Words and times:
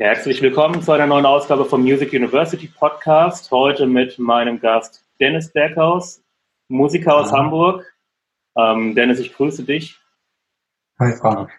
Herzlich 0.00 0.40
willkommen 0.40 0.80
zu 0.80 0.92
einer 0.92 1.06
neuen 1.06 1.26
Ausgabe 1.26 1.66
vom 1.66 1.82
Music 1.82 2.14
University 2.14 2.68
Podcast. 2.68 3.50
Heute 3.50 3.86
mit 3.86 4.18
meinem 4.18 4.58
Gast 4.58 5.04
Dennis 5.20 5.52
Berghaus, 5.52 6.22
Musiker 6.68 7.16
aus 7.16 7.30
Hallo. 7.30 7.42
Hamburg. 7.42 7.94
Ähm, 8.56 8.94
Dennis, 8.94 9.18
ich 9.18 9.34
grüße 9.34 9.62
dich. 9.64 10.00
Hi, 10.98 11.12
Frank. 11.12 11.50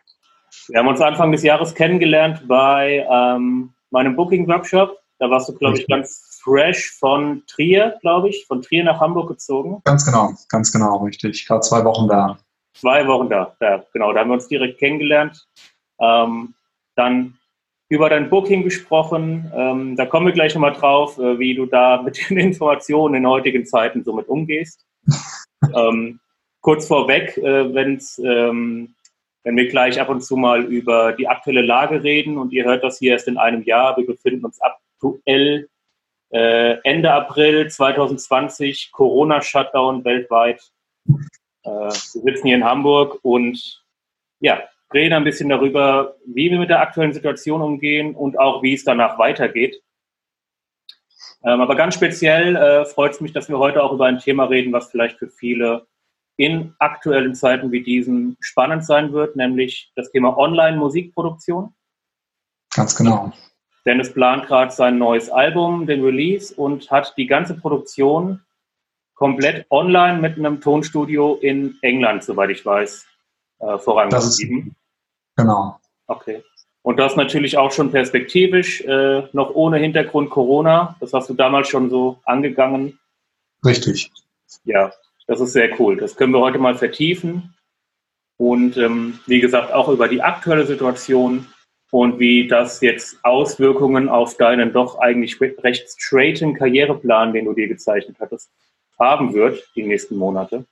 Wir 0.70 0.80
haben 0.80 0.88
uns 0.88 1.00
Anfang 1.02 1.32
des 1.32 1.43
Jahres 1.43 1.75
kennengelernt 1.75 2.48
bei 2.48 3.05
ähm, 3.07 3.75
meinem 3.91 4.16
Booking-Workshop. 4.16 4.98
Da 5.20 5.30
warst 5.30 5.48
du, 5.48 5.54
glaube 5.54 5.78
ich, 5.78 5.86
ganz 5.86 6.39
fresh 6.44 6.98
von 6.98 7.44
Trier, 7.46 8.00
glaube 8.02 8.30
ich, 8.30 8.48
von 8.48 8.64
Trier 8.64 8.84
nach 8.84 9.00
Hamburg 9.00 9.28
gezogen. 9.28 9.84
Ganz 9.86 10.04
genau, 10.04 10.34
ganz 10.50 10.71
genau, 10.71 10.98
richtig. 11.05 11.44
Ich 11.44 11.50
war 11.52 11.62
zwei 11.62 11.86
Wochen 11.86 12.08
da. 12.08 12.39
Zwei 12.73 13.05
Wochen 13.05 13.30
da, 13.30 13.55
ja, 13.62 13.84
genau. 13.94 14.12
Da 14.14 14.21
haben 14.21 14.32
wir 14.32 14.34
uns 14.34 14.48
direkt 14.48 14.80
kennengelernt. 14.80 15.48
Ähm, 16.00 16.55
dann 16.96 17.38
über 17.91 18.09
dein 18.09 18.29
Booking 18.29 18.63
gesprochen. 18.63 19.51
Ähm, 19.54 19.97
da 19.97 20.05
kommen 20.05 20.25
wir 20.25 20.31
gleich 20.31 20.55
nochmal 20.55 20.71
drauf, 20.71 21.18
äh, 21.19 21.37
wie 21.39 21.54
du 21.54 21.65
da 21.65 22.01
mit 22.01 22.29
den 22.29 22.37
Informationen 22.37 23.15
in 23.15 23.27
heutigen 23.27 23.65
Zeiten 23.65 24.05
somit 24.05 24.29
umgehst. 24.29 24.86
ähm, 25.75 26.21
kurz 26.61 26.87
vorweg, 26.87 27.37
äh, 27.37 27.73
wenn's, 27.73 28.17
ähm, 28.19 28.95
wenn 29.43 29.57
wir 29.57 29.67
gleich 29.67 30.00
ab 30.00 30.07
und 30.07 30.21
zu 30.21 30.37
mal 30.37 30.64
über 30.64 31.11
die 31.11 31.27
aktuelle 31.27 31.64
Lage 31.64 32.02
reden 32.02 32.38
und 32.38 32.53
ihr 32.53 32.64
hört 32.64 32.81
das 32.81 33.00
hier 33.00 33.11
erst 33.11 33.27
in 33.27 33.38
einem 33.38 33.64
Jahr, 33.64 33.97
wir 33.97 34.05
befinden 34.05 34.45
uns 34.45 34.59
aktuell 34.61 35.67
äh, 36.30 36.78
Ende 36.86 37.11
April 37.11 37.69
2020, 37.69 38.94
Corona-Shutdown 38.94 40.05
weltweit. 40.05 40.61
Äh, 41.64 41.69
wir 41.69 41.92
sitzen 41.92 42.47
hier 42.47 42.55
in 42.55 42.64
Hamburg 42.64 43.19
und 43.22 43.83
ja, 44.39 44.64
reden 44.94 45.13
ein 45.13 45.23
bisschen 45.23 45.50
darüber, 45.50 46.16
wie 46.25 46.52
wir 46.52 46.59
mit 46.59 46.69
der 46.69 46.81
aktuellen 46.81 47.13
Situation 47.13 47.61
umgehen 47.61 48.16
und 48.16 48.39
auch, 48.39 48.61
wie 48.63 48.73
es 48.73 48.83
danach 48.83 49.17
weitergeht. 49.17 49.81
Ähm, 51.44 51.61
aber 51.61 51.75
ganz 51.75 51.95
speziell 51.95 52.56
äh, 52.56 52.86
freut 52.86 53.14
es 53.14 53.22
mich, 53.22 53.33
dass 53.33 53.50
wir 53.50 53.58
heute 53.58 53.83
auch 53.83 53.94
über 53.94 54.06
ein 54.06 54.20
Thema 54.20 54.45
reden, 54.45 54.73
was 54.73 54.92
vielleicht 54.92 55.17
für 55.17 55.30
viele 55.30 55.88
in 56.38 56.75
aktuellen 56.80 57.36
Zeiten 57.36 57.72
wie 57.72 57.83
diesen 57.83 58.38
spannend 58.39 58.86
sein 58.86 59.14
wird, 59.14 59.36
nämlich 59.36 59.92
das 59.95 60.11
Thema 60.11 60.38
Online-Musikproduktion. 60.38 61.73
Ganz 62.73 62.95
genau. 62.95 63.31
Dennis 63.86 64.14
plant 64.14 64.45
gerade 64.48 64.72
sein 64.72 64.98
neues 64.98 65.30
Album, 65.30 65.88
den 65.88 66.03
Release, 66.03 66.53
und 66.53 66.89
hat 66.92 67.14
die 67.17 67.26
ganze 67.26 67.55
Produktion 67.55 68.42
komplett 69.16 69.66
online 69.70 70.20
mit 70.20 70.38
einem 70.38 70.61
Tonstudio 70.61 71.36
in 71.42 71.78
England, 71.81 72.23
soweit 72.23 72.52
ich 72.52 72.66
weiß, 72.66 73.05
äh, 73.59 73.78
vorangetrieben. 73.78 74.76
Genau. 75.42 75.80
Okay. 76.08 76.44
Und 76.84 76.97
das 76.97 77.16
natürlich 77.16 77.58
auch 77.58 77.72
schon 77.72 77.92
perspektivisch, 77.92 78.81
äh, 78.81 79.23
noch 79.34 79.53
ohne 79.53 79.78
Hintergrund 79.78 80.30
Corona. 80.30 80.95
Das 81.00 81.14
hast 81.14 81.30
du 81.30 81.33
damals 81.33 81.67
schon 81.67 81.89
so 81.89 82.20
angegangen. 82.25 83.00
Richtig. 83.64 84.11
Ja, 84.64 84.92
das 85.28 85.39
ist 85.39 85.53
sehr 85.53 85.80
cool. 85.80 85.98
Das 85.98 86.16
können 86.16 86.33
wir 86.33 86.39
heute 86.39 86.58
mal 86.58 86.75
vertiefen. 86.75 87.56
Und 88.38 88.78
ähm, 88.78 89.20
wie 89.28 89.39
gesagt, 89.39 89.72
auch 89.72 89.89
über 89.89 90.08
die 90.08 90.23
aktuelle 90.23 90.66
Situation 90.66 91.48
und 91.92 92.17
wie 92.17 92.48
das 92.48 92.81
jetzt 92.81 93.23
Auswirkungen 93.23 94.09
auf 94.09 94.38
deinen 94.38 94.73
doch 94.73 94.98
eigentlich 94.98 95.39
recht 95.39 95.88
straighten 95.89 96.55
Karriereplan, 96.55 97.33
den 97.33 97.45
du 97.45 97.53
dir 97.53 97.67
gezeichnet 97.67 98.17
hattest, 98.20 98.50
haben 98.98 99.33
wird, 99.33 99.70
die 99.76 99.83
nächsten 99.83 100.16
Monate. 100.16 100.66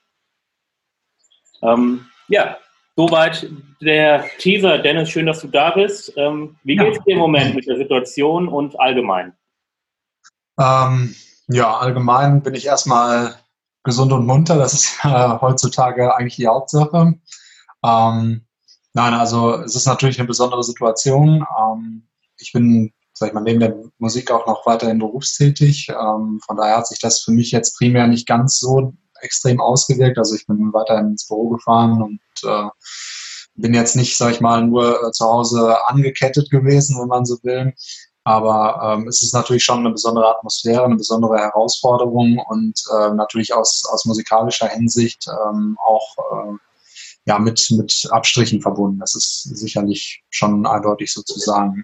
Ähm, 1.62 2.08
ja, 2.28 2.58
Soweit 2.96 3.50
der 3.82 4.26
Teaser. 4.40 4.80
Dennis, 4.80 5.10
schön, 5.10 5.26
dass 5.26 5.42
du 5.42 5.48
da 5.48 5.72
bist. 5.72 6.14
Ähm, 6.18 6.58
wie 6.64 6.76
ja. 6.76 6.84
geht 6.84 6.98
es 6.98 7.04
dir 7.04 7.14
im 7.14 7.20
Moment 7.20 7.56
mit 7.56 7.68
der 7.68 7.78
Situation 7.78 8.48
und 8.48 8.80
allgemein? 8.80 9.34
Ähm, 10.60 11.16
ja, 11.48 11.78
allgemein 11.78 12.44
bin 12.44 12.54
ich 12.54 12.66
erstmal 12.66 13.36
gesund 13.84 14.12
und 14.12 14.26
munter. 14.26 14.58
Das 14.58 14.74
ist 14.74 15.00
äh, 15.04 15.40
heutzutage 15.42 16.16
eigentlich 16.16 16.36
die 16.36 16.48
Hauptsache. 16.48 17.14
Ähm, 17.84 18.46
nein, 18.94 19.14
also 19.14 19.56
es 19.62 19.76
ist 19.76 19.88
natürlich 19.88 20.20
eine 20.20 20.28
besondere 20.28 20.64
Situation. 20.64 21.46
Ähm, 21.60 22.08
ich 22.38 22.52
bin, 22.52 22.92
sag 23.14 23.30
ich 23.30 23.34
mal, 23.34 23.42
neben 23.42 23.60
der 23.60 23.76
Musik 23.98 24.32
auch 24.32 24.46
noch 24.46 24.66
weiterhin 24.66 25.00
berufstätig. 25.00 25.90
Ähm, 25.90 26.40
von 26.46 26.58
daher 26.58 26.78
hat 26.78 26.88
sich 26.88 27.00
das 27.00 27.22
für 27.22 27.32
mich 27.32 27.52
jetzt 27.52 27.78
primär 27.78 28.08
nicht 28.08 28.28
ganz 28.28 28.60
so 28.60 28.94
extrem 29.22 29.60
ausgewirkt. 29.60 30.18
Also 30.18 30.36
ich 30.36 30.46
bin 30.46 30.74
weiterhin 30.74 31.12
ins 31.12 31.28
Büro 31.28 31.50
gefahren 31.50 32.02
und 32.02 32.20
äh, 32.44 32.70
bin 33.56 33.74
jetzt 33.74 33.96
nicht, 33.96 34.18
sag 34.18 34.32
ich 34.32 34.42
mal, 34.42 34.66
nur 34.66 35.04
äh, 35.04 35.12
zu 35.12 35.26
Hause 35.26 35.78
angekettet 35.88 36.50
gewesen, 36.50 37.00
wenn 37.00 37.08
man 37.08 37.26
so 37.26 37.38
will. 37.44 37.74
Aber 38.24 38.80
ähm, 38.84 39.08
es 39.08 39.22
ist 39.22 39.34
natürlich 39.34 39.64
schon 39.64 39.80
eine 39.80 39.92
besondere 39.92 40.30
Atmosphäre, 40.36 40.84
eine 40.84 40.98
besondere 40.98 41.38
Herausforderung 41.38 42.38
und 42.48 42.80
äh, 42.96 43.10
natürlich 43.14 43.54
aus, 43.54 43.84
aus 43.92 44.06
musikalischer 44.06 44.68
Hinsicht 44.68 45.26
ähm, 45.28 45.78
auch 45.84 46.16
äh, 46.18 46.58
ja, 47.26 47.40
mit, 47.40 47.70
mit 47.72 48.08
Abstrichen 48.12 48.62
verbunden. 48.62 49.00
Das 49.00 49.16
ist 49.16 49.44
sicherlich 49.44 50.24
schon 50.30 50.66
eindeutig 50.66 51.14
sozusagen. 51.14 51.84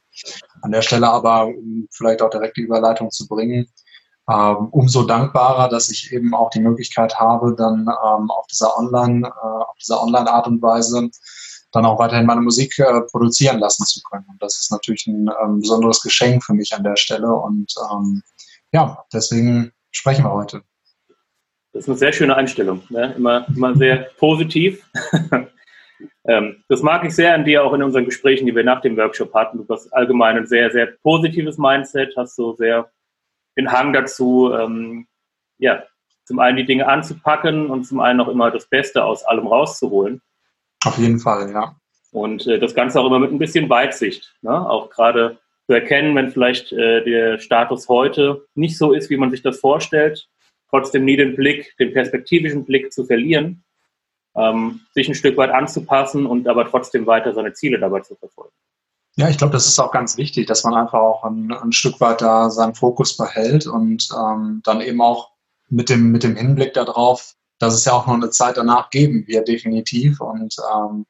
An 0.62 0.72
der 0.72 0.82
Stelle 0.82 1.10
aber, 1.10 1.48
um 1.48 1.88
vielleicht 1.92 2.22
auch 2.22 2.30
direkt 2.30 2.58
die 2.58 2.62
Überleitung 2.62 3.12
zu 3.12 3.28
bringen, 3.28 3.68
ähm, 4.30 4.70
umso 4.72 5.04
dankbarer, 5.04 5.70
dass 5.70 5.90
ich 5.90 6.12
eben 6.12 6.34
auch 6.34 6.50
die 6.50 6.60
Möglichkeit 6.60 7.20
habe, 7.20 7.56
dann 7.56 7.82
ähm, 7.82 8.32
auf 8.32 8.48
dieser 8.48 8.78
Online, 8.78 9.28
äh, 9.28 9.64
auf 9.64 9.78
dieser 9.80 10.02
Online-Art 10.02 10.48
und 10.48 10.62
Weise 10.62 11.10
dann 11.72 11.86
auch 11.86 12.00
weiterhin 12.00 12.26
meine 12.26 12.42
Musik 12.42 12.80
äh, 12.80 13.02
produzieren 13.12 13.60
lassen 13.60 13.86
zu 13.86 14.02
können. 14.10 14.26
Und 14.30 14.42
das 14.42 14.60
ist 14.60 14.72
natürlich 14.72 15.06
ein 15.08 15.30
ähm, 15.44 15.60
besonderes 15.60 16.02
Geschenk 16.02 16.44
für 16.44 16.54
mich 16.54 16.74
an 16.74 16.84
der 16.84 16.96
Stelle. 16.96 17.32
Und 17.32 17.74
ähm, 17.92 18.24
ja, 18.72 19.04
deswegen 19.14 19.72
sprechen 19.92 20.24
wir 20.24 20.32
heute. 20.32 20.64
Das 21.74 21.84
ist 21.84 21.90
eine 21.90 21.98
sehr 21.98 22.14
schöne 22.14 22.36
Einstellung, 22.36 22.84
ne? 22.90 23.14
immer, 23.18 23.46
immer 23.50 23.76
sehr 23.76 24.08
positiv. 24.18 24.90
ähm, 26.28 26.64
das 26.70 26.82
mag 26.82 27.04
ich 27.04 27.14
sehr 27.14 27.36
an 27.36 27.44
dir, 27.44 27.64
auch 27.64 27.74
in 27.74 27.84
unseren 27.84 28.06
Gesprächen, 28.06 28.46
die 28.46 28.56
wir 28.56 28.64
nach 28.64 28.82
dem 28.82 28.96
Workshop 28.96 29.34
hatten. 29.34 29.58
Du 29.58 29.74
hast 29.74 29.94
allgemein 29.94 30.38
ein 30.38 30.48
sehr, 30.48 30.72
sehr 30.72 30.88
positives 31.04 31.58
Mindset, 31.58 32.14
hast 32.16 32.38
so 32.38 32.56
sehr 32.56 32.90
den 33.58 33.72
Hang 33.72 33.94
dazu, 33.94 34.52
ähm, 34.54 35.08
ja, 35.58 35.84
zum 36.26 36.40
einen 36.40 36.58
die 36.58 36.66
Dinge 36.66 36.88
anzupacken 36.88 37.68
und 37.70 37.86
zum 37.86 38.00
einen 38.00 38.20
auch 38.20 38.28
immer 38.28 38.52
das 38.52 38.68
Beste 38.68 39.04
aus 39.04 39.24
allem 39.24 39.48
rauszuholen. 39.48 40.22
Auf 40.84 40.98
jeden 40.98 41.20
Fall, 41.20 41.52
ja. 41.52 41.76
Und 42.12 42.48
äh, 42.48 42.60
das 42.60 42.74
Ganze 42.74 43.00
auch 43.00 43.08
immer 43.08 43.20
mit 43.20 43.32
ein 43.32 43.40
bisschen 43.40 43.70
Weitsicht. 43.70 44.36
Ne? 44.42 44.70
Auch 44.70 44.90
gerade 44.90 45.38
zu 45.68 45.74
erkennen, 45.74 46.16
wenn 46.16 46.32
vielleicht 46.32 46.72
äh, 46.72 47.04
der 47.04 47.40
Status 47.40 47.90
heute 47.90 48.46
nicht 48.56 48.78
so 48.78 48.94
ist, 48.94 49.10
wie 49.10 49.18
man 49.18 49.32
sich 49.32 49.42
das 49.42 49.60
vorstellt, 49.60 50.28
trotzdem 50.70 51.06
nie 51.06 51.18
den 51.18 51.36
Blick, 51.36 51.76
den 51.78 51.94
perspektivischen 51.94 52.66
Blick 52.66 52.94
zu 52.94 53.06
verlieren, 53.06 53.64
ähm, 54.36 54.82
sich 54.94 55.08
ein 55.08 55.16
Stück 55.16 55.38
weit 55.38 55.52
anzupassen 55.52 56.26
und 56.26 56.48
aber 56.48 56.70
trotzdem 56.70 57.08
weiter 57.08 57.34
seine 57.34 57.54
Ziele 57.54 57.80
dabei 57.80 58.02
zu 58.02 58.16
verfolgen. 58.16 58.54
Ja, 59.18 59.30
ich 59.30 59.38
glaube, 59.38 59.54
das 59.54 59.66
ist 59.68 59.80
auch 59.80 59.92
ganz 59.92 60.18
wichtig, 60.18 60.46
dass 60.48 60.64
man 60.66 60.74
einfach 60.74 61.00
auch 61.00 61.24
ein, 61.24 61.52
ein 61.54 61.72
Stück 61.72 62.02
weit 62.02 62.22
da 62.22 62.50
seinen 62.50 62.76
Fokus 62.76 63.16
behält 63.16 63.66
und 63.66 64.10
ähm, 64.14 64.62
dann 64.66 64.82
eben 64.82 65.02
auch 65.02 65.32
mit 65.70 65.90
dem, 65.90 66.12
mit 66.12 66.24
dem 66.24 66.36
Hinblick 66.36 66.74
darauf, 66.74 67.34
dass 67.58 67.74
es 67.74 67.86
ja 67.86 67.94
auch 67.94 68.08
noch 68.08 68.16
eine 68.16 68.30
Zeit 68.30 68.58
danach 68.58 68.90
geben 68.90 69.26
wird, 69.28 69.48
definitiv. 69.48 70.20
Und 70.20 70.56
ähm, 70.74 71.06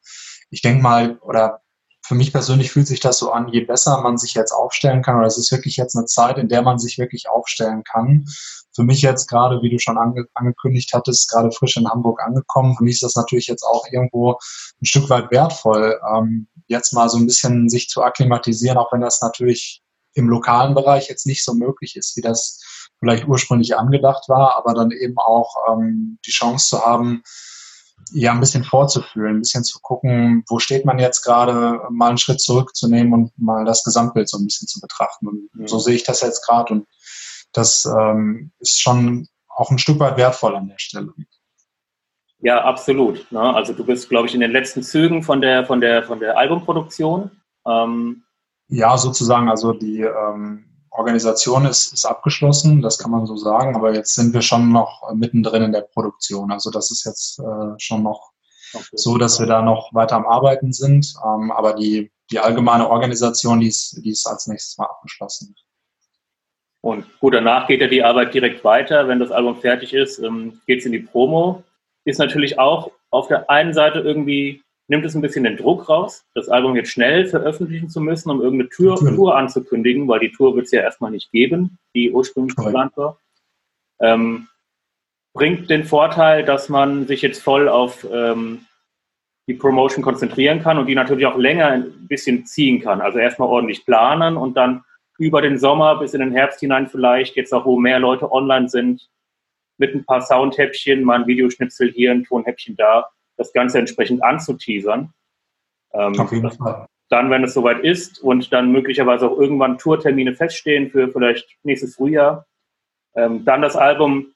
ich 0.51 0.61
denke 0.61 0.83
mal, 0.83 1.17
oder 1.21 1.61
für 2.05 2.13
mich 2.13 2.31
persönlich 2.31 2.71
fühlt 2.71 2.85
sich 2.85 2.99
das 2.99 3.17
so 3.17 3.31
an, 3.31 3.47
je 3.47 3.61
besser 3.61 3.99
man 4.01 4.19
sich 4.19 4.35
jetzt 4.35 4.51
aufstellen 4.51 5.01
kann, 5.01 5.17
oder 5.17 5.25
es 5.25 5.39
ist 5.39 5.51
wirklich 5.51 5.75
jetzt 5.77 5.95
eine 5.95 6.05
Zeit, 6.05 6.37
in 6.37 6.47
der 6.47 6.61
man 6.61 6.77
sich 6.77 6.99
wirklich 6.99 7.27
aufstellen 7.27 7.83
kann. 7.83 8.25
Für 8.75 8.83
mich 8.83 9.01
jetzt 9.01 9.27
gerade, 9.27 9.61
wie 9.61 9.69
du 9.69 9.79
schon 9.79 9.97
ange 9.97 10.25
angekündigt 10.33 10.91
hattest, 10.93 11.29
gerade 11.31 11.51
frisch 11.51 11.77
in 11.77 11.89
Hamburg 11.89 12.21
angekommen. 12.21 12.75
Für 12.75 12.83
mich 12.83 12.95
ist 12.95 13.03
das 13.03 13.15
natürlich 13.15 13.47
jetzt 13.47 13.63
auch 13.63 13.85
irgendwo 13.89 14.33
ein 14.81 14.85
Stück 14.85 15.09
weit 15.09 15.31
wertvoll, 15.31 15.99
ähm, 16.13 16.47
jetzt 16.67 16.93
mal 16.93 17.09
so 17.09 17.17
ein 17.17 17.25
bisschen 17.25 17.69
sich 17.69 17.87
zu 17.87 18.03
akklimatisieren, 18.03 18.77
auch 18.77 18.91
wenn 18.91 19.01
das 19.01 19.21
natürlich 19.21 19.81
im 20.13 20.29
lokalen 20.29 20.73
Bereich 20.73 21.07
jetzt 21.09 21.25
nicht 21.25 21.43
so 21.43 21.53
möglich 21.53 21.95
ist, 21.95 22.15
wie 22.17 22.21
das 22.21 22.61
vielleicht 22.99 23.27
ursprünglich 23.27 23.77
angedacht 23.77 24.27
war, 24.27 24.55
aber 24.55 24.73
dann 24.73 24.91
eben 24.91 25.17
auch 25.17 25.55
ähm, 25.71 26.17
die 26.25 26.31
Chance 26.31 26.69
zu 26.69 26.85
haben, 26.85 27.23
ja, 28.11 28.31
ein 28.31 28.39
bisschen 28.39 28.63
vorzufühlen, 28.63 29.37
ein 29.37 29.41
bisschen 29.41 29.63
zu 29.63 29.79
gucken, 29.81 30.43
wo 30.47 30.59
steht 30.59 30.85
man 30.85 30.99
jetzt 30.99 31.21
gerade, 31.23 31.79
mal 31.89 32.09
einen 32.09 32.17
Schritt 32.17 32.39
zurückzunehmen 32.39 33.13
und 33.13 33.31
mal 33.37 33.65
das 33.65 33.83
Gesamtbild 33.83 34.29
so 34.29 34.37
ein 34.37 34.45
bisschen 34.45 34.67
zu 34.67 34.79
betrachten. 34.79 35.27
Und 35.27 35.49
mhm. 35.53 35.67
so 35.67 35.79
sehe 35.79 35.95
ich 35.95 36.03
das 36.03 36.21
jetzt 36.21 36.45
gerade 36.45 36.73
und 36.73 36.87
das 37.55 37.85
ähm, 37.85 38.51
ist 38.59 38.81
schon 38.81 39.27
auch 39.49 39.71
ein 39.71 39.77
Stück 39.77 39.99
weit 39.99 40.17
wertvoll 40.17 40.55
an 40.55 40.67
der 40.67 40.79
Stelle. 40.79 41.13
Ja, 42.39 42.63
absolut. 42.63 43.31
Ne? 43.31 43.41
Also 43.41 43.73
du 43.73 43.85
bist, 43.85 44.09
glaube 44.09 44.27
ich, 44.27 44.35
in 44.35 44.41
den 44.41 44.51
letzten 44.51 44.83
Zügen 44.83 45.23
von 45.23 45.41
der, 45.41 45.65
von 45.65 45.81
der, 45.81 46.03
von 46.03 46.19
der 46.19 46.37
Albumproduktion. 46.37 47.31
Ähm 47.65 48.23
ja, 48.67 48.97
sozusagen. 48.97 49.49
Also 49.49 49.73
die 49.73 50.01
ähm, 50.01 50.65
Organisation 50.91 51.65
ist, 51.65 51.93
ist 51.93 52.05
abgeschlossen, 52.05 52.81
das 52.81 52.99
kann 52.99 53.11
man 53.11 53.25
so 53.25 53.35
sagen, 53.35 53.75
aber 53.75 53.93
jetzt 53.93 54.15
sind 54.15 54.33
wir 54.33 54.41
schon 54.41 54.71
noch 54.71 55.11
mittendrin 55.13 55.63
in 55.63 55.71
der 55.71 55.81
Produktion. 55.81 56.51
Also 56.51 56.71
das 56.71 56.91
ist 56.91 57.05
jetzt 57.05 57.39
äh, 57.39 57.73
schon 57.77 58.03
noch 58.03 58.31
okay. 58.73 58.85
so, 58.93 59.17
dass 59.17 59.39
wir 59.39 59.47
da 59.47 59.61
noch 59.61 59.93
weiter 59.93 60.15
am 60.15 60.25
Arbeiten 60.25 60.73
sind. 60.73 61.13
Ähm, 61.23 61.51
aber 61.51 61.73
die 61.73 62.11
die 62.31 62.39
allgemeine 62.39 62.89
Organisation, 62.89 63.59
die 63.59 63.67
ist, 63.67 64.03
die 64.03 64.09
ist 64.09 64.25
als 64.25 64.47
nächstes 64.47 64.77
mal 64.77 64.85
abgeschlossen. 64.85 65.55
Und 66.85 67.03
gut, 67.19 67.33
danach 67.33 67.65
geht 67.65 67.81
ja 67.81 67.87
die 67.87 68.03
Arbeit 68.03 68.35
direkt 68.35 68.63
weiter. 68.63 69.07
Wenn 69.07 69.17
das 69.17 69.31
Album 69.31 69.59
fertig 69.59 69.91
ist, 69.91 70.19
ähm, 70.19 70.61
geht 70.67 70.81
es 70.81 70.85
in 70.85 70.91
die 70.91 70.99
Promo. 70.99 71.63
Ist 72.03 72.19
natürlich 72.19 72.59
auch 72.59 72.91
auf 73.09 73.27
der 73.27 73.49
einen 73.49 73.73
Seite 73.73 74.01
irgendwie, 74.01 74.61
nimmt 74.87 75.03
es 75.03 75.15
ein 75.15 75.21
bisschen 75.23 75.45
den 75.45 75.57
Druck 75.57 75.89
raus, 75.89 76.23
das 76.35 76.47
Album 76.47 76.75
jetzt 76.75 76.91
schnell 76.91 77.25
veröffentlichen 77.25 77.89
zu 77.89 78.01
müssen, 78.01 78.29
um 78.29 78.39
irgendeine 78.39 78.69
Tour, 78.69 78.97
Tour 78.99 79.35
anzukündigen, 79.35 80.07
weil 80.07 80.19
die 80.19 80.31
Tour 80.31 80.55
wird 80.55 80.65
es 80.65 80.71
ja 80.73 80.81
erstmal 80.81 81.09
nicht 81.09 81.31
geben, 81.31 81.79
die 81.95 82.11
ursprünglich 82.11 82.55
geplant 82.55 82.95
war. 82.97 83.17
Ähm, 83.99 84.47
bringt 85.33 85.71
den 85.71 85.85
Vorteil, 85.85 86.45
dass 86.45 86.69
man 86.69 87.07
sich 87.07 87.23
jetzt 87.23 87.41
voll 87.41 87.67
auf 87.67 88.05
ähm, 88.13 88.67
die 89.47 89.55
Promotion 89.55 90.03
konzentrieren 90.03 90.61
kann 90.61 90.77
und 90.77 90.85
die 90.85 90.93
natürlich 90.93 91.25
auch 91.25 91.37
länger 91.37 91.65
ein 91.65 92.07
bisschen 92.07 92.45
ziehen 92.45 92.79
kann. 92.79 93.01
Also 93.01 93.17
erstmal 93.17 93.49
ordentlich 93.49 93.87
planen 93.87 94.37
und 94.37 94.55
dann 94.55 94.83
über 95.17 95.41
den 95.41 95.57
Sommer 95.57 95.99
bis 95.99 96.13
in 96.13 96.19
den 96.19 96.31
Herbst 96.31 96.59
hinein 96.59 96.87
vielleicht, 96.87 97.35
jetzt 97.35 97.53
auch 97.53 97.65
wo 97.65 97.77
mehr 97.77 97.99
Leute 97.99 98.31
online 98.31 98.69
sind, 98.69 99.09
mit 99.77 99.93
ein 99.93 100.05
paar 100.05 100.21
Soundhäppchen, 100.21 101.03
mal 101.03 101.21
ein 101.21 101.27
Videoschnipsel 101.27 101.91
hier, 101.91 102.11
ein 102.11 102.23
Tonhäppchen 102.23 102.75
da, 102.75 103.09
das 103.37 103.51
Ganze 103.53 103.79
entsprechend 103.79 104.23
anzuteasern. 104.23 105.13
Ähm, 105.93 106.19
Auf 106.19 106.31
jeden 106.31 106.49
Fall. 106.51 106.85
Dann, 107.09 107.29
wenn 107.29 107.43
es 107.43 107.53
soweit 107.53 107.83
ist 107.83 108.19
und 108.19 108.51
dann 108.51 108.71
möglicherweise 108.71 109.29
auch 109.29 109.37
irgendwann 109.37 109.77
Tourtermine 109.77 110.33
feststehen 110.33 110.89
für 110.89 111.09
vielleicht 111.11 111.57
nächstes 111.63 111.95
Frühjahr, 111.95 112.45
ähm, 113.15 113.45
dann 113.45 113.61
das 113.61 113.75
Album 113.75 114.33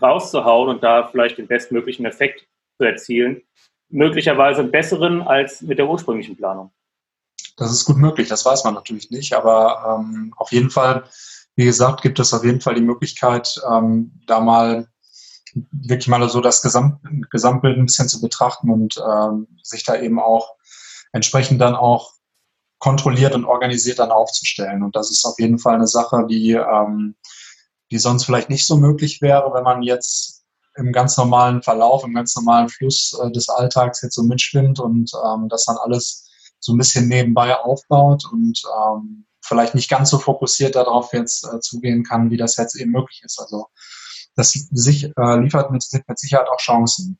rauszuhauen 0.00 0.68
und 0.68 0.82
da 0.82 1.06
vielleicht 1.08 1.38
den 1.38 1.46
bestmöglichen 1.46 2.06
Effekt 2.06 2.46
zu 2.78 2.84
erzielen, 2.84 3.42
möglicherweise 3.90 4.62
einen 4.62 4.70
besseren 4.70 5.22
als 5.22 5.62
mit 5.62 5.78
der 5.78 5.88
ursprünglichen 5.88 6.36
Planung. 6.36 6.70
Das 7.58 7.72
ist 7.72 7.84
gut 7.84 7.96
möglich, 7.96 8.28
das 8.28 8.44
weiß 8.44 8.64
man 8.64 8.74
natürlich 8.74 9.10
nicht, 9.10 9.34
aber 9.34 10.00
ähm, 10.00 10.32
auf 10.36 10.52
jeden 10.52 10.70
Fall, 10.70 11.04
wie 11.56 11.64
gesagt, 11.64 12.02
gibt 12.02 12.20
es 12.20 12.32
auf 12.32 12.44
jeden 12.44 12.60
Fall 12.60 12.76
die 12.76 12.80
Möglichkeit, 12.80 13.60
ähm, 13.68 14.12
da 14.26 14.38
mal 14.38 14.86
wirklich 15.72 16.06
mal 16.06 16.28
so 16.28 16.40
das 16.40 16.62
Gesamt, 16.62 17.00
Gesamtbild 17.30 17.76
ein 17.76 17.86
bisschen 17.86 18.08
zu 18.08 18.20
betrachten 18.20 18.70
und 18.70 18.96
ähm, 18.98 19.48
sich 19.62 19.82
da 19.84 19.96
eben 19.96 20.20
auch 20.20 20.54
entsprechend 21.12 21.60
dann 21.60 21.74
auch 21.74 22.12
kontrolliert 22.78 23.34
und 23.34 23.44
organisiert 23.44 23.98
dann 23.98 24.12
aufzustellen. 24.12 24.84
Und 24.84 24.94
das 24.94 25.10
ist 25.10 25.24
auf 25.24 25.38
jeden 25.40 25.58
Fall 25.58 25.74
eine 25.74 25.88
Sache, 25.88 26.26
die, 26.28 26.52
ähm, 26.52 27.16
die 27.90 27.98
sonst 27.98 28.24
vielleicht 28.24 28.50
nicht 28.50 28.66
so 28.66 28.76
möglich 28.76 29.20
wäre, 29.20 29.52
wenn 29.52 29.64
man 29.64 29.82
jetzt 29.82 30.44
im 30.76 30.92
ganz 30.92 31.16
normalen 31.16 31.62
Verlauf, 31.62 32.04
im 32.04 32.14
ganz 32.14 32.36
normalen 32.36 32.68
Fluss 32.68 33.18
äh, 33.20 33.32
des 33.32 33.48
Alltags 33.48 34.00
jetzt 34.02 34.14
so 34.14 34.22
mitschwimmt 34.22 34.78
und 34.78 35.10
ähm, 35.24 35.48
das 35.48 35.64
dann 35.64 35.76
alles 35.76 36.27
so 36.60 36.72
ein 36.72 36.78
bisschen 36.78 37.08
nebenbei 37.08 37.56
aufbaut 37.56 38.24
und 38.32 38.62
ähm, 38.82 39.26
vielleicht 39.42 39.74
nicht 39.74 39.90
ganz 39.90 40.10
so 40.10 40.18
fokussiert 40.18 40.76
darauf 40.76 41.12
jetzt 41.12 41.44
äh, 41.44 41.60
zugehen 41.60 42.04
kann, 42.04 42.30
wie 42.30 42.36
das 42.36 42.56
jetzt 42.56 42.76
eben 42.76 42.92
möglich 42.92 43.22
ist. 43.24 43.40
Also 43.40 43.68
das 44.34 44.52
sich, 44.52 45.04
äh, 45.04 45.40
liefert 45.40 45.70
mit, 45.70 45.84
mit 46.06 46.18
Sicherheit 46.18 46.48
auch 46.48 46.58
Chancen. 46.58 47.18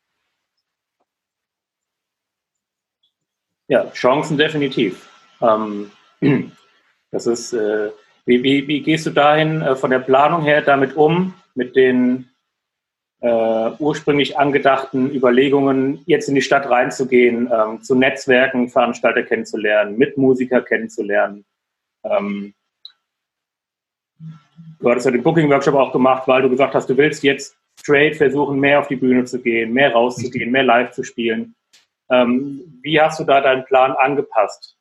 Ja, 3.69 3.91
Chancen 3.91 4.39
definitiv. 4.39 5.09
Ähm, 5.41 5.91
das 7.11 7.27
ist, 7.27 7.53
äh, 7.53 7.91
wie, 8.25 8.43
wie, 8.43 8.67
wie 8.67 8.83
gehst 8.83 9.07
du 9.07 9.11
dahin 9.11 9.63
äh, 9.63 9.77
von 9.77 9.91
der 9.91 9.99
Planung 10.01 10.43
her 10.43 10.63
damit 10.63 10.97
um, 10.97 11.35
mit 11.55 11.77
den 11.77 12.31
äh, 13.21 13.71
ursprünglich 13.79 14.39
angedachten 14.39 15.11
Überlegungen, 15.11 16.03
jetzt 16.07 16.29
in 16.29 16.35
die 16.35 16.43
Stadt 16.43 16.69
reinzugehen, 16.69 17.51
ähm, 17.53 17.83
zu 17.83 17.95
Netzwerken, 17.95 18.69
Veranstalter 18.69 19.23
kennenzulernen, 19.23 19.99
Mitmusiker 19.99 20.63
kennenzulernen. 20.63 21.45
Ähm, 22.05 22.55
du 24.81 24.91
hattest 24.91 25.07
ja 25.07 25.13
den 25.13 25.23
Booking-Workshop 25.23 25.75
auch 25.75 25.93
gemacht, 25.93 26.29
weil 26.29 26.43
du 26.43 26.51
gesagt 26.51 26.75
hast, 26.75 26.89
du 26.89 26.97
willst 26.97 27.23
jetzt 27.25 27.57
straight 27.81 28.17
versuchen, 28.17 28.59
mehr 28.61 28.81
auf 28.81 28.89
die 28.89 28.97
Bühne 28.97 29.25
zu 29.25 29.41
gehen, 29.41 29.73
mehr 29.73 29.93
rauszugehen, 29.93 30.51
mehr 30.51 30.65
live 30.65 30.93
zu 30.93 31.03
spielen. 31.03 31.55
Ähm, 32.11 32.81
wie 32.83 33.01
hast 33.01 33.21
du 33.21 33.25
da 33.25 33.41
deinen 33.41 33.65
Plan 33.65 33.93
angepasst, 33.93 34.77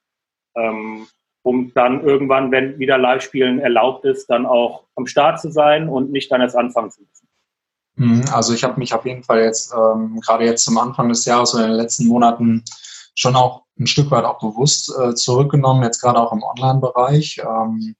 ähm, 0.55 1.07
um 1.43 1.73
dann 1.73 2.03
irgendwann, 2.03 2.51
wenn 2.51 2.77
wieder 2.79 2.97
Live-Spielen 2.97 3.59
erlaubt 3.59 4.05
ist, 4.05 4.27
dann 4.27 4.45
auch 4.45 4.85
am 4.95 5.07
Start 5.07 5.39
zu 5.39 5.49
sein 5.49 5.89
und 5.89 6.11
nicht 6.11 6.31
dann 6.31 6.41
erst 6.41 6.55
anfangen 6.55 6.91
zu 6.91 7.01
müssen? 7.01 7.26
Mhm, 7.97 8.25
also 8.31 8.53
ich 8.53 8.63
habe 8.63 8.79
mich 8.79 8.93
auf 8.93 9.05
jeden 9.05 9.23
Fall 9.23 9.41
jetzt, 9.41 9.73
ähm, 9.73 10.19
gerade 10.21 10.45
jetzt 10.45 10.63
zum 10.63 10.77
Anfang 10.77 11.09
des 11.09 11.25
Jahres 11.25 11.53
oder 11.53 11.65
in 11.65 11.71
den 11.71 11.79
letzten 11.79 12.07
Monaten 12.07 12.63
schon 13.15 13.35
auch 13.35 13.63
ein 13.79 13.87
Stück 13.87 14.11
weit 14.11 14.23
auch 14.23 14.39
bewusst 14.39 14.93
äh, 14.99 15.15
zurückgenommen, 15.15 15.83
jetzt 15.83 16.01
gerade 16.01 16.19
auch 16.19 16.31
im 16.31 16.43
Online-Bereich, 16.43 17.41
ähm, 17.43 17.95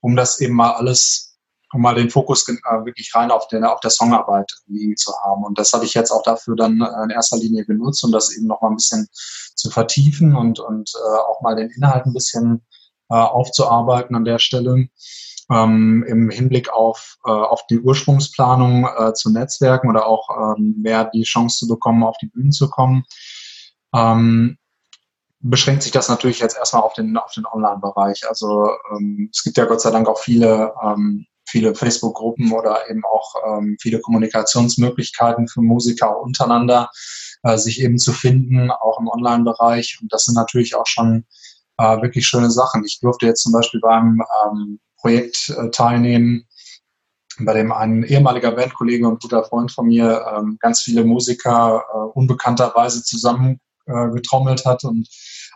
um 0.00 0.16
das 0.16 0.40
eben 0.40 0.54
mal 0.54 0.72
alles, 0.72 1.36
um 1.72 1.82
mal 1.82 1.94
den 1.94 2.08
Fokus 2.08 2.48
äh, 2.48 2.54
wirklich 2.86 3.14
rein 3.14 3.30
auf, 3.30 3.46
den, 3.48 3.64
auf 3.64 3.80
der 3.80 3.90
Songarbeit 3.90 4.50
liegen 4.66 4.96
zu 4.96 5.12
haben. 5.22 5.44
Und 5.44 5.58
das 5.58 5.72
habe 5.74 5.84
ich 5.84 5.92
jetzt 5.92 6.10
auch 6.10 6.22
dafür 6.22 6.56
dann 6.56 6.80
äh, 6.80 7.04
in 7.04 7.10
erster 7.10 7.36
Linie 7.36 7.66
genutzt, 7.66 8.02
um 8.02 8.12
das 8.12 8.34
eben 8.34 8.46
noch 8.46 8.62
mal 8.62 8.70
ein 8.70 8.76
bisschen 8.76 9.08
zu 9.12 9.68
vertiefen 9.68 10.34
und, 10.34 10.58
und 10.58 10.90
äh, 10.94 11.18
auch 11.18 11.42
mal 11.42 11.54
den 11.54 11.70
Inhalt 11.70 12.06
ein 12.06 12.14
bisschen 12.14 12.62
äh, 13.10 13.14
aufzuarbeiten 13.14 14.16
an 14.16 14.24
der 14.24 14.38
Stelle 14.38 14.88
ähm, 15.50 16.04
im 16.08 16.30
Hinblick 16.30 16.72
auf, 16.72 17.16
äh, 17.24 17.30
auf 17.30 17.66
die 17.66 17.80
Ursprungsplanung 17.80 18.88
äh, 18.96 19.12
zu 19.14 19.30
Netzwerken 19.30 19.88
oder 19.88 20.06
auch 20.06 20.56
ähm, 20.56 20.76
mehr 20.80 21.10
die 21.12 21.24
Chance 21.24 21.58
zu 21.58 21.68
bekommen, 21.68 22.02
auf 22.02 22.16
die 22.18 22.26
Bühnen 22.26 22.52
zu 22.52 22.70
kommen, 22.70 23.04
ähm, 23.94 24.58
beschränkt 25.40 25.82
sich 25.82 25.92
das 25.92 26.08
natürlich 26.08 26.38
jetzt 26.40 26.56
erstmal 26.56 26.82
auf 26.82 26.94
den, 26.94 27.16
auf 27.16 27.32
den 27.32 27.44
Online-Bereich. 27.44 28.26
Also 28.26 28.70
ähm, 28.90 29.28
es 29.32 29.42
gibt 29.42 29.58
ja 29.58 29.66
Gott 29.66 29.82
sei 29.82 29.90
Dank 29.90 30.08
auch 30.08 30.18
viele, 30.18 30.72
ähm, 30.82 31.26
viele 31.46 31.74
Facebook-Gruppen 31.74 32.52
oder 32.52 32.88
eben 32.88 33.02
auch 33.04 33.34
ähm, 33.46 33.76
viele 33.80 34.00
Kommunikationsmöglichkeiten 34.00 35.46
für 35.46 35.60
Musiker 35.60 36.18
untereinander, 36.18 36.90
äh, 37.42 37.58
sich 37.58 37.82
eben 37.82 37.98
zu 37.98 38.12
finden, 38.12 38.70
auch 38.70 38.98
im 38.98 39.08
Online-Bereich. 39.08 39.98
Und 40.00 40.10
das 40.12 40.24
sind 40.24 40.34
natürlich 40.34 40.74
auch 40.76 40.86
schon 40.86 41.26
äh, 41.76 42.00
wirklich 42.00 42.26
schöne 42.26 42.50
Sachen. 42.50 42.82
Ich 42.84 43.00
durfte 43.00 43.26
jetzt 43.26 43.42
zum 43.42 43.52
Beispiel 43.52 43.80
beim 43.80 44.22
ähm, 44.46 44.80
Projekt 45.04 45.50
äh, 45.50 45.70
teilnehmen, 45.70 46.48
bei 47.38 47.52
dem 47.52 47.70
ein 47.72 48.04
ehemaliger 48.04 48.52
Bandkollege 48.52 49.06
und 49.06 49.20
guter 49.20 49.44
Freund 49.44 49.70
von 49.70 49.88
mir 49.88 50.24
ähm, 50.34 50.56
ganz 50.60 50.80
viele 50.80 51.04
Musiker 51.04 51.84
äh, 51.92 51.96
unbekannterweise 52.18 53.04
zusammengetrommelt 53.04 54.62
äh, 54.62 54.64
hat 54.64 54.82
und 54.84 55.06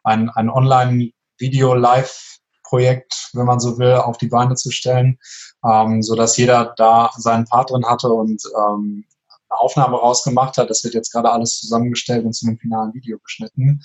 ein, 0.04 0.28
ein 0.28 0.50
Online-Video-Live-Projekt, 0.50 3.30
wenn 3.32 3.46
man 3.46 3.58
so 3.58 3.78
will, 3.78 3.94
auf 3.94 4.18
die 4.18 4.28
Beine 4.28 4.54
zu 4.54 4.70
stellen, 4.70 5.18
ähm, 5.64 6.02
so 6.02 6.14
dass 6.14 6.36
jeder 6.36 6.74
da 6.76 7.10
seinen 7.16 7.46
Part 7.46 7.70
drin 7.70 7.86
hatte 7.86 8.08
und 8.08 8.42
ähm, 8.54 9.06
eine 9.48 9.60
Aufnahme 9.60 9.96
rausgemacht 9.96 10.58
hat. 10.58 10.68
Das 10.68 10.84
wird 10.84 10.92
jetzt 10.92 11.10
gerade 11.10 11.32
alles 11.32 11.58
zusammengestellt 11.58 12.26
und 12.26 12.34
zu 12.34 12.46
einem 12.46 12.58
finalen 12.58 12.92
Video 12.92 13.18
geschnitten. 13.18 13.80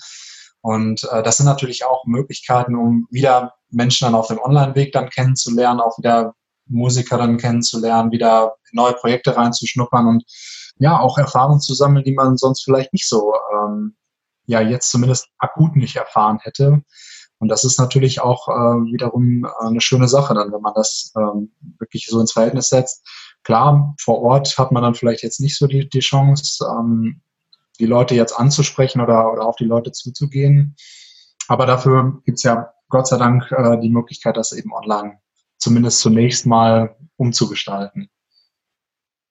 Und 0.64 1.06
äh, 1.12 1.22
das 1.22 1.36
sind 1.36 1.44
natürlich 1.44 1.84
auch 1.84 2.06
Möglichkeiten, 2.06 2.74
um 2.74 3.06
wieder 3.10 3.52
Menschen 3.68 4.06
dann 4.06 4.14
auf 4.14 4.28
dem 4.28 4.38
Online-Weg 4.38 4.92
dann 4.92 5.10
kennenzulernen, 5.10 5.78
auch 5.78 5.98
wieder 5.98 6.34
Musiker 6.64 7.18
dann 7.18 7.36
kennenzulernen, 7.36 8.12
wieder 8.12 8.54
neue 8.72 8.94
Projekte 8.94 9.36
reinzuschnuppern 9.36 10.06
und 10.06 10.24
ja, 10.78 10.98
auch 10.98 11.18
Erfahrungen 11.18 11.60
zu 11.60 11.74
sammeln, 11.74 12.02
die 12.02 12.14
man 12.14 12.38
sonst 12.38 12.64
vielleicht 12.64 12.94
nicht 12.94 13.06
so, 13.06 13.34
ähm, 13.52 13.94
ja, 14.46 14.62
jetzt 14.62 14.90
zumindest 14.90 15.28
akut 15.36 15.76
nicht 15.76 15.96
erfahren 15.96 16.38
hätte. 16.40 16.80
Und 17.38 17.48
das 17.48 17.64
ist 17.64 17.78
natürlich 17.78 18.22
auch 18.22 18.48
äh, 18.48 18.90
wiederum 18.90 19.46
eine 19.58 19.82
schöne 19.82 20.08
Sache 20.08 20.32
dann, 20.32 20.50
wenn 20.50 20.62
man 20.62 20.72
das 20.74 21.12
ähm, 21.18 21.52
wirklich 21.78 22.06
so 22.06 22.18
ins 22.20 22.32
Verhältnis 22.32 22.70
setzt. 22.70 23.06
Klar, 23.42 23.94
vor 24.00 24.22
Ort 24.22 24.56
hat 24.56 24.72
man 24.72 24.82
dann 24.82 24.94
vielleicht 24.94 25.24
jetzt 25.24 25.40
nicht 25.40 25.58
so 25.58 25.66
die, 25.66 25.90
die 25.90 26.00
Chance, 26.00 26.64
ähm, 26.66 27.20
die 27.78 27.86
Leute 27.86 28.14
jetzt 28.14 28.32
anzusprechen 28.32 29.00
oder, 29.00 29.32
oder 29.32 29.44
auf 29.46 29.56
die 29.56 29.64
Leute 29.64 29.92
zuzugehen. 29.92 30.76
Aber 31.48 31.66
dafür 31.66 32.20
gibt 32.24 32.38
es 32.38 32.44
ja 32.44 32.72
Gott 32.88 33.06
sei 33.06 33.18
Dank 33.18 33.50
äh, 33.50 33.78
die 33.80 33.90
Möglichkeit, 33.90 34.36
das 34.36 34.52
eben 34.52 34.72
online 34.72 35.18
zumindest 35.58 36.00
zunächst 36.00 36.46
mal 36.46 36.96
umzugestalten. 37.16 38.10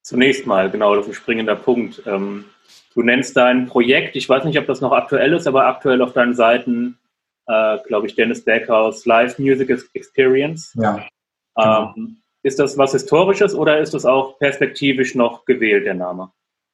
Zunächst 0.01 0.45
mal, 0.47 0.69
genau, 0.69 0.95
das 0.95 1.05
ist 1.05 1.11
ein 1.11 1.15
springender 1.15 1.55
Punkt. 1.55 2.01
Ähm, 2.05 2.45
du 2.93 3.03
nennst 3.03 3.37
dein 3.37 3.67
Projekt, 3.67 4.15
ich 4.15 4.27
weiß 4.27 4.43
nicht, 4.43 4.57
ob 4.57 4.65
das 4.65 4.81
noch 4.81 4.91
aktuell 4.91 5.33
ist, 5.33 5.47
aber 5.47 5.67
aktuell 5.67 6.01
auf 6.01 6.13
deinen 6.13 6.33
Seiten, 6.33 6.97
äh, 7.45 7.77
glaube 7.87 8.07
ich, 8.07 8.15
Dennis 8.15 8.43
Berghaus 8.43 9.05
Live 9.05 9.39
Music 9.39 9.69
Experience. 9.93 10.73
Ja. 10.75 11.05
Genau. 11.55 11.93
Ähm, 11.95 12.23
ist 12.41 12.59
das 12.59 12.77
was 12.77 12.91
Historisches 12.91 13.55
oder 13.55 13.79
ist 13.79 13.93
das 13.93 14.05
auch 14.05 14.37
perspektivisch 14.39 15.15
noch 15.15 15.45
gewählt, 15.45 15.85
der 15.85 15.93
Name? 15.93 16.31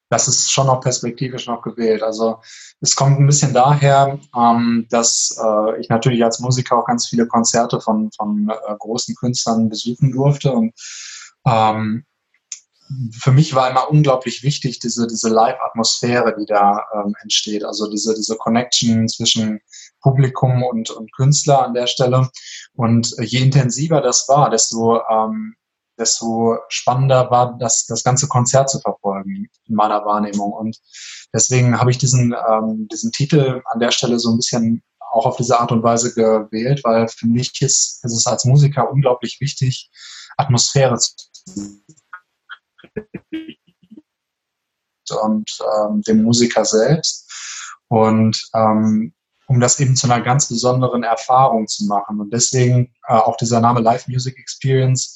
Das 0.09 0.27
ist 0.27 0.51
schon 0.51 0.67
noch 0.67 0.81
perspektivisch 0.81 1.47
noch 1.47 1.61
gewählt. 1.61 2.03
Also 2.03 2.39
es 2.81 2.95
kommt 2.95 3.19
ein 3.19 3.27
bisschen 3.27 3.53
daher, 3.53 4.19
ähm, 4.35 4.87
dass 4.89 5.39
äh, 5.41 5.79
ich 5.79 5.89
natürlich 5.89 6.23
als 6.23 6.39
Musiker 6.39 6.77
auch 6.77 6.85
ganz 6.85 7.07
viele 7.07 7.27
Konzerte 7.27 7.79
von, 7.79 8.11
von 8.15 8.49
äh, 8.49 8.75
großen 8.77 9.15
Künstlern 9.15 9.69
besuchen 9.69 10.11
durfte 10.11 10.51
und 10.51 10.73
ähm, 11.45 12.05
für 13.11 13.31
mich 13.31 13.53
war 13.53 13.69
immer 13.69 13.89
unglaublich 13.89 14.43
wichtig, 14.43 14.79
diese, 14.79 15.05
diese 15.05 15.29
Live-Atmosphäre, 15.29 16.35
die 16.39 16.45
da 16.45 16.85
ähm, 16.93 17.13
entsteht. 17.21 17.63
Also 17.63 17.89
diese, 17.89 18.15
diese 18.15 18.35
Connection 18.35 19.07
zwischen 19.07 19.61
Publikum 20.01 20.63
und, 20.63 20.89
und 20.89 21.13
Künstler 21.13 21.63
an 21.63 21.75
der 21.75 21.85
Stelle. 21.87 22.29
Und 22.73 23.15
je 23.19 23.41
intensiver 23.41 24.01
das 24.01 24.27
war, 24.27 24.49
desto, 24.49 25.01
ähm, 25.07 25.55
desto 25.99 26.57
spannender 26.69 27.29
war 27.29 27.57
das, 27.59 27.85
das 27.85 28.03
ganze 28.03 28.27
Konzert 28.27 28.69
zu 28.69 28.79
verfolgen 28.79 29.49
in 29.67 29.75
meiner 29.75 30.05
Wahrnehmung. 30.05 30.53
Und 30.53 30.79
deswegen 31.33 31.79
habe 31.79 31.91
ich 31.91 31.97
diesen, 31.97 32.33
ähm, 32.49 32.87
diesen 32.91 33.11
Titel 33.11 33.61
an 33.65 33.79
der 33.79 33.91
Stelle 33.91 34.19
so 34.19 34.31
ein 34.31 34.37
bisschen 34.37 34.81
auch 35.11 35.25
auf 35.25 35.37
diese 35.37 35.59
Art 35.59 35.71
und 35.71 35.83
Weise 35.83 36.13
gewählt, 36.13 36.81
weil 36.83 37.07
für 37.07 37.27
mich 37.27 37.61
ist, 37.61 38.03
ist 38.03 38.13
es 38.13 38.27
als 38.27 38.45
Musiker 38.45 38.91
unglaublich 38.91 39.39
wichtig, 39.41 39.89
Atmosphäre 40.37 40.97
zu 40.97 41.15
und 45.23 45.57
ähm, 45.75 46.01
dem 46.03 46.23
Musiker 46.23 46.63
selbst. 46.63 47.27
Und 47.87 48.47
ähm, 48.53 49.13
um 49.47 49.59
das 49.59 49.79
eben 49.79 49.95
zu 49.95 50.05
einer 50.05 50.21
ganz 50.23 50.47
besonderen 50.47 51.01
Erfahrung 51.01 51.67
zu 51.67 51.85
machen. 51.85 52.19
Und 52.19 52.31
deswegen 52.31 52.93
äh, 53.07 53.13
auch 53.13 53.35
dieser 53.35 53.59
Name 53.59 53.81
Live 53.81 54.07
Music 54.07 54.37
Experience, 54.37 55.15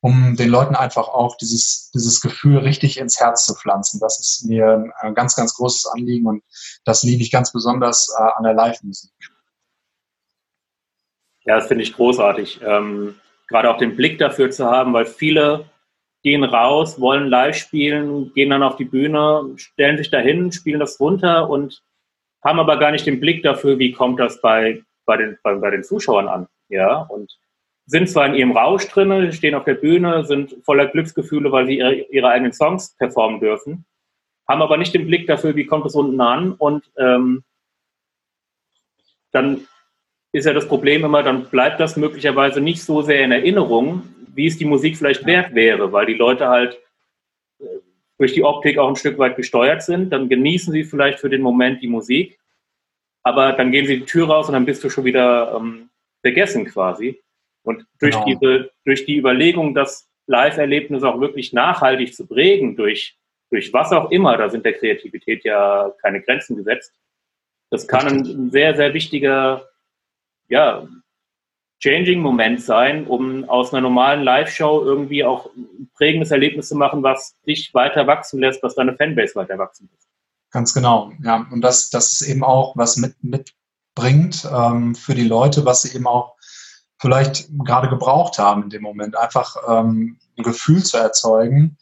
um 0.00 0.36
den 0.36 0.48
Leuten 0.48 0.76
einfach 0.76 1.08
auch 1.08 1.36
dieses, 1.36 1.90
dieses 1.92 2.20
Gefühl 2.20 2.58
richtig 2.58 2.98
ins 2.98 3.18
Herz 3.20 3.44
zu 3.44 3.54
pflanzen. 3.54 3.98
Das 4.00 4.20
ist 4.20 4.46
mir 4.46 4.92
ein 5.00 5.14
ganz, 5.14 5.34
ganz 5.34 5.54
großes 5.54 5.86
Anliegen 5.86 6.26
und 6.26 6.42
das 6.84 7.02
liebe 7.02 7.22
ich 7.22 7.32
ganz 7.32 7.52
besonders 7.52 8.14
äh, 8.16 8.22
an 8.36 8.44
der 8.44 8.54
Live-Musik. 8.54 9.10
Ja, 11.44 11.56
das 11.56 11.66
finde 11.66 11.82
ich 11.82 11.94
großartig. 11.94 12.60
Ähm, 12.62 13.16
gerade 13.48 13.70
auch 13.70 13.78
den 13.78 13.96
Blick 13.96 14.18
dafür 14.18 14.50
zu 14.50 14.66
haben, 14.66 14.92
weil 14.92 15.06
viele 15.06 15.64
gehen 16.22 16.44
raus, 16.44 17.00
wollen 17.00 17.28
live 17.28 17.56
spielen, 17.56 18.32
gehen 18.34 18.50
dann 18.50 18.62
auf 18.62 18.76
die 18.76 18.84
Bühne, 18.84 19.54
stellen 19.56 19.96
sich 19.96 20.10
dahin, 20.10 20.52
spielen 20.52 20.80
das 20.80 21.00
runter 21.00 21.48
und 21.48 21.82
haben 22.44 22.60
aber 22.60 22.78
gar 22.78 22.90
nicht 22.90 23.06
den 23.06 23.20
Blick 23.20 23.42
dafür, 23.42 23.78
wie 23.78 23.92
kommt 23.92 24.20
das 24.20 24.40
bei, 24.40 24.82
bei, 25.06 25.16
den, 25.16 25.38
bei, 25.42 25.54
bei 25.54 25.70
den 25.70 25.84
Zuschauern 25.84 26.28
an. 26.28 26.48
Ja, 26.68 27.02
und 27.02 27.32
sind 27.88 28.08
zwar 28.08 28.26
in 28.26 28.34
ihrem 28.34 28.52
Rausch 28.52 28.86
drin, 28.88 29.32
stehen 29.32 29.54
auf 29.54 29.64
der 29.64 29.74
Bühne, 29.74 30.24
sind 30.26 30.56
voller 30.62 30.86
Glücksgefühle, 30.86 31.50
weil 31.50 31.66
sie 31.66 31.78
ihre, 31.78 31.94
ihre 31.94 32.28
eigenen 32.28 32.52
Songs 32.52 32.94
performen 32.98 33.40
dürfen, 33.40 33.86
haben 34.46 34.60
aber 34.60 34.76
nicht 34.76 34.92
den 34.92 35.06
Blick 35.06 35.26
dafür, 35.26 35.56
wie 35.56 35.64
kommt 35.64 35.86
es 35.86 35.94
unten 35.94 36.20
an 36.20 36.52
und 36.52 36.84
ähm, 36.98 37.44
dann 39.32 39.66
ist 40.32 40.44
ja 40.44 40.52
das 40.52 40.68
Problem 40.68 41.02
immer, 41.02 41.22
dann 41.22 41.46
bleibt 41.46 41.80
das 41.80 41.96
möglicherweise 41.96 42.60
nicht 42.60 42.82
so 42.82 43.00
sehr 43.00 43.24
in 43.24 43.32
Erinnerung, 43.32 44.02
wie 44.34 44.46
es 44.46 44.58
die 44.58 44.66
Musik 44.66 44.98
vielleicht 44.98 45.24
wert 45.24 45.54
wäre, 45.54 45.90
weil 45.90 46.04
die 46.04 46.14
Leute 46.14 46.48
halt 46.48 46.78
äh, 47.58 47.64
durch 48.18 48.34
die 48.34 48.44
Optik 48.44 48.76
auch 48.76 48.88
ein 48.88 48.96
Stück 48.96 49.18
weit 49.18 49.36
gesteuert 49.36 49.82
sind. 49.82 50.10
Dann 50.10 50.28
genießen 50.28 50.72
sie 50.72 50.84
vielleicht 50.84 51.20
für 51.20 51.30
den 51.30 51.40
Moment 51.40 51.82
die 51.82 51.88
Musik, 51.88 52.38
aber 53.22 53.52
dann 53.52 53.72
gehen 53.72 53.86
sie 53.86 54.00
die 54.00 54.04
Tür 54.04 54.28
raus 54.28 54.48
und 54.48 54.52
dann 54.52 54.66
bist 54.66 54.84
du 54.84 54.90
schon 54.90 55.04
wieder 55.04 55.56
ähm, 55.56 55.88
vergessen 56.20 56.66
quasi. 56.66 57.22
Und 57.68 57.86
durch 58.00 58.14
genau. 58.14 58.24
diese, 58.24 58.70
durch 58.86 59.04
die 59.04 59.18
Überlegung, 59.18 59.74
das 59.74 60.08
Live-Erlebnis 60.26 61.02
auch 61.02 61.20
wirklich 61.20 61.52
nachhaltig 61.52 62.14
zu 62.14 62.26
prägen, 62.26 62.76
durch, 62.76 63.18
durch 63.50 63.72
was 63.74 63.92
auch 63.92 64.10
immer, 64.10 64.38
da 64.38 64.48
sind 64.48 64.64
der 64.64 64.72
Kreativität 64.72 65.44
ja 65.44 65.92
keine 66.00 66.22
Grenzen 66.22 66.56
gesetzt. 66.56 66.94
Das 67.70 67.86
kann 67.86 68.06
ein 68.06 68.50
sehr, 68.50 68.74
sehr 68.74 68.94
wichtiger 68.94 69.68
ja, 70.48 70.88
Changing-Moment 71.80 72.62
sein, 72.62 73.06
um 73.06 73.48
aus 73.48 73.72
einer 73.72 73.82
normalen 73.82 74.22
Live-Show 74.24 74.82
irgendwie 74.84 75.22
auch 75.22 75.50
ein 75.54 75.90
prägendes 75.94 76.30
Erlebnis 76.30 76.68
zu 76.68 76.74
machen, 76.76 77.02
was 77.02 77.36
dich 77.46 77.72
weiter 77.74 78.06
wachsen 78.06 78.40
lässt, 78.40 78.62
was 78.62 78.74
deine 78.74 78.96
Fanbase 78.96 79.34
weiter 79.34 79.58
wachsen 79.58 79.88
lässt. 79.92 80.08
Ganz 80.50 80.72
genau, 80.72 81.12
ja. 81.22 81.46
Und 81.52 81.60
das, 81.60 81.90
das 81.90 82.20
ist 82.20 82.28
eben 82.28 82.42
auch 82.42 82.74
was 82.76 82.96
mit, 82.96 83.14
mitbringt 83.22 84.48
ähm, 84.50 84.94
für 84.94 85.14
die 85.14 85.28
Leute, 85.28 85.66
was 85.66 85.82
sie 85.82 85.94
eben 85.94 86.06
auch 86.06 86.37
vielleicht 86.98 87.48
gerade 87.64 87.88
gebraucht 87.88 88.38
haben 88.38 88.64
in 88.64 88.70
dem 88.70 88.82
Moment. 88.82 89.16
Einfach 89.16 89.56
ähm, 89.68 90.18
ein 90.36 90.42
Gefühl 90.42 90.84
zu 90.84 90.96
erzeugen. 90.96 91.78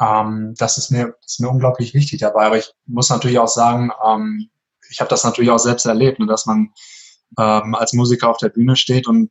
Ähm, 0.00 0.54
das, 0.58 0.78
ist 0.78 0.90
mir, 0.90 1.14
das 1.22 1.32
ist 1.32 1.40
mir 1.40 1.48
unglaublich 1.48 1.94
wichtig 1.94 2.20
dabei. 2.20 2.46
Aber 2.46 2.58
ich 2.58 2.72
muss 2.86 3.10
natürlich 3.10 3.38
auch 3.38 3.48
sagen, 3.48 3.90
ähm, 4.04 4.50
ich 4.90 5.00
habe 5.00 5.10
das 5.10 5.24
natürlich 5.24 5.50
auch 5.50 5.58
selbst 5.58 5.86
erlebt, 5.86 6.18
ne, 6.18 6.26
dass 6.26 6.46
man 6.46 6.72
ähm, 7.38 7.74
als 7.74 7.92
Musiker 7.92 8.30
auf 8.30 8.38
der 8.38 8.50
Bühne 8.50 8.76
steht 8.76 9.06
und 9.06 9.30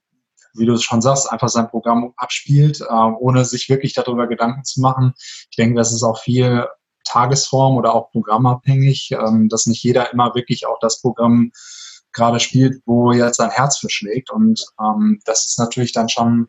wie 0.58 0.66
du 0.66 0.74
es 0.74 0.84
schon 0.84 1.02
sagst, 1.02 1.32
einfach 1.32 1.50
sein 1.50 1.70
Programm 1.70 2.14
abspielt, 2.18 2.82
äh, 2.82 2.94
ohne 2.94 3.46
sich 3.46 3.70
wirklich 3.70 3.94
darüber 3.94 4.28
Gedanken 4.28 4.64
zu 4.64 4.82
machen. 4.82 5.14
Ich 5.50 5.58
denke, 5.58 5.76
das 5.76 5.94
ist 5.94 6.04
auch 6.04 6.20
viel 6.20 6.66
Tagesform 7.04 7.76
oder 7.76 7.94
auch 7.94 8.10
programmabhängig, 8.12 9.12
ähm, 9.12 9.50
dass 9.50 9.68
nicht 9.68 9.84
jeder 9.84 10.12
immer 10.12 10.34
wirklich 10.34 10.66
auch 10.66 10.80
das 10.80 11.02
Programm 11.02 11.52
gerade 12.16 12.40
spielt, 12.40 12.82
wo 12.86 13.12
jetzt 13.12 13.38
sein 13.38 13.52
Herz 13.52 13.78
verschlägt. 13.78 14.32
Und 14.32 14.66
ähm, 14.82 15.20
das 15.26 15.46
ist 15.46 15.60
natürlich 15.60 15.94
dann 15.94 16.10
schon 16.10 16.48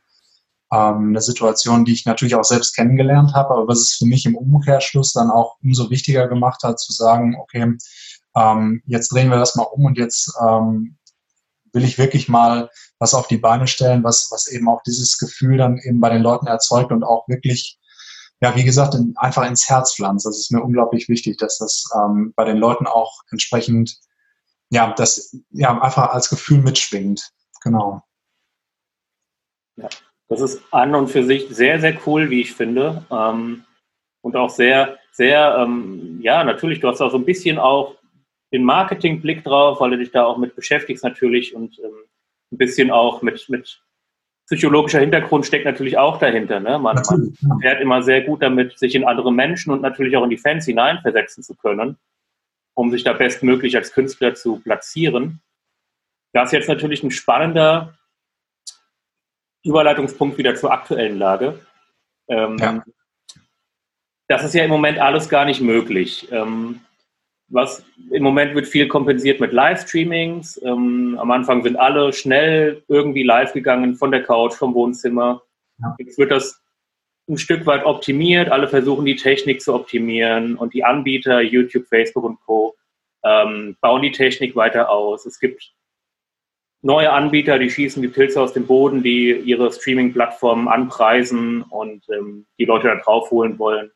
ähm, 0.73 1.11
eine 1.11 1.21
Situation, 1.21 1.85
die 1.85 1.93
ich 1.93 2.07
natürlich 2.07 2.35
auch 2.35 2.45
selbst 2.45 2.75
kennengelernt 2.75 3.35
habe, 3.35 3.51
aber 3.51 3.69
was 3.69 3.81
es 3.81 3.93
für 3.95 4.07
mich 4.07 4.25
im 4.27 4.37
Umkehrschluss 4.37 5.13
dann 5.13 5.31
auch 5.31 5.57
umso 5.63 5.91
wichtiger 5.91 6.29
gemacht 6.29 6.63
hat, 6.63 6.81
zu 6.81 6.93
sagen, 6.93 7.37
okay, 7.39 7.77
ähm, 8.37 8.83
jetzt 8.87 9.13
drehen 9.13 9.31
wir 9.31 9.39
das 9.39 9.55
mal 9.55 9.65
um 9.65 9.85
und 9.85 9.99
jetzt 9.99 10.33
ähm, 10.47 10.97
will 11.73 11.85
ich 11.85 11.99
wirklich 11.99 12.29
mal 12.29 12.71
was 12.99 13.15
auf 13.15 13.29
die 13.29 13.37
Beine 13.37 13.67
stellen, 13.67 14.03
was, 14.03 14.29
was 14.31 14.49
eben 14.49 14.69
auch 14.69 14.83
dieses 14.83 15.19
Gefühl 15.19 15.59
dann 15.59 15.79
eben 15.79 16.01
bei 16.01 16.11
den 16.11 16.23
Leuten 16.23 16.47
erzeugt 16.47 16.91
und 16.91 17.05
auch 17.05 17.29
wirklich, 17.29 17.79
ja, 18.41 18.57
wie 18.57 18.65
gesagt, 18.65 18.95
in, 18.95 19.15
einfach 19.17 19.47
ins 19.47 19.69
Herz 19.69 19.95
pflanzt. 19.95 20.27
Das 20.27 20.39
ist 20.39 20.51
mir 20.51 20.63
unglaublich 20.63 21.09
wichtig, 21.09 21.39
dass 21.39 21.59
das 21.59 21.85
ähm, 21.95 22.33
bei 22.35 22.45
den 22.45 22.57
Leuten 22.57 22.87
auch 22.87 23.21
entsprechend, 23.31 23.99
ja, 24.71 24.93
das 24.97 25.37
ja 25.51 25.81
einfach 25.81 26.11
als 26.11 26.29
Gefühl 26.29 26.59
mitschwingt. 26.59 27.31
Genau. 27.63 28.03
Ja, 29.77 29.89
das 30.29 30.41
ist 30.41 30.63
an 30.73 30.95
und 30.95 31.09
für 31.09 31.25
sich 31.25 31.49
sehr, 31.51 31.81
sehr 31.81 31.99
cool, 32.07 32.31
wie 32.31 32.41
ich 32.41 32.55
finde. 32.55 33.05
Ähm, 33.11 33.65
und 34.23 34.37
auch 34.37 34.51
sehr, 34.51 34.99
sehr, 35.13 35.57
ähm, 35.59 36.19
ja, 36.21 36.43
natürlich, 36.43 36.81
du 36.81 36.89
hast 36.89 37.01
auch 37.01 37.13
so 37.13 37.19
ein 37.19 37.25
bisschen 37.25 37.59
auch 37.59 37.97
den 38.53 38.65
Marketingblick 38.65 39.45
drauf, 39.45 39.81
weil 39.81 39.91
du 39.91 39.99
dich 39.99 40.11
da 40.11 40.25
auch 40.25 40.39
mit 40.39 40.57
beschäftigst 40.57 41.05
natürlich 41.05 41.55
und 41.55 41.79
ähm, 41.79 42.05
ein 42.53 42.59
bisschen 42.59 42.91
auch 42.91 43.23
mit, 43.23 43.49
mit 43.49 43.83
psychologischer 44.47 45.01
Hintergrund 45.01 45.47
steckt 45.47 45.65
natürlich 45.65 45.99
auch 45.99 46.19
dahinter. 46.19 46.61
Ne? 46.61 46.79
Man, 46.79 46.97
man 47.07 47.61
fährt 47.61 47.81
immer 47.81 48.03
sehr 48.03 48.23
gut 48.23 48.43
damit, 48.43 48.79
sich 48.79 48.95
in 48.95 49.05
andere 49.05 49.33
Menschen 49.33 49.73
und 49.73 49.83
natürlich 49.83 50.17
auch 50.17 50.25
in 50.25 50.31
die 50.31 50.37
Fans 50.37 50.65
hineinversetzen 50.65 51.43
zu 51.43 51.55
können, 51.55 51.99
um 52.77 52.91
sich 52.91 53.03
da 53.03 53.15
bestmöglich 53.15 53.75
als 53.77 53.93
Künstler 53.93 54.35
zu 54.35 54.61
platzieren. 54.61 55.41
Das 56.33 56.49
ist 56.49 56.53
jetzt 56.53 56.69
natürlich 56.69 57.03
ein 57.03 57.11
spannender 57.11 57.99
Überleitungspunkt 59.65 60.37
wieder 60.39 60.55
zur 60.55 60.73
aktuellen 60.73 61.19
Lage. 61.19 61.59
Ähm, 62.29 62.57
ja. 62.59 62.85
Das 64.29 64.45
ist 64.45 64.55
ja 64.55 64.65
im 64.65 64.71
Moment 64.71 64.99
alles 64.99 65.29
gar 65.29 65.45
nicht 65.47 65.61
möglich. 65.61 66.29
Ähm, 66.31 66.81
was 67.49 67.85
im 68.11 68.23
Moment 68.23 68.55
wird 68.55 68.67
viel 68.67 68.89
kompensiert 68.89 69.41
mit 69.41 69.53
Livestreamings. 69.53 70.61
Ähm, 70.63 71.17
am 71.19 71.31
Anfang 71.31 71.63
sind 71.63 71.77
alle 71.77 72.13
schnell 72.13 72.83
irgendwie 72.89 73.23
live 73.23 73.53
gegangen 73.53 73.95
von 73.95 74.11
der 74.11 74.23
Couch, 74.23 74.55
vom 74.55 74.75
Wohnzimmer. 74.75 75.43
Ja. 75.79 75.95
Jetzt 75.99 76.19
wird 76.19 76.31
das 76.31 76.61
ein 77.29 77.39
Stück 77.39 77.67
weit 77.67 77.85
optimiert. 77.85 78.51
Alle 78.51 78.69
versuchen 78.69 79.05
die 79.05 79.17
Technik 79.17 79.61
zu 79.61 79.75
optimieren 79.75 80.57
und 80.57 80.75
die 80.75 80.85
Anbieter, 80.85 81.41
YouTube, 81.41 81.87
Facebook 81.87 82.25
und 82.25 82.41
Co. 82.47 82.77
Ähm, 83.25 83.77
bauen 83.81 84.03
die 84.03 84.13
Technik 84.13 84.55
weiter 84.55 84.91
aus. 84.91 85.27
Es 85.27 85.41
gibt 85.41 85.73
neue 86.83 87.13
Anbieter, 87.13 87.59
die 87.59 87.71
schießen 87.71 88.01
die 88.01 88.09
Pilze 88.09 88.41
aus 88.41 88.53
dem 88.53 88.67
Boden, 88.67 89.03
die 89.03 89.33
ihre 89.33 89.73
Streaming-Plattformen 89.73 90.69
anpreisen 90.69 91.63
und 91.63 92.05
ähm, 92.11 92.47
die 92.59 92.65
Leute 92.65 92.89
da 92.89 92.97
drauf 92.97 93.31
holen 93.31 93.59
wollen. 93.59 93.91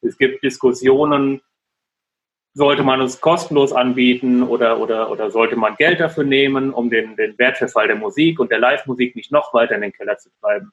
Es 0.00 0.18
gibt 0.18 0.42
Diskussionen, 0.42 1.40
sollte 2.54 2.82
man 2.82 3.00
es 3.00 3.20
kostenlos 3.20 3.72
anbieten 3.72 4.42
oder, 4.42 4.80
oder, 4.80 5.10
oder 5.10 5.30
sollte 5.30 5.56
man 5.56 5.76
Geld 5.76 6.00
dafür 6.00 6.24
nehmen, 6.24 6.72
um 6.72 6.90
den, 6.90 7.16
den 7.16 7.38
Wertverfall 7.38 7.86
der 7.86 7.96
Musik 7.96 8.40
und 8.40 8.50
der 8.50 8.58
Live-Musik 8.58 9.14
nicht 9.14 9.30
noch 9.30 9.54
weiter 9.54 9.76
in 9.76 9.82
den 9.82 9.92
Keller 9.92 10.18
zu 10.18 10.28
treiben? 10.40 10.72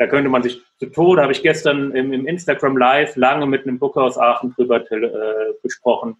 Da 0.00 0.06
könnte 0.06 0.30
man 0.30 0.42
sich 0.42 0.62
zu 0.78 0.86
Tode, 0.86 1.20
habe 1.20 1.32
ich 1.32 1.42
gestern 1.42 1.94
im, 1.94 2.14
im 2.14 2.26
Instagram 2.26 2.78
Live 2.78 3.16
lange 3.16 3.44
mit 3.44 3.66
einem 3.66 3.78
Booker 3.78 4.02
aus 4.02 4.16
Aachen 4.16 4.54
drüber 4.54 4.80
äh, 4.90 5.52
besprochen. 5.62 6.16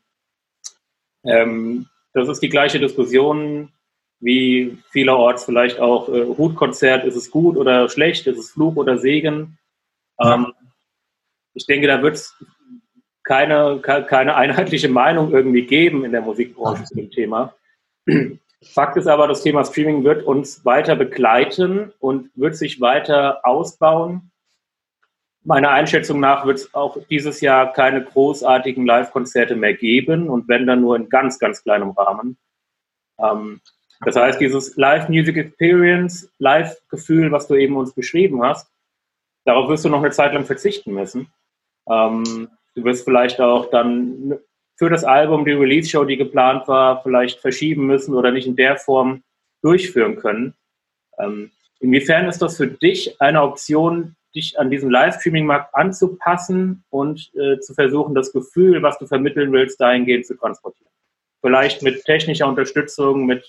Ähm, 1.25 1.87
das 2.13 2.29
ist 2.29 2.41
die 2.41 2.51
gleiche 2.51 2.79
Diskussion 2.79 3.73
wie 4.19 4.77
vielerorts 4.91 5.47
vielleicht 5.47 5.81
auch 5.81 6.11
äh, 6.11 6.27
Hutkonzert, 6.27 7.07
ist 7.07 7.17
es 7.17 7.31
gut 7.31 7.57
oder 7.57 7.89
schlecht, 7.89 8.27
ist 8.27 8.37
es 8.37 8.51
Fluch 8.51 8.77
oder 8.77 8.99
Segen. 8.99 9.57
Ähm, 10.21 10.53
ich 11.55 11.65
denke, 11.65 11.87
da 11.87 12.03
wird 12.03 12.17
es 12.17 12.37
keine, 13.25 13.81
keine 13.81 14.35
einheitliche 14.35 14.91
Meinung 14.91 15.33
irgendwie 15.33 15.65
geben 15.65 16.05
in 16.05 16.13
der 16.13 16.21
Musikbranche 16.21 16.85
zu 16.85 16.97
dem 16.97 17.11
Thema. 17.11 17.55
Fakt 18.63 18.97
ist 18.97 19.07
aber, 19.07 19.27
das 19.27 19.43
Thema 19.43 19.65
Streaming 19.65 20.05
wird 20.05 20.25
uns 20.25 20.65
weiter 20.65 20.95
begleiten 20.95 21.93
und 21.99 22.31
wird 22.35 22.57
sich 22.57 22.81
weiter 22.81 23.45
ausbauen. 23.45 24.31
meiner 25.43 25.71
Einschätzung 25.71 26.21
nach 26.21 26.45
wird 26.45 26.59
es 26.59 26.75
auch 26.75 26.99
dieses 27.09 27.41
Jahr 27.41 27.73
keine 27.73 28.05
großartigen 28.05 28.85
Live-Konzerte 28.85 29.57
mehr 29.57 29.73
geben 29.73 30.29
und 30.29 30.49
wenn 30.49 30.67
dann 30.67 30.83
nur 30.83 30.97
in 30.97 31.09
ganz, 31.09 31.39
ganz 31.39 31.63
kleinem 31.63 31.91
Rahmen. 31.93 32.37
Ähm, 33.19 33.63
das 34.05 34.17
heißt, 34.17 34.39
dieses 34.41 34.77
Live-Music 34.77 35.37
Experience, 35.39 36.31
Live-Gefühl, 36.39 37.33
was 37.33 37.49
du 37.49 37.55
eben 37.55 37.77
uns 37.77 37.95
beschrieben 37.95 38.43
hast, 38.43 38.71
darauf 39.47 39.71
wirst 39.71 39.87
du 39.87 39.89
noch 39.89 40.03
eine 40.03 40.11
Zeit 40.11 40.35
lang 40.35 40.45
verzichten 40.45 40.93
müssen. 40.93 41.33
Ähm, 41.89 42.51
du 42.75 42.85
wirst 42.85 43.05
vielleicht 43.05 43.41
auch 43.41 43.71
dann 43.71 44.39
für 44.81 44.89
das 44.89 45.05
Album 45.05 45.45
die 45.45 45.53
Release-Show, 45.53 46.07
die 46.07 46.17
geplant 46.17 46.67
war, 46.67 47.03
vielleicht 47.03 47.39
verschieben 47.41 47.85
müssen 47.85 48.15
oder 48.15 48.31
nicht 48.31 48.47
in 48.47 48.57
der 48.57 48.79
Form 48.79 49.23
durchführen 49.63 50.17
können. 50.17 50.55
Ähm, 51.19 51.51
inwiefern 51.81 52.27
ist 52.27 52.41
das 52.41 52.57
für 52.57 52.67
dich 52.67 53.21
eine 53.21 53.43
Option, 53.43 54.17
dich 54.35 54.59
an 54.59 54.71
diesen 54.71 54.91
Livestreaming-Markt 54.91 55.75
anzupassen 55.75 56.83
und 56.89 57.31
äh, 57.35 57.61
zu 57.61 57.75
versuchen, 57.75 58.15
das 58.15 58.33
Gefühl, 58.33 58.83
was 58.83 58.97
du 58.97 59.07
vermitteln 59.07 59.53
willst, 59.53 59.79
dahingehend 59.83 60.25
zu 60.25 60.35
transportieren. 60.35 60.91
Vielleicht 61.43 61.83
mit 61.83 62.03
technischer 62.07 62.49
Unterstützung, 62.49 63.27
mit 63.27 63.45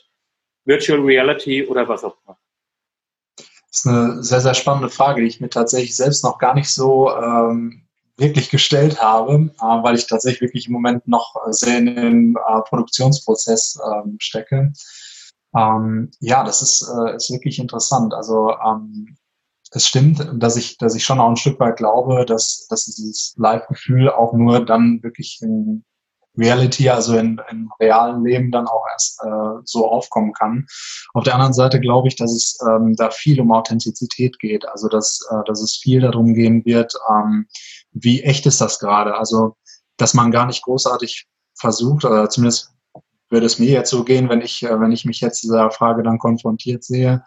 Virtual 0.65 0.99
Reality 0.99 1.65
oder 1.65 1.87
was 1.87 2.03
auch 2.03 2.17
immer. 2.25 2.37
Das 3.37 3.47
ist 3.79 3.87
eine 3.87 4.21
sehr, 4.21 4.41
sehr 4.41 4.53
spannende 4.53 4.89
Frage, 4.89 5.21
die 5.21 5.27
ich 5.27 5.39
mir 5.39 5.49
tatsächlich 5.49 5.95
selbst 5.95 6.25
noch 6.25 6.39
gar 6.39 6.55
nicht 6.55 6.69
so 6.69 7.09
ähm, 7.15 7.87
wirklich 8.21 8.49
gestellt 8.49 9.01
habe, 9.01 9.51
äh, 9.59 9.83
weil 9.83 9.95
ich 9.95 10.07
tatsächlich 10.07 10.41
wirklich 10.41 10.67
im 10.67 10.73
Moment 10.73 11.07
noch 11.07 11.35
sehr 11.49 11.77
in 11.79 11.85
den 11.87 12.35
äh, 12.35 12.61
Produktionsprozess 12.61 13.79
ähm, 13.85 14.17
stecke. 14.19 14.71
Ähm, 15.55 16.11
ja, 16.19 16.43
das 16.43 16.61
ist, 16.61 16.87
äh, 16.87 17.15
ist 17.15 17.31
wirklich 17.31 17.59
interessant. 17.59 18.13
Also 18.13 18.51
ähm, 18.51 19.17
es 19.71 19.87
stimmt, 19.87 20.29
dass 20.35 20.55
ich, 20.55 20.77
dass 20.77 20.95
ich 20.95 21.03
schon 21.03 21.19
auch 21.19 21.29
ein 21.29 21.37
Stück 21.37 21.59
weit 21.59 21.77
glaube, 21.77 22.25
dass, 22.25 22.67
dass 22.69 22.85
dieses 22.85 23.33
Live-Gefühl 23.37 24.09
auch 24.09 24.33
nur 24.33 24.65
dann 24.65 25.01
wirklich 25.03 25.39
in 25.41 25.83
Reality, 26.37 26.89
also 26.89 27.17
in, 27.17 27.41
im 27.49 27.71
realen 27.79 28.23
Leben 28.23 28.51
dann 28.51 28.67
auch 28.67 28.85
erst 28.91 29.21
äh, 29.23 29.61
so 29.65 29.89
aufkommen 29.89 30.33
kann. 30.33 30.65
Auf 31.13 31.23
der 31.23 31.35
anderen 31.35 31.53
Seite 31.53 31.79
glaube 31.79 32.07
ich, 32.07 32.15
dass 32.15 32.31
es 32.31 32.57
ähm, 32.65 32.95
da 32.95 33.11
viel 33.11 33.39
um 33.41 33.51
Authentizität 33.51 34.39
geht, 34.39 34.67
also 34.67 34.87
dass, 34.87 35.19
äh, 35.29 35.43
dass 35.45 35.61
es 35.61 35.75
viel 35.75 36.01
darum 36.01 36.33
gehen 36.33 36.63
wird, 36.65 36.93
ähm, 37.09 37.47
wie 37.91 38.21
echt 38.23 38.45
ist 38.45 38.61
das 38.61 38.79
gerade? 38.79 39.15
Also, 39.17 39.57
dass 39.97 40.13
man 40.13 40.31
gar 40.31 40.45
nicht 40.45 40.63
großartig 40.63 41.27
versucht, 41.55 42.05
oder 42.05 42.29
zumindest 42.29 42.71
würde 43.29 43.45
es 43.45 43.59
mir 43.59 43.69
jetzt 43.69 43.89
so 43.89 44.03
gehen, 44.03 44.29
wenn 44.29 44.41
ich, 44.41 44.63
äh, 44.63 44.79
wenn 44.79 44.91
ich 44.91 45.05
mich 45.05 45.21
jetzt 45.21 45.43
dieser 45.43 45.71
Frage 45.71 46.03
dann 46.03 46.17
konfrontiert 46.17 46.83
sehe, 46.83 47.23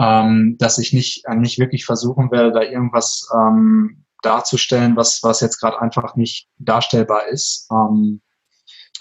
ähm, 0.00 0.56
dass 0.58 0.78
ich 0.78 0.92
nicht, 0.92 1.24
äh, 1.26 1.36
nicht 1.36 1.58
wirklich 1.58 1.84
versuchen 1.84 2.30
werde, 2.30 2.52
da 2.52 2.62
irgendwas 2.62 3.28
ähm, 3.34 4.04
darzustellen, 4.22 4.96
was, 4.96 5.22
was 5.22 5.40
jetzt 5.40 5.60
gerade 5.60 5.80
einfach 5.80 6.16
nicht 6.16 6.48
darstellbar 6.58 7.28
ist, 7.28 7.68
ähm, 7.70 8.20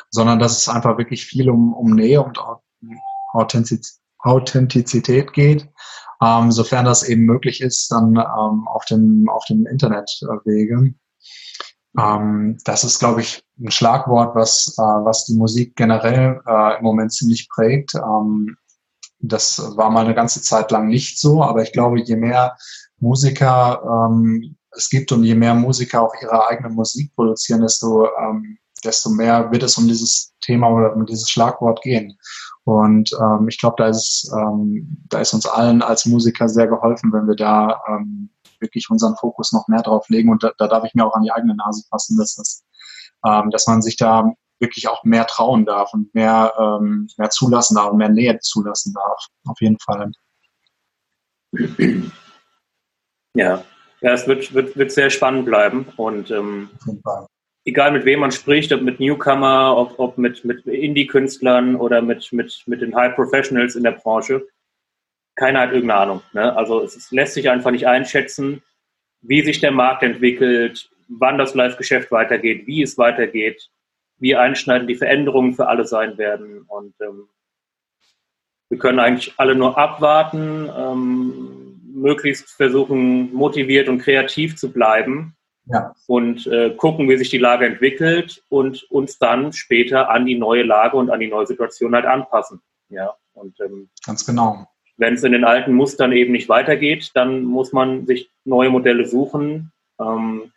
sondern 0.10 0.40
dass 0.40 0.58
es 0.58 0.70
einfach 0.70 0.98
wirklich 0.98 1.26
viel 1.26 1.50
um, 1.50 1.74
um 1.74 1.92
Nähe 1.96 2.22
und 2.22 2.40
Authentiz 3.34 4.00
Authentizität 4.22 5.34
geht. 5.34 5.70
Ähm, 6.22 6.52
sofern 6.52 6.86
das 6.86 7.04
eben 7.04 7.24
möglich 7.24 7.62
ist, 7.62 7.90
dann 7.92 8.18
ähm, 8.18 8.68
auf 8.68 8.84
dem, 8.86 9.30
auf 9.30 9.46
dem 9.46 9.66
Internetwege. 9.66 10.94
Ähm, 11.98 12.58
das 12.66 12.84
ist, 12.84 13.00
glaube 13.00 13.22
ich, 13.22 13.42
ein 13.58 13.72
Schlagwort, 13.72 14.36
was, 14.36 14.76
äh, 14.78 14.82
was 14.82 15.26
die 15.26 15.36
Musik 15.36 15.76
generell 15.76 16.42
äh, 16.46 16.78
im 16.78 16.84
Moment 16.84 17.14
ziemlich 17.14 17.48
prägt. 17.50 17.96
Ähm, 17.96 18.58
das 19.20 19.60
war 19.78 19.90
mal 19.90 20.06
eine 20.06 20.16
ganze 20.16 20.42
Zeit 20.42 20.72
lang 20.72 20.88
nicht 20.88 21.20
so, 21.20 21.44
aber 21.44 21.64
ich 21.64 21.72
glaube, 21.72 22.02
je 22.02 22.16
mehr 22.16 22.58
Musiker 23.00 23.82
ähm, 23.84 24.58
es 24.72 24.90
gibt 24.90 25.12
und 25.12 25.24
je 25.24 25.36
mehr 25.36 25.54
Musiker 25.54 26.02
auch 26.02 26.14
ihre 26.22 26.48
eigene 26.48 26.70
Musik 26.70 27.14
produzieren, 27.16 27.62
desto, 27.62 28.08
ähm, 28.18 28.58
desto 28.84 29.10
mehr 29.10 29.52
wird 29.52 29.64
es 29.64 29.78
um 29.78 29.88
dieses 29.88 30.34
Thema 30.42 30.70
oder 30.70 30.96
um 30.96 31.06
dieses 31.06 31.30
Schlagwort 31.30 31.82
gehen. 31.82 32.18
Und 32.64 33.12
ähm, 33.20 33.48
ich 33.48 33.60
glaube, 33.60 33.76
da 33.78 33.88
ist, 33.88 34.32
ähm, 34.38 35.04
da 35.10 35.20
ist 35.20 35.34
uns 35.34 35.46
allen 35.46 35.82
als 35.82 36.06
Musiker 36.06 36.48
sehr 36.48 36.68
geholfen, 36.68 37.12
wenn 37.12 37.28
wir 37.28 37.36
da 37.36 37.82
ähm, 37.88 38.30
wirklich 38.60 38.90
unseren 38.90 39.16
Fokus 39.16 39.52
noch 39.52 39.68
mehr 39.68 39.82
drauf 39.82 40.08
legen. 40.10 40.30
Und 40.30 40.44
da, 40.44 40.52
da 40.58 40.68
darf 40.68 40.84
ich 40.84 40.94
mir 40.94 41.06
auch 41.06 41.16
an 41.16 41.24
die 41.24 41.32
eigene 41.32 41.56
Nase 41.56 41.84
fassen, 41.90 42.18
dass, 42.18 42.36
das, 42.36 42.64
ähm, 43.26 43.50
dass 43.50 43.68
man 43.68 43.82
sich 43.82 43.98
da 43.98 44.32
wirklich 44.60 44.88
auch 44.88 45.04
mehr 45.04 45.26
trauen 45.26 45.66
darf 45.66 45.94
und 45.94 46.14
mehr, 46.14 46.54
ähm, 46.60 47.08
mehr 47.18 47.30
zulassen 47.30 47.76
darf 47.76 47.92
und 47.92 47.98
mehr 47.98 48.10
Nähe 48.10 48.38
zulassen 48.40 48.94
darf. 48.94 49.26
Auf 49.46 49.60
jeden 49.62 49.80
Fall. 49.80 50.12
Ja, 53.34 53.64
ja 54.02 54.14
es 54.14 54.28
wird, 54.28 54.54
wird, 54.54 54.78
wird 54.78 54.92
sehr 54.92 55.10
spannend 55.10 55.46
bleiben. 55.46 55.86
Und 55.98 56.32
ähm, 56.32 56.70
egal 57.66 57.92
mit 57.92 58.06
wem 58.06 58.20
man 58.20 58.32
spricht, 58.32 58.72
ob 58.74 58.82
mit 58.82 59.00
Newcomer, 59.00 59.76
ob, 59.78 60.00
ob 60.00 60.18
mit, 60.18 60.46
mit 60.46 60.66
Indie-Künstlern 60.66 61.76
oder 61.76 62.02
mit, 62.02 62.32
mit, 62.32 62.64
mit 62.66 62.82
den 62.82 62.96
High 62.96 63.16
Professionals 63.16 63.76
in 63.76 63.84
der 63.84 63.92
Branche, 63.92 64.48
keiner 65.36 65.62
hat 65.62 65.72
irgendeine 65.72 66.02
Ahnung. 66.02 66.22
Ne? 66.34 66.56
Also 66.56 66.84
es, 66.84 66.96
es 66.96 67.12
lässt 67.12 67.34
sich 67.34 67.50
einfach 67.50 67.72
nicht 67.72 67.88
einschätzen, 67.88 68.62
wie 69.22 69.42
sich 69.42 69.60
der 69.60 69.72
Markt 69.72 70.04
entwickelt, 70.04 70.90
wann 71.08 71.38
das 71.38 71.56
Live-Geschäft 71.56 72.12
weitergeht, 72.12 72.68
wie 72.68 72.82
es 72.82 72.98
weitergeht 72.98 73.70
wie 74.20 74.36
einschneidend 74.36 74.90
die 74.90 74.96
Veränderungen 74.96 75.54
für 75.54 75.68
alle 75.68 75.86
sein 75.86 76.18
werden. 76.18 76.64
Und 76.68 76.94
ähm, 77.02 77.30
wir 78.70 78.78
können 78.78 79.00
eigentlich 79.00 79.34
alle 79.38 79.56
nur 79.56 79.78
abwarten, 79.78 80.70
ähm, 80.78 81.59
möglichst 81.94 82.50
versuchen, 82.50 83.34
motiviert 83.34 83.90
und 83.90 84.00
kreativ 84.00 84.58
zu 84.58 84.72
bleiben 84.72 85.36
ja. 85.66 85.94
und 86.08 86.48
äh, 86.48 86.72
gucken, 86.76 87.10
wie 87.10 87.18
sich 87.18 87.30
die 87.30 87.38
Lage 87.38 87.66
entwickelt 87.66 88.44
und 88.50 88.84
uns 88.90 89.18
dann 89.18 89.54
später 89.54 90.10
an 90.10 90.26
die 90.26 90.38
neue 90.38 90.64
Lage 90.64 90.98
und 90.98 91.10
an 91.10 91.20
die 91.20 91.28
neue 91.28 91.48
Situation 91.48 91.96
halt 91.96 92.06
anpassen. 92.06 92.62
Ja, 92.90 93.14
und 93.34 93.60
ähm, 93.60 93.90
ganz 94.06 94.26
genau. 94.26 94.68
Wenn 94.98 95.14
es 95.14 95.24
in 95.24 95.32
den 95.32 95.46
alten 95.46 95.74
Mustern 95.74 96.12
eben 96.12 96.34
nicht 96.34 96.50
weitergeht, 96.50 97.12
dann 97.14 97.44
muss 97.44 97.72
man 97.72 98.06
sich 98.06 98.30
neue 98.44 98.70
Modelle 98.70 99.06
suchen. 99.06 99.72
Ähm, 100.00 100.52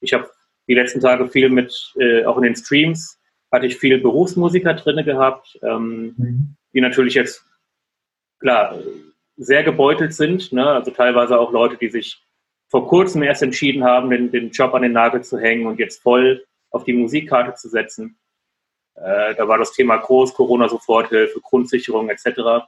ich 0.00 0.14
habe 0.14 0.30
die 0.68 0.74
letzten 0.74 1.00
Tage 1.00 1.28
viel 1.28 1.50
mit, 1.50 1.92
äh, 1.98 2.24
auch 2.24 2.36
in 2.36 2.44
den 2.44 2.56
Streams, 2.56 3.18
hatte 3.50 3.66
ich 3.66 3.76
viele 3.76 3.98
Berufsmusiker 3.98 4.74
drin 4.74 5.04
gehabt, 5.04 5.58
ähm, 5.62 6.14
mhm. 6.16 6.56
die 6.72 6.80
natürlich 6.80 7.14
jetzt, 7.14 7.44
klar, 8.40 8.78
sehr 9.42 9.62
gebeutelt 9.62 10.14
sind. 10.14 10.52
Ne? 10.52 10.66
Also 10.66 10.90
teilweise 10.90 11.38
auch 11.38 11.52
Leute, 11.52 11.76
die 11.76 11.88
sich 11.88 12.22
vor 12.68 12.88
kurzem 12.88 13.22
erst 13.22 13.42
entschieden 13.42 13.84
haben, 13.84 14.10
den, 14.10 14.30
den 14.30 14.50
Job 14.50 14.72
an 14.74 14.82
den 14.82 14.92
Nagel 14.92 15.22
zu 15.22 15.38
hängen 15.38 15.66
und 15.66 15.78
jetzt 15.78 16.02
voll 16.02 16.44
auf 16.70 16.84
die 16.84 16.94
Musikkarte 16.94 17.54
zu 17.54 17.68
setzen. 17.68 18.18
Äh, 18.94 19.34
da 19.34 19.46
war 19.46 19.58
das 19.58 19.72
Thema 19.72 19.96
groß, 19.96 20.34
Corona-Soforthilfe, 20.34 21.40
Grundsicherung 21.40 22.08
etc. 22.08 22.66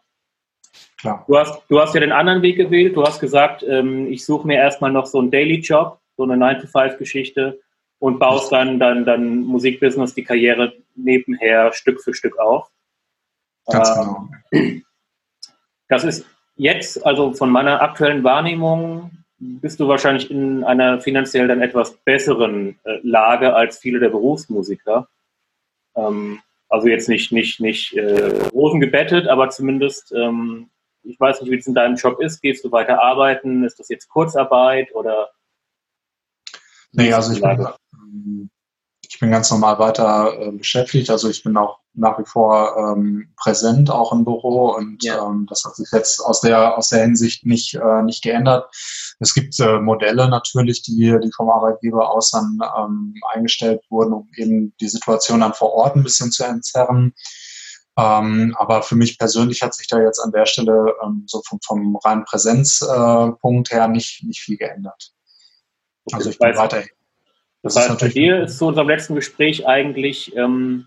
Klar. 0.99 1.25
Du, 1.27 1.39
hast, 1.39 1.63
du 1.69 1.81
hast 1.81 1.95
ja 1.95 2.01
den 2.01 2.13
anderen 2.13 2.43
Weg 2.43 2.57
gewählt. 2.57 2.97
Du 2.97 3.03
hast 3.03 3.21
gesagt, 3.21 3.63
ähm, 3.63 4.11
ich 4.11 4.25
suche 4.25 4.47
mir 4.47 4.59
erstmal 4.59 4.93
noch 4.93 5.07
so 5.07 5.19
einen 5.19 5.31
Daily-Job, 5.31 5.99
so 6.17 6.25
eine 6.25 6.35
9-to-5-Geschichte 6.35 7.61
und 7.99 8.19
baust 8.19 8.53
dann, 8.53 8.79
dann, 8.79 9.05
dann 9.05 9.41
Musikbusiness, 9.41 10.15
die 10.15 10.25
Karriere 10.25 10.75
nebenher 10.95 11.73
Stück 11.73 12.03
für 12.03 12.15
Stück 12.15 12.39
auf. 12.39 12.69
Ganz 13.67 13.95
genau. 13.95 14.29
Das 15.89 16.05
ist 16.05 16.27
jetzt, 16.57 17.05
also 17.05 17.33
von 17.33 17.51
meiner 17.51 17.83
aktuellen 17.83 18.25
Wahrnehmung, 18.25 19.11
bist 19.39 19.81
du 19.81 19.89
wahrscheinlich 19.89 20.31
in 20.31 20.65
einer 20.65 21.01
finanziell 21.01 21.49
dann 21.49 21.61
etwas 21.61 21.97
besseren 21.99 22.79
äh, 22.85 22.99
Lage 23.03 23.55
als 23.55 23.79
viele 23.79 23.99
der 23.99 24.09
Berufsmusiker. 24.09 25.09
Ähm, 25.97 26.41
also 26.69 26.89
jetzt 26.89 27.09
nicht, 27.09 27.31
nicht, 27.31 27.61
nicht 27.61 27.95
äh, 27.95 28.49
Rosen 28.53 28.81
gebettet, 28.81 29.29
aber 29.29 29.51
zumindest, 29.51 30.13
ähm, 30.13 30.71
ich 31.03 31.21
weiß 31.21 31.41
nicht, 31.41 31.51
wie 31.51 31.59
es 31.59 31.67
in 31.67 31.75
deinem 31.75 31.97
Job 31.97 32.21
ist. 32.21 32.41
Gehst 32.41 32.65
du 32.65 32.73
weiter 32.73 33.03
arbeiten? 33.03 33.65
Ist 33.65 33.79
das 33.79 33.89
jetzt 33.89 34.09
Kurzarbeit 34.09 34.95
oder? 34.95 35.31
Nee, 36.93 37.13
also 37.13 37.33
ich 37.33 37.43
bin, 37.43 38.51
ich 39.15 39.21
bin 39.21 39.31
ganz 39.31 39.49
normal 39.53 39.79
weiter 39.79 40.37
äh, 40.41 40.51
beschäftigt. 40.51 41.09
Also 41.09 41.31
ich 41.31 41.45
bin 41.45 41.57
auch 41.57 41.79
nach 41.93 42.19
wie 42.19 42.25
vor 42.25 42.77
ähm, 42.77 43.33
präsent, 43.37 43.89
auch 43.89 44.13
im 44.13 44.25
Büro. 44.25 44.75
Und 44.75 45.05
ja. 45.05 45.25
ähm, 45.25 45.47
das 45.49 45.63
hat 45.65 45.77
sich 45.77 45.89
jetzt 45.93 46.19
aus 46.19 46.41
der, 46.41 46.77
aus 46.77 46.89
der 46.89 47.03
Hinsicht 47.03 47.47
nicht, 47.47 47.75
äh, 47.75 48.03
nicht 48.03 48.25
geändert. 48.25 48.75
Es 49.21 49.33
gibt 49.33 49.59
äh, 49.61 49.79
Modelle 49.79 50.29
natürlich, 50.29 50.83
die, 50.83 51.17
die 51.23 51.31
vom 51.33 51.49
Arbeitgeber 51.49 52.11
aus 52.11 52.33
dann 52.33 52.59
ähm, 52.77 53.15
eingestellt 53.33 53.83
wurden, 53.89 54.15
um 54.15 54.29
eben 54.37 54.75
die 54.81 54.89
Situation 54.89 55.41
dann 55.41 55.55
vor 55.55 55.73
Ort 55.73 55.95
ein 55.95 56.03
bisschen 56.03 56.33
zu 56.33 56.43
entzerren. 56.43 57.15
Ähm, 57.97 58.57
aber 58.59 58.83
für 58.83 58.97
mich 58.97 59.17
persönlich 59.17 59.63
hat 59.63 59.75
sich 59.75 59.87
da 59.87 60.01
jetzt 60.01 60.19
an 60.19 60.33
der 60.33 60.47
Stelle 60.47 60.93
ähm, 61.05 61.23
so 61.29 61.41
vom, 61.47 61.61
vom 61.65 61.95
reinen 61.99 62.25
Präsenzpunkt 62.25 63.71
äh, 63.71 63.75
her 63.77 63.87
nicht, 63.87 64.25
nicht 64.25 64.41
viel 64.41 64.57
geändert. 64.57 65.13
Also 66.11 66.31
ich 66.31 66.39
bin 66.41 66.57
weiterhin 66.57 66.89
das, 67.65 67.75
das 67.75 67.89
heißt, 67.89 68.01
bei 68.01 68.09
dir 68.09 68.43
ist 68.43 68.59
zu 68.59 68.67
unserem 68.67 68.89
letzten 68.89 69.15
Gespräch 69.15 69.67
eigentlich 69.67 70.37
ähm, 70.37 70.87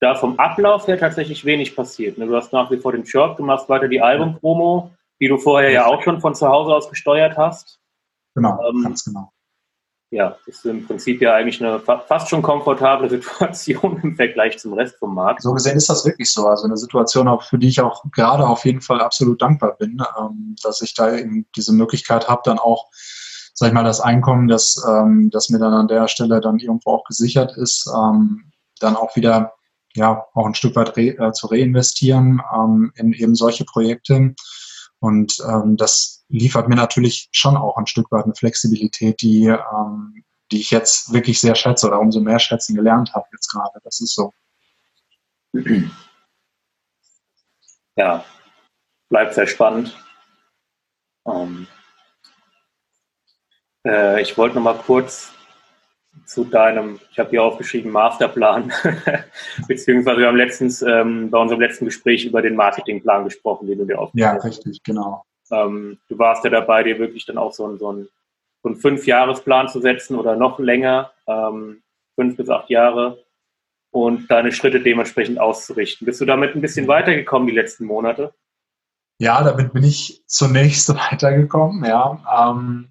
da 0.00 0.14
vom 0.14 0.38
Ablauf 0.38 0.86
her 0.86 0.98
tatsächlich 0.98 1.46
wenig 1.46 1.74
passiert. 1.74 2.18
Ne? 2.18 2.26
Du 2.26 2.36
hast 2.36 2.52
nach 2.52 2.70
wie 2.70 2.76
vor 2.76 2.92
den 2.92 3.04
Job, 3.04 3.38
du 3.38 3.42
machst 3.42 3.66
weiter 3.70 3.88
die 3.88 4.02
Albumpromo, 4.02 4.90
die 5.18 5.28
du 5.28 5.38
vorher 5.38 5.70
ja 5.70 5.86
auch 5.86 6.02
schon 6.02 6.20
von 6.20 6.34
zu 6.34 6.46
Hause 6.46 6.74
aus 6.74 6.90
gesteuert 6.90 7.38
hast. 7.38 7.80
genau, 8.34 8.60
ähm, 8.68 8.82
ganz 8.82 9.02
genau. 9.02 9.32
Ja, 10.10 10.36
ist 10.44 10.64
im 10.66 10.86
Prinzip 10.86 11.22
ja 11.22 11.34
eigentlich 11.34 11.64
eine 11.64 11.80
fast 11.80 12.28
schon 12.28 12.42
komfortable 12.42 13.08
Situation 13.10 13.98
im 14.02 14.14
Vergleich 14.14 14.58
zum 14.58 14.74
Rest 14.74 14.98
vom 14.98 15.14
Markt. 15.14 15.40
So 15.40 15.54
gesehen 15.54 15.78
ist 15.78 15.88
das 15.88 16.04
wirklich 16.04 16.30
so. 16.30 16.46
Also 16.46 16.66
eine 16.66 16.76
Situation, 16.76 17.28
auch 17.28 17.42
für 17.42 17.58
die 17.58 17.68
ich 17.68 17.80
auch 17.80 18.04
gerade 18.12 18.46
auf 18.46 18.66
jeden 18.66 18.82
Fall 18.82 19.00
absolut 19.00 19.40
dankbar 19.40 19.74
bin, 19.78 20.02
ähm, 20.20 20.54
dass 20.62 20.82
ich 20.82 20.92
da 20.92 21.16
eben 21.16 21.46
diese 21.56 21.72
Möglichkeit 21.72 22.28
habe, 22.28 22.42
dann 22.44 22.58
auch 22.58 22.90
sag 23.56 23.68
ich 23.68 23.74
mal, 23.74 23.84
das 23.84 24.00
Einkommen, 24.00 24.48
das, 24.48 24.84
ähm, 24.86 25.30
das 25.30 25.48
mir 25.48 25.58
dann 25.58 25.72
an 25.72 25.88
der 25.88 26.08
Stelle 26.08 26.40
dann 26.40 26.58
irgendwo 26.58 26.90
auch 26.90 27.04
gesichert 27.04 27.56
ist, 27.56 27.90
ähm, 27.92 28.52
dann 28.80 28.96
auch 28.96 29.16
wieder 29.16 29.54
ja 29.94 30.26
auch 30.34 30.46
ein 30.46 30.54
Stück 30.54 30.76
weit 30.76 30.94
re, 30.96 31.16
äh, 31.18 31.32
zu 31.32 31.46
reinvestieren 31.46 32.42
ähm, 32.54 32.92
in 32.96 33.14
eben 33.14 33.34
solche 33.34 33.64
Projekte. 33.64 34.34
Und 34.98 35.38
ähm, 35.48 35.78
das 35.78 36.24
liefert 36.28 36.68
mir 36.68 36.76
natürlich 36.76 37.28
schon 37.32 37.56
auch 37.56 37.78
ein 37.78 37.86
Stück 37.86 38.12
weit 38.12 38.24
eine 38.24 38.34
Flexibilität, 38.34 39.22
die, 39.22 39.46
ähm, 39.46 40.22
die 40.52 40.60
ich 40.60 40.70
jetzt 40.70 41.14
wirklich 41.14 41.40
sehr 41.40 41.54
schätze 41.54 41.86
oder 41.86 41.98
umso 41.98 42.20
mehr 42.20 42.38
schätzen 42.38 42.74
gelernt 42.74 43.14
habe 43.14 43.26
jetzt 43.32 43.48
gerade. 43.48 43.80
Das 43.84 44.00
ist 44.00 44.14
so. 44.14 44.32
Ja, 47.96 48.22
bleibt 49.08 49.32
sehr 49.32 49.46
spannend. 49.46 49.96
Ähm, 51.26 51.66
äh, 53.86 54.20
ich 54.20 54.36
wollte 54.36 54.56
noch 54.56 54.62
mal 54.62 54.74
kurz 54.74 55.32
zu 56.24 56.44
deinem, 56.44 56.98
ich 57.10 57.18
habe 57.18 57.30
hier 57.30 57.42
aufgeschrieben, 57.42 57.92
Masterplan, 57.92 58.72
beziehungsweise 59.68 60.20
wir 60.20 60.26
haben 60.26 60.36
letztens 60.36 60.82
ähm, 60.82 61.30
bei 61.30 61.38
unserem 61.38 61.60
letzten 61.60 61.84
Gespräch 61.84 62.24
über 62.24 62.42
den 62.42 62.56
Marketingplan 62.56 63.24
gesprochen, 63.24 63.66
den 63.66 63.78
du 63.78 63.84
dir 63.84 63.98
aufgeschrieben 63.98 64.34
hast. 64.34 64.42
Ja, 64.42 64.48
richtig, 64.48 64.82
genau. 64.82 65.24
Ähm, 65.50 65.98
du 66.08 66.18
warst 66.18 66.44
ja 66.44 66.50
dabei, 66.50 66.82
dir 66.82 66.98
wirklich 66.98 67.26
dann 67.26 67.38
auch 67.38 67.52
so, 67.52 67.66
ein, 67.66 67.78
so, 67.78 67.92
ein, 67.92 68.08
so 68.62 68.68
einen 68.70 68.78
Fünf-Jahres-Plan 68.78 69.68
zu 69.68 69.80
setzen 69.80 70.16
oder 70.16 70.36
noch 70.36 70.58
länger, 70.58 71.12
ähm, 71.26 71.82
fünf 72.14 72.36
bis 72.36 72.48
acht 72.48 72.70
Jahre 72.70 73.22
und 73.90 74.30
deine 74.30 74.52
Schritte 74.52 74.80
dementsprechend 74.80 75.38
auszurichten. 75.38 76.06
Bist 76.06 76.20
du 76.20 76.24
damit 76.24 76.54
ein 76.54 76.60
bisschen 76.60 76.88
weitergekommen 76.88 77.46
die 77.46 77.54
letzten 77.54 77.84
Monate? 77.84 78.34
Ja, 79.18 79.42
damit 79.42 79.72
bin 79.72 79.84
ich 79.84 80.22
zunächst 80.26 80.88
weitergekommen, 81.12 81.84
ja. 81.84 82.50
Ähm, 82.50 82.88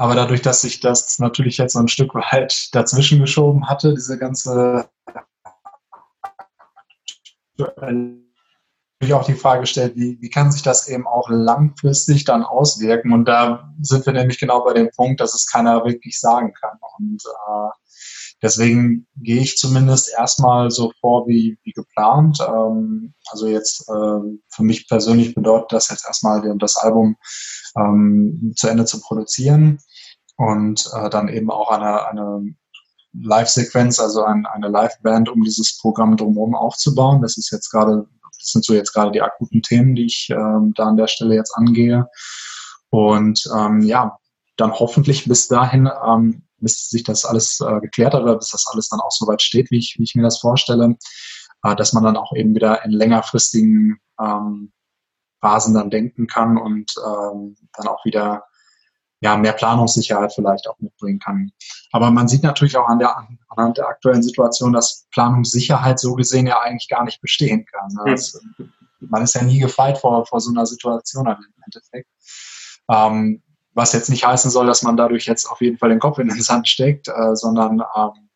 aber 0.00 0.14
dadurch, 0.14 0.40
dass 0.40 0.62
sich 0.62 0.80
das 0.80 1.18
natürlich 1.18 1.58
jetzt 1.58 1.74
so 1.74 1.78
ein 1.78 1.88
Stück 1.88 2.14
weit 2.14 2.74
dazwischen 2.74 3.20
geschoben 3.20 3.68
hatte, 3.68 3.92
diese 3.92 4.18
ganze 4.18 4.88
ich 9.00 9.12
auch 9.12 9.26
die 9.26 9.34
Frage 9.34 9.60
gestellt, 9.60 9.96
wie, 9.96 10.16
wie 10.22 10.30
kann 10.30 10.52
sich 10.52 10.62
das 10.62 10.88
eben 10.88 11.06
auch 11.06 11.28
langfristig 11.28 12.24
dann 12.24 12.42
auswirken? 12.42 13.12
Und 13.12 13.26
da 13.26 13.74
sind 13.82 14.06
wir 14.06 14.14
nämlich 14.14 14.40
genau 14.40 14.64
bei 14.64 14.72
dem 14.72 14.88
Punkt, 14.96 15.20
dass 15.20 15.34
es 15.34 15.46
keiner 15.46 15.84
wirklich 15.84 16.18
sagen 16.18 16.54
kann. 16.58 16.78
Und 16.98 17.22
äh, 17.26 17.68
deswegen 18.42 19.06
gehe 19.16 19.42
ich 19.42 19.58
zumindest 19.58 20.10
erstmal 20.16 20.70
so 20.70 20.92
vor 20.98 21.28
wie, 21.28 21.58
wie 21.62 21.72
geplant. 21.72 22.38
Ähm, 22.40 23.12
also 23.30 23.46
jetzt 23.48 23.82
äh, 23.82 24.38
für 24.48 24.62
mich 24.62 24.88
persönlich 24.88 25.34
bedeutet 25.34 25.72
das 25.72 25.90
jetzt 25.90 26.06
erstmal 26.06 26.56
das 26.56 26.76
Album 26.78 27.16
ähm, 27.76 28.54
zu 28.56 28.66
Ende 28.68 28.86
zu 28.86 28.98
produzieren 29.02 29.78
und 30.40 30.88
äh, 30.94 31.10
dann 31.10 31.28
eben 31.28 31.50
auch 31.50 31.70
eine, 31.70 32.06
eine 32.06 32.54
Live-Sequenz, 33.12 34.00
also 34.00 34.24
ein, 34.24 34.46
eine 34.46 34.68
Live-Band, 34.68 35.28
um 35.28 35.42
dieses 35.42 35.76
Programm 35.78 36.16
drumherum 36.16 36.54
aufzubauen. 36.54 37.20
Das 37.20 37.36
ist 37.36 37.50
jetzt 37.50 37.68
gerade, 37.68 38.06
das 38.38 38.48
sind 38.52 38.64
so 38.64 38.72
jetzt 38.72 38.94
gerade 38.94 39.10
die 39.10 39.20
akuten 39.20 39.60
Themen, 39.60 39.94
die 39.94 40.06
ich 40.06 40.30
ähm, 40.30 40.72
da 40.74 40.84
an 40.84 40.96
der 40.96 41.08
Stelle 41.08 41.34
jetzt 41.34 41.54
angehe. 41.54 42.08
Und 42.88 43.46
ähm, 43.54 43.82
ja, 43.82 44.16
dann 44.56 44.72
hoffentlich 44.72 45.28
bis 45.28 45.46
dahin, 45.46 45.90
ähm, 46.06 46.42
bis 46.56 46.88
sich 46.88 47.04
das 47.04 47.26
alles 47.26 47.60
äh, 47.60 47.80
geklärt 47.80 48.14
hat 48.14 48.24
bis 48.38 48.50
das 48.50 48.66
alles 48.72 48.88
dann 48.88 49.00
auch 49.00 49.10
so 49.10 49.26
weit 49.26 49.42
steht, 49.42 49.70
wie 49.70 49.78
ich, 49.78 49.96
wie 49.98 50.04
ich 50.04 50.14
mir 50.14 50.22
das 50.22 50.38
vorstelle, 50.38 50.96
äh, 51.64 51.76
dass 51.76 51.92
man 51.92 52.04
dann 52.04 52.16
auch 52.16 52.32
eben 52.34 52.54
wieder 52.54 52.82
in 52.86 52.92
längerfristigen 52.92 53.98
ähm, 54.18 54.72
Phasen 55.42 55.74
dann 55.74 55.90
denken 55.90 56.26
kann 56.26 56.56
und 56.56 56.94
ähm, 57.04 57.56
dann 57.74 57.88
auch 57.88 58.02
wieder 58.06 58.44
ja, 59.20 59.36
mehr 59.36 59.52
Planungssicherheit 59.52 60.32
vielleicht 60.32 60.66
auch 60.68 60.78
mitbringen 60.78 61.18
kann. 61.18 61.52
Aber 61.92 62.10
man 62.10 62.28
sieht 62.28 62.42
natürlich 62.42 62.76
auch 62.76 62.88
an 62.88 62.98
der, 62.98 63.28
anhand 63.48 63.78
der 63.78 63.88
aktuellen 63.88 64.22
Situation, 64.22 64.72
dass 64.72 65.06
Planungssicherheit 65.12 65.98
so 65.98 66.14
gesehen 66.14 66.46
ja 66.46 66.60
eigentlich 66.60 66.88
gar 66.88 67.04
nicht 67.04 67.20
bestehen 67.20 67.66
kann. 67.66 67.90
Das, 68.06 68.40
man 69.00 69.22
ist 69.22 69.34
ja 69.34 69.42
nie 69.42 69.58
gefeit 69.58 69.98
vor, 69.98 70.24
vor 70.26 70.40
so 70.40 70.50
einer 70.50 70.66
Situation 70.66 71.26
im 71.26 71.36
Endeffekt. 71.64 72.08
Ähm, 72.90 73.42
was 73.74 73.92
jetzt 73.92 74.10
nicht 74.10 74.26
heißen 74.26 74.50
soll, 74.50 74.66
dass 74.66 74.82
man 74.82 74.96
dadurch 74.96 75.26
jetzt 75.26 75.46
auf 75.46 75.60
jeden 75.60 75.78
Fall 75.78 75.90
den 75.90 76.00
Kopf 76.00 76.18
in 76.18 76.28
den 76.28 76.42
Sand 76.42 76.66
steckt, 76.66 77.08
äh, 77.08 77.36
sondern 77.36 77.82
ähm, 77.96 78.29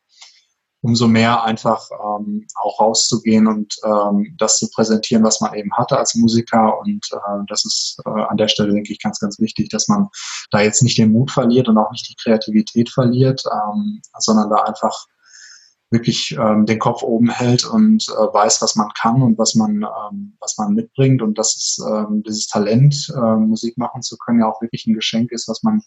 umso 0.84 1.08
mehr 1.08 1.42
einfach 1.44 1.88
ähm, 1.92 2.46
auch 2.60 2.78
rauszugehen 2.78 3.46
und 3.46 3.74
ähm, 3.84 4.34
das 4.36 4.58
zu 4.58 4.68
präsentieren, 4.68 5.24
was 5.24 5.40
man 5.40 5.54
eben 5.54 5.72
hatte 5.72 5.96
als 5.96 6.14
Musiker. 6.14 6.78
Und 6.78 7.08
äh, 7.10 7.44
das 7.48 7.64
ist 7.64 7.96
äh, 8.04 8.10
an 8.10 8.36
der 8.36 8.48
Stelle, 8.48 8.74
denke 8.74 8.92
ich, 8.92 9.00
ganz, 9.00 9.18
ganz 9.18 9.40
wichtig, 9.40 9.70
dass 9.70 9.88
man 9.88 10.08
da 10.50 10.60
jetzt 10.60 10.82
nicht 10.82 10.98
den 10.98 11.10
Mut 11.10 11.30
verliert 11.30 11.68
und 11.68 11.78
auch 11.78 11.90
nicht 11.90 12.06
die 12.10 12.16
Kreativität 12.22 12.90
verliert, 12.90 13.42
ähm, 13.50 14.02
sondern 14.18 14.50
da 14.50 14.56
einfach 14.56 15.06
wirklich 15.94 16.36
ähm, 16.38 16.66
den 16.66 16.78
Kopf 16.78 17.02
oben 17.02 17.30
hält 17.30 17.64
und 17.64 18.06
äh, 18.08 18.34
weiß, 18.34 18.60
was 18.60 18.76
man 18.76 18.90
kann 19.00 19.22
und 19.22 19.38
was 19.38 19.54
man, 19.54 19.82
ähm, 19.82 20.36
was 20.40 20.58
man 20.58 20.74
mitbringt 20.74 21.22
und 21.22 21.38
dass 21.38 21.56
es, 21.56 21.86
ähm, 21.88 22.22
dieses 22.22 22.46
Talent, 22.48 23.10
äh, 23.16 23.36
Musik 23.36 23.78
machen 23.78 24.02
zu 24.02 24.18
können, 24.18 24.40
ja 24.40 24.46
auch 24.50 24.60
wirklich 24.60 24.86
ein 24.86 24.94
Geschenk 24.94 25.32
ist, 25.32 25.48
was 25.48 25.62
man 25.62 25.80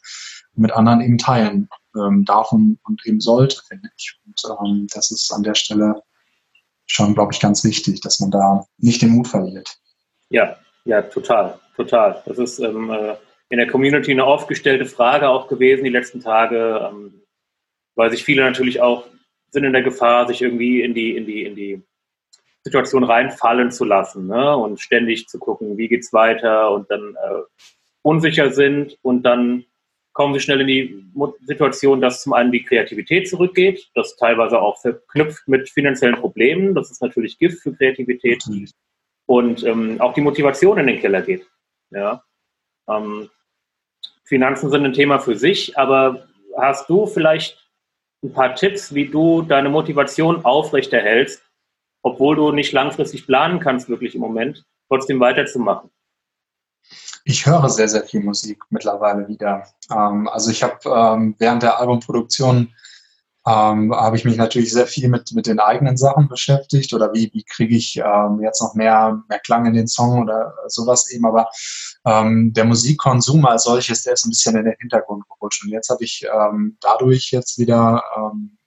mit 0.56 0.72
anderen 0.72 1.02
eben 1.02 1.20
teilen 1.20 1.70
ähm, 1.96 2.26
darf 2.26 2.52
und, 2.52 2.80
und 2.86 3.06
eben 3.06 3.20
sollte, 3.20 3.62
finde 3.68 3.90
ich. 3.98 4.20
Und 4.26 4.42
ähm, 4.66 4.88
das 4.94 5.12
ist 5.12 5.32
an 5.32 5.44
der 5.44 5.56
Stelle 5.56 6.02
schon, 6.88 7.14
glaube 7.14 7.34
ich, 7.34 7.40
ganz 7.40 7.64
wichtig, 7.64 8.02
dass 8.02 8.20
man 8.20 8.32
da 8.32 8.66
nicht 8.78 9.02
den 9.02 9.10
Mut 9.10 9.28
verliert. 9.28 9.78
Ja, 10.30 10.56
ja, 10.86 11.02
total, 11.02 11.60
total. 11.76 12.24
Das 12.26 12.38
ist 12.38 12.60
ähm, 12.60 12.90
äh, 12.90 13.16
in 13.50 13.58
der 13.58 13.68
Community 13.68 14.12
eine 14.12 14.24
aufgestellte 14.24 14.86
Frage 14.86 15.30
auch 15.30 15.48
gewesen 15.48 15.84
die 15.84 15.90
letzten 15.90 16.22
Tage, 16.22 16.90
ähm, 16.90 17.22
weil 17.96 18.10
sich 18.10 18.24
viele 18.24 18.44
natürlich 18.44 18.82
auch 18.82 19.06
sind 19.52 19.64
in 19.64 19.74
der 19.74 19.84
Gefahr, 19.84 20.28
sich 20.28 20.42
irgendwie 20.42 20.82
in 20.82 20.94
die, 20.94 21.16
in 21.16 21.26
die, 21.26 21.44
in 21.44 21.56
die 21.56 21.82
Situation 22.64 23.04
reinfallen 23.04 23.72
zu 23.72 23.86
lassen 23.86 24.28
ne? 24.28 24.56
und 24.56 24.80
ständig 24.80 25.28
zu 25.28 25.40
gucken, 25.40 25.78
wie 25.78 25.88
geht's 25.88 26.12
weiter 26.14 26.72
und 26.72 26.90
dann 26.92 27.16
äh, 27.16 27.42
unsicher 28.02 28.52
sind 28.52 28.98
und 29.02 29.24
dann 29.24 29.66
kommen 30.14 30.34
sie 30.34 30.40
schnell 30.40 30.62
in 30.62 30.68
die 30.68 31.04
Situation, 31.46 32.02
dass 32.02 32.24
zum 32.24 32.34
einen 32.34 32.52
die 32.52 32.64
Kreativität 32.64 33.30
zurückgeht, 33.30 33.92
das 33.94 34.18
teilweise 34.18 34.60
auch 34.60 34.82
verknüpft 34.82 35.48
mit 35.48 35.70
finanziellen 35.70 36.16
Problemen, 36.16 36.74
das 36.74 36.90
ist 36.90 37.04
natürlich 37.04 37.38
Gift 37.38 37.62
für 37.62 37.74
Kreativität 37.74 38.44
mhm. 38.48 38.68
und 39.28 39.64
ähm, 39.64 40.02
auch 40.02 40.14
die 40.14 40.22
Motivation 40.22 40.80
in 40.80 40.88
den 40.88 41.00
Keller 41.00 41.22
geht. 41.22 41.48
Ja? 41.92 42.24
Ähm, 42.90 43.30
Finanzen 44.24 44.72
sind 44.72 44.86
ein 44.86 44.94
Thema 44.94 45.20
für 45.20 45.36
sich, 45.36 45.78
aber 45.78 46.28
hast 46.58 46.90
du 46.90 47.06
vielleicht 47.06 47.67
ein 48.24 48.34
paar 48.34 48.56
Tipps, 48.56 48.94
wie 48.94 49.08
du 49.08 49.42
deine 49.42 49.70
Motivation 49.70 50.44
aufrechterhältst, 50.44 51.42
obwohl 52.02 52.36
du 52.36 52.52
nicht 52.52 52.72
langfristig 52.72 53.26
planen 53.26 53.60
kannst, 53.60 53.90
wirklich 53.90 54.16
im 54.16 54.22
Moment, 54.22 54.66
trotzdem 54.90 55.20
weiterzumachen? 55.20 55.90
Ich 57.26 57.46
höre 57.46 57.70
sehr, 57.70 57.90
sehr 57.90 58.04
viel 58.04 58.22
Musik 58.22 58.64
mittlerweile 58.70 59.28
wieder. 59.28 59.68
Ähm, 59.92 60.28
also 60.30 60.50
ich 60.52 60.64
habe 60.64 60.78
ähm, 60.86 61.36
während 61.38 61.64
der 61.64 61.80
Albumproduktion 61.80 62.74
ähm, 63.48 63.94
habe 63.96 64.18
ich 64.18 64.26
mich 64.26 64.36
natürlich 64.36 64.74
sehr 64.74 64.88
viel 64.88 65.08
mit, 65.08 65.32
mit 65.32 65.48
den 65.48 65.60
eigenen 65.60 65.96
Sachen 65.96 66.28
beschäftigt 66.28 66.94
oder 66.94 67.14
wie, 67.14 67.32
wie 67.34 67.44
kriege 67.44 67.78
ich 67.78 67.96
ähm, 67.96 68.42
jetzt 68.44 68.62
noch 68.62 68.74
mehr, 68.74 69.24
mehr 69.30 69.40
Klang 69.40 69.66
in 69.66 69.74
den 69.74 69.88
Song 69.88 70.22
oder 70.24 70.54
sowas 70.68 71.10
eben. 71.12 71.26
Aber 71.26 71.50
ähm, 72.06 72.52
der 72.52 72.66
Musikkonsum 72.66 73.46
als 73.46 73.64
solches, 73.64 74.04
der 74.04 74.14
ist 74.14 74.26
ein 74.26 74.32
bisschen 74.32 74.58
in 74.58 74.66
den 74.66 74.76
Hintergrund 74.80 75.24
gerutscht. 75.30 75.64
Und 75.64 75.72
jetzt 75.72 75.90
habe 75.90 76.04
ich 76.04 76.26
ähm, 76.26 76.78
dadurch 76.82 77.32
jetzt 77.32 77.58
wieder 77.58 78.04
ähm, 78.18 78.58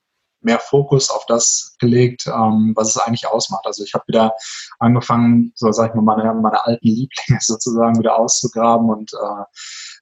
mehr 0.43 0.59
Fokus 0.59 1.11
auf 1.11 1.27
das 1.27 1.77
gelegt, 1.79 2.27
ähm, 2.27 2.73
was 2.75 2.89
es 2.89 2.97
eigentlich 2.97 3.27
ausmacht. 3.27 3.67
Also 3.67 3.85
ich 3.85 3.93
habe 3.93 4.05
wieder 4.07 4.33
angefangen, 4.79 5.53
so 5.55 5.71
sag 5.73 5.91
ich 5.91 5.95
mal, 5.95 6.03
meine, 6.03 6.33
meine 6.35 6.65
alten 6.65 6.89
Lieblinge 6.89 7.39
sozusagen 7.43 7.99
wieder 7.99 8.19
auszugraben 8.19 8.89
und 8.89 9.13
äh, 9.13 9.45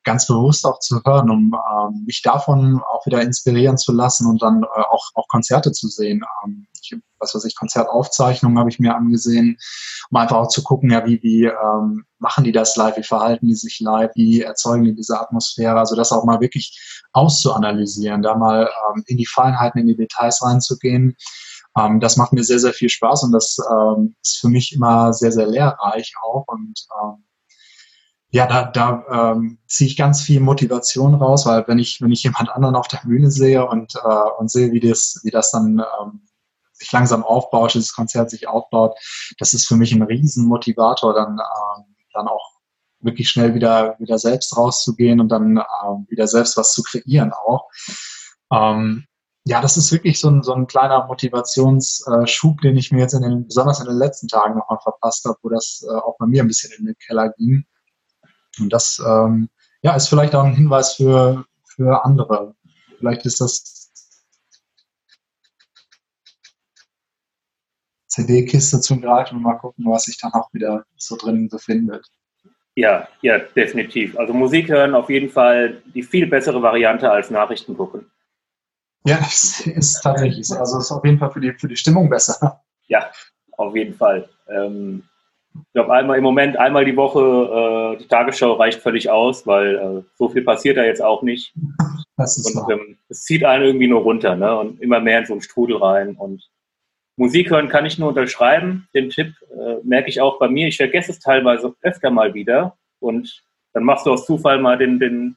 ganz 0.08 0.26
bewusst 0.26 0.64
auch 0.64 0.78
zu 0.78 1.02
hören, 1.04 1.28
um 1.28 1.54
ähm, 1.54 2.04
mich 2.06 2.22
davon 2.22 2.80
auch 2.80 3.04
wieder 3.04 3.20
inspirieren 3.20 3.76
zu 3.76 3.92
lassen 3.92 4.26
und 4.26 4.40
dann 4.40 4.62
äh, 4.62 4.80
auch, 4.90 5.10
auch 5.14 5.28
Konzerte 5.28 5.70
zu 5.70 5.86
sehen. 5.86 6.24
Ähm, 6.42 6.66
ich, 6.80 6.96
was 7.18 7.34
weiß 7.34 7.44
ich, 7.44 7.54
Konzertaufzeichnungen 7.54 8.58
habe 8.58 8.70
ich 8.70 8.78
mir 8.78 8.96
angesehen, 8.96 9.58
um 10.10 10.16
einfach 10.16 10.36
auch 10.36 10.48
zu 10.48 10.62
gucken, 10.62 10.90
ja, 10.90 11.04
wie, 11.04 11.22
wie 11.22 11.44
ähm, 11.44 12.06
machen 12.18 12.44
die 12.44 12.52
das 12.52 12.74
live, 12.76 12.96
wie 12.96 13.02
verhalten 13.02 13.48
die 13.48 13.54
sich 13.54 13.80
live, 13.80 14.10
wie 14.14 14.40
erzeugen 14.40 14.84
die 14.84 14.94
diese 14.94 15.20
Atmosphäre, 15.20 15.78
also 15.78 15.94
das 15.94 16.10
auch 16.10 16.24
mal 16.24 16.40
wirklich 16.40 17.04
auszuanalysieren, 17.12 18.22
da 18.22 18.34
mal 18.34 18.70
ähm, 18.94 19.04
in 19.08 19.18
die 19.18 19.26
Feinheiten, 19.26 19.78
in 19.78 19.88
die 19.88 19.96
Details 19.96 20.42
reinzugehen. 20.42 21.16
Ähm, 21.76 22.00
das 22.00 22.16
macht 22.16 22.32
mir 22.32 22.44
sehr, 22.44 22.60
sehr 22.60 22.72
viel 22.72 22.88
Spaß 22.88 23.24
und 23.24 23.32
das 23.32 23.58
ähm, 23.70 24.16
ist 24.22 24.38
für 24.40 24.48
mich 24.48 24.72
immer 24.72 25.12
sehr, 25.12 25.32
sehr 25.32 25.48
lehrreich 25.48 26.14
auch 26.22 26.44
und 26.46 26.86
ähm, 27.02 27.24
ja, 28.30 28.46
da, 28.46 28.64
da 28.64 29.32
ähm, 29.32 29.58
ziehe 29.66 29.88
ich 29.88 29.96
ganz 29.96 30.20
viel 30.20 30.40
Motivation 30.40 31.14
raus, 31.14 31.46
weil 31.46 31.66
wenn 31.66 31.78
ich, 31.78 32.00
wenn 32.02 32.12
ich 32.12 32.22
jemand 32.22 32.50
anderen 32.50 32.76
auf 32.76 32.88
der 32.88 33.00
Bühne 33.04 33.30
sehe 33.30 33.66
und, 33.66 33.94
äh, 33.96 34.30
und 34.38 34.50
sehe, 34.50 34.72
wie 34.72 34.80
das, 34.80 35.20
wie 35.22 35.30
das 35.30 35.50
dann 35.50 35.82
ähm, 36.00 36.28
sich 36.72 36.92
langsam 36.92 37.24
aufbaut, 37.24 37.74
dieses 37.74 37.94
Konzert 37.94 38.30
sich 38.30 38.46
aufbaut, 38.46 38.98
das 39.38 39.54
ist 39.54 39.66
für 39.66 39.76
mich 39.76 39.92
ein 39.92 40.02
Riesenmotivator, 40.02 41.14
dann, 41.14 41.38
ähm, 41.38 41.96
dann 42.12 42.28
auch 42.28 42.58
wirklich 43.00 43.30
schnell 43.30 43.54
wieder, 43.54 43.96
wieder 43.98 44.18
selbst 44.18 44.56
rauszugehen 44.56 45.20
und 45.20 45.28
dann 45.28 45.56
ähm, 45.56 46.06
wieder 46.08 46.26
selbst 46.26 46.56
was 46.56 46.72
zu 46.72 46.82
kreieren 46.82 47.32
auch. 47.32 47.68
Ähm, 48.52 49.06
ja, 49.44 49.62
das 49.62 49.78
ist 49.78 49.90
wirklich 49.90 50.20
so 50.20 50.28
ein, 50.28 50.42
so 50.42 50.52
ein 50.52 50.66
kleiner 50.66 51.06
Motivationsschub, 51.06 52.60
den 52.60 52.76
ich 52.76 52.92
mir 52.92 53.00
jetzt 53.00 53.14
in 53.14 53.22
den, 53.22 53.46
besonders 53.46 53.80
in 53.80 53.86
den 53.86 53.96
letzten 53.96 54.28
Tagen 54.28 54.58
nochmal 54.58 54.78
verpasst 54.82 55.24
habe, 55.24 55.38
wo 55.42 55.48
das 55.48 55.82
äh, 55.88 55.94
auch 55.94 56.16
bei 56.18 56.26
mir 56.26 56.42
ein 56.42 56.48
bisschen 56.48 56.72
in 56.78 56.84
den 56.84 56.96
Keller 57.06 57.30
ging. 57.30 57.64
Und 58.60 58.72
das 58.72 59.02
ähm, 59.04 59.48
ja, 59.82 59.94
ist 59.94 60.08
vielleicht 60.08 60.34
auch 60.34 60.44
ein 60.44 60.54
Hinweis 60.54 60.94
für, 60.94 61.44
für 61.64 62.04
andere. 62.04 62.54
Vielleicht 62.98 63.24
ist 63.26 63.40
das 63.40 63.90
CD-Kiste 68.08 68.80
zum 68.80 69.00
Greifen 69.00 69.36
und 69.36 69.42
mal 69.42 69.54
gucken, 69.54 69.84
was 69.86 70.04
sich 70.04 70.18
dann 70.18 70.32
auch 70.32 70.52
wieder 70.52 70.84
so 70.96 71.16
drin 71.16 71.48
befindet. 71.48 72.06
Ja, 72.74 73.08
ja, 73.22 73.38
definitiv. 73.38 74.16
Also 74.18 74.32
Musik 74.32 74.68
hören 74.68 74.94
auf 74.94 75.10
jeden 75.10 75.30
Fall 75.30 75.82
die 75.94 76.02
viel 76.02 76.26
bessere 76.26 76.62
Variante 76.62 77.10
als 77.10 77.30
Nachrichten 77.30 77.76
gucken. 77.76 78.10
Ja, 79.04 79.18
es 79.26 79.66
ist 79.66 80.00
tatsächlich. 80.02 80.50
Also 80.52 80.78
es 80.78 80.84
ist 80.84 80.92
auf 80.92 81.04
jeden 81.04 81.18
Fall 81.18 81.30
für 81.30 81.40
die, 81.40 81.52
für 81.52 81.68
die 81.68 81.76
Stimmung 81.76 82.08
besser. 82.08 82.62
Ja, 82.86 83.10
auf 83.56 83.74
jeden 83.74 83.94
Fall. 83.94 84.28
Ähm, 84.48 85.02
ich 85.66 85.72
glaube, 85.72 85.92
einmal 85.92 86.18
im 86.18 86.24
Moment, 86.24 86.56
einmal 86.56 86.84
die 86.84 86.96
Woche, 86.96 87.94
äh, 87.94 87.98
die 87.98 88.08
Tagesschau 88.08 88.54
reicht 88.54 88.80
völlig 88.80 89.10
aus, 89.10 89.46
weil 89.46 89.76
äh, 89.76 90.02
so 90.16 90.28
viel 90.28 90.42
passiert 90.42 90.76
da 90.76 90.84
jetzt 90.84 91.02
auch 91.02 91.22
nicht. 91.22 91.54
Das 92.16 92.36
ist 92.36 92.56
und 92.56 92.70
ähm, 92.72 92.98
es 93.08 93.22
zieht 93.22 93.44
einen 93.44 93.64
irgendwie 93.64 93.88
nur 93.88 94.02
runter 94.02 94.36
ne? 94.36 94.58
und 94.58 94.80
immer 94.80 95.00
mehr 95.00 95.20
in 95.20 95.26
so 95.26 95.34
einen 95.34 95.42
Strudel 95.42 95.76
rein. 95.76 96.16
Und 96.16 96.48
Musik 97.16 97.50
hören 97.50 97.68
kann 97.68 97.86
ich 97.86 97.98
nur 97.98 98.08
unterschreiben. 98.08 98.88
Den 98.94 99.10
Tipp 99.10 99.34
äh, 99.50 99.76
merke 99.82 100.08
ich 100.08 100.20
auch 100.20 100.38
bei 100.38 100.48
mir. 100.48 100.68
Ich 100.68 100.76
vergesse 100.76 101.12
es 101.12 101.20
teilweise 101.20 101.74
öfter 101.82 102.10
mal 102.10 102.34
wieder. 102.34 102.76
Und 103.00 103.42
dann 103.72 103.84
machst 103.84 104.06
du 104.06 104.12
aus 104.12 104.26
Zufall 104.26 104.60
mal 104.60 104.78
den, 104.78 104.98
den 104.98 105.36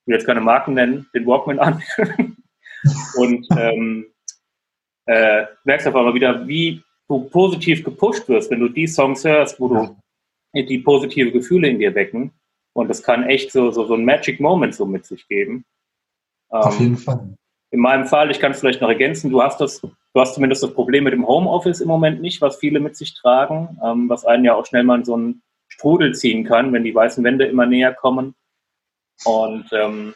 ich 0.00 0.06
will 0.06 0.14
jetzt 0.14 0.26
keine 0.26 0.40
Marken 0.40 0.74
nennen, 0.74 1.06
den 1.14 1.26
Walkman 1.26 1.58
an. 1.58 1.82
und 3.16 3.46
ähm, 3.56 4.06
äh, 5.06 5.44
merkst 5.64 5.86
einfach 5.86 6.02
mal 6.02 6.14
wieder, 6.14 6.46
wie 6.46 6.82
du 7.10 7.24
positiv 7.28 7.82
gepusht 7.84 8.28
wirst, 8.28 8.50
wenn 8.50 8.60
du 8.60 8.68
die 8.68 8.86
Songs 8.86 9.24
hörst, 9.24 9.60
wo 9.60 9.68
du 9.68 9.96
die 10.54 10.78
positive 10.78 11.32
Gefühle 11.32 11.68
in 11.68 11.78
dir 11.78 11.94
wecken. 11.94 12.32
Und 12.72 12.88
das 12.88 13.02
kann 13.02 13.24
echt 13.24 13.50
so, 13.50 13.70
so, 13.72 13.84
so 13.84 13.94
ein 13.94 14.04
Magic 14.04 14.38
Moment 14.38 14.74
so 14.74 14.86
mit 14.86 15.04
sich 15.04 15.26
geben. 15.26 15.64
Auf 16.50 16.78
ähm, 16.78 16.82
jeden 16.82 16.96
Fall. 16.96 17.34
In 17.72 17.80
meinem 17.80 18.06
Fall, 18.06 18.30
ich 18.30 18.40
kann 18.40 18.52
es 18.52 18.60
vielleicht 18.60 18.80
noch 18.80 18.88
ergänzen, 18.88 19.30
du 19.30 19.42
hast 19.42 19.60
das, 19.60 19.80
du 19.80 20.20
hast 20.20 20.34
zumindest 20.34 20.62
das 20.62 20.74
Problem 20.74 21.04
mit 21.04 21.12
dem 21.12 21.26
Homeoffice 21.26 21.80
im 21.80 21.88
Moment 21.88 22.20
nicht, 22.20 22.40
was 22.40 22.56
viele 22.56 22.80
mit 22.80 22.96
sich 22.96 23.14
tragen, 23.14 23.78
ähm, 23.84 24.08
was 24.08 24.24
einen 24.24 24.44
ja 24.44 24.54
auch 24.54 24.66
schnell 24.66 24.82
mal 24.82 24.98
in 24.98 25.04
so 25.04 25.14
einen 25.14 25.42
Strudel 25.68 26.14
ziehen 26.14 26.44
kann, 26.44 26.72
wenn 26.72 26.84
die 26.84 26.94
weißen 26.94 27.22
Wände 27.22 27.44
immer 27.44 27.66
näher 27.66 27.94
kommen. 27.94 28.34
Und 29.24 29.66
ähm, 29.72 30.14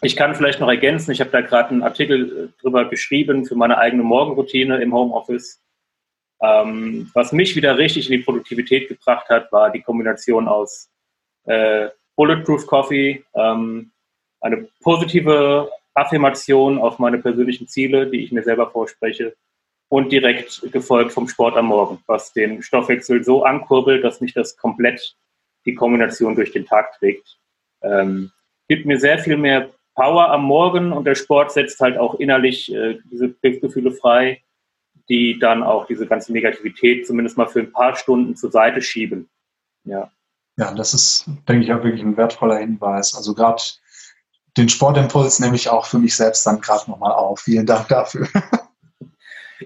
ich 0.00 0.16
kann 0.16 0.34
vielleicht 0.34 0.60
noch 0.60 0.68
ergänzen, 0.68 1.10
ich 1.10 1.20
habe 1.20 1.30
da 1.30 1.42
gerade 1.42 1.70
einen 1.70 1.82
Artikel 1.82 2.50
äh, 2.56 2.60
drüber 2.60 2.86
geschrieben 2.86 3.44
für 3.44 3.54
meine 3.54 3.78
eigene 3.78 4.02
Morgenroutine 4.02 4.80
im 4.80 4.94
Homeoffice. 4.94 5.62
Ähm, 6.42 7.10
was 7.14 7.32
mich 7.32 7.54
wieder 7.54 7.78
richtig 7.78 8.10
in 8.10 8.18
die 8.18 8.24
Produktivität 8.24 8.88
gebracht 8.88 9.28
hat, 9.28 9.52
war 9.52 9.70
die 9.70 9.80
Kombination 9.80 10.48
aus 10.48 10.90
äh, 11.44 11.88
Bulletproof 12.16 12.66
Coffee, 12.66 13.24
ähm, 13.34 13.92
eine 14.40 14.68
positive 14.80 15.70
Affirmation 15.94 16.78
auf 16.78 16.98
meine 16.98 17.18
persönlichen 17.18 17.68
Ziele, 17.68 18.10
die 18.10 18.24
ich 18.24 18.32
mir 18.32 18.42
selber 18.42 18.70
vorspreche, 18.70 19.34
und 19.88 20.10
direkt 20.10 20.72
gefolgt 20.72 21.12
vom 21.12 21.28
Sport 21.28 21.56
am 21.56 21.66
Morgen, 21.66 22.02
was 22.06 22.32
den 22.32 22.62
Stoffwechsel 22.62 23.22
so 23.22 23.44
ankurbelt, 23.44 24.02
dass 24.02 24.20
mich 24.20 24.32
das 24.32 24.56
komplett 24.56 25.14
die 25.64 25.74
Kombination 25.74 26.34
durch 26.34 26.50
den 26.50 26.66
Tag 26.66 26.98
trägt. 26.98 27.38
Ähm, 27.82 28.32
gibt 28.68 28.86
mir 28.86 28.98
sehr 28.98 29.18
viel 29.18 29.36
mehr 29.36 29.70
Power 29.94 30.30
am 30.30 30.44
Morgen 30.44 30.92
und 30.92 31.04
der 31.04 31.14
Sport 31.14 31.52
setzt 31.52 31.78
halt 31.80 31.98
auch 31.98 32.14
innerlich 32.14 32.74
äh, 32.74 32.98
diese 33.10 33.34
Gefühle 33.42 33.92
frei, 33.92 34.40
die 35.08 35.38
dann 35.38 35.62
auch 35.62 35.86
diese 35.86 36.06
ganze 36.06 36.32
Negativität 36.32 37.06
zumindest 37.06 37.36
mal 37.36 37.46
für 37.46 37.60
ein 37.60 37.72
paar 37.72 37.96
Stunden 37.96 38.36
zur 38.36 38.50
Seite 38.50 38.80
schieben. 38.80 39.28
Ja. 39.84 40.10
Ja, 40.56 40.74
das 40.74 40.92
ist, 40.92 41.26
denke 41.48 41.64
ich, 41.64 41.72
auch 41.72 41.82
wirklich 41.82 42.02
ein 42.02 42.16
wertvoller 42.16 42.58
Hinweis. 42.58 43.14
Also 43.14 43.34
gerade 43.34 43.62
den 44.56 44.68
Sportimpuls 44.68 45.40
nehme 45.40 45.56
ich 45.56 45.70
auch 45.70 45.86
für 45.86 45.98
mich 45.98 46.14
selbst 46.14 46.46
dann 46.46 46.60
gerade 46.60 46.90
nochmal 46.90 47.12
auf. 47.12 47.40
Vielen 47.40 47.66
Dank 47.66 47.88
dafür. 47.88 48.28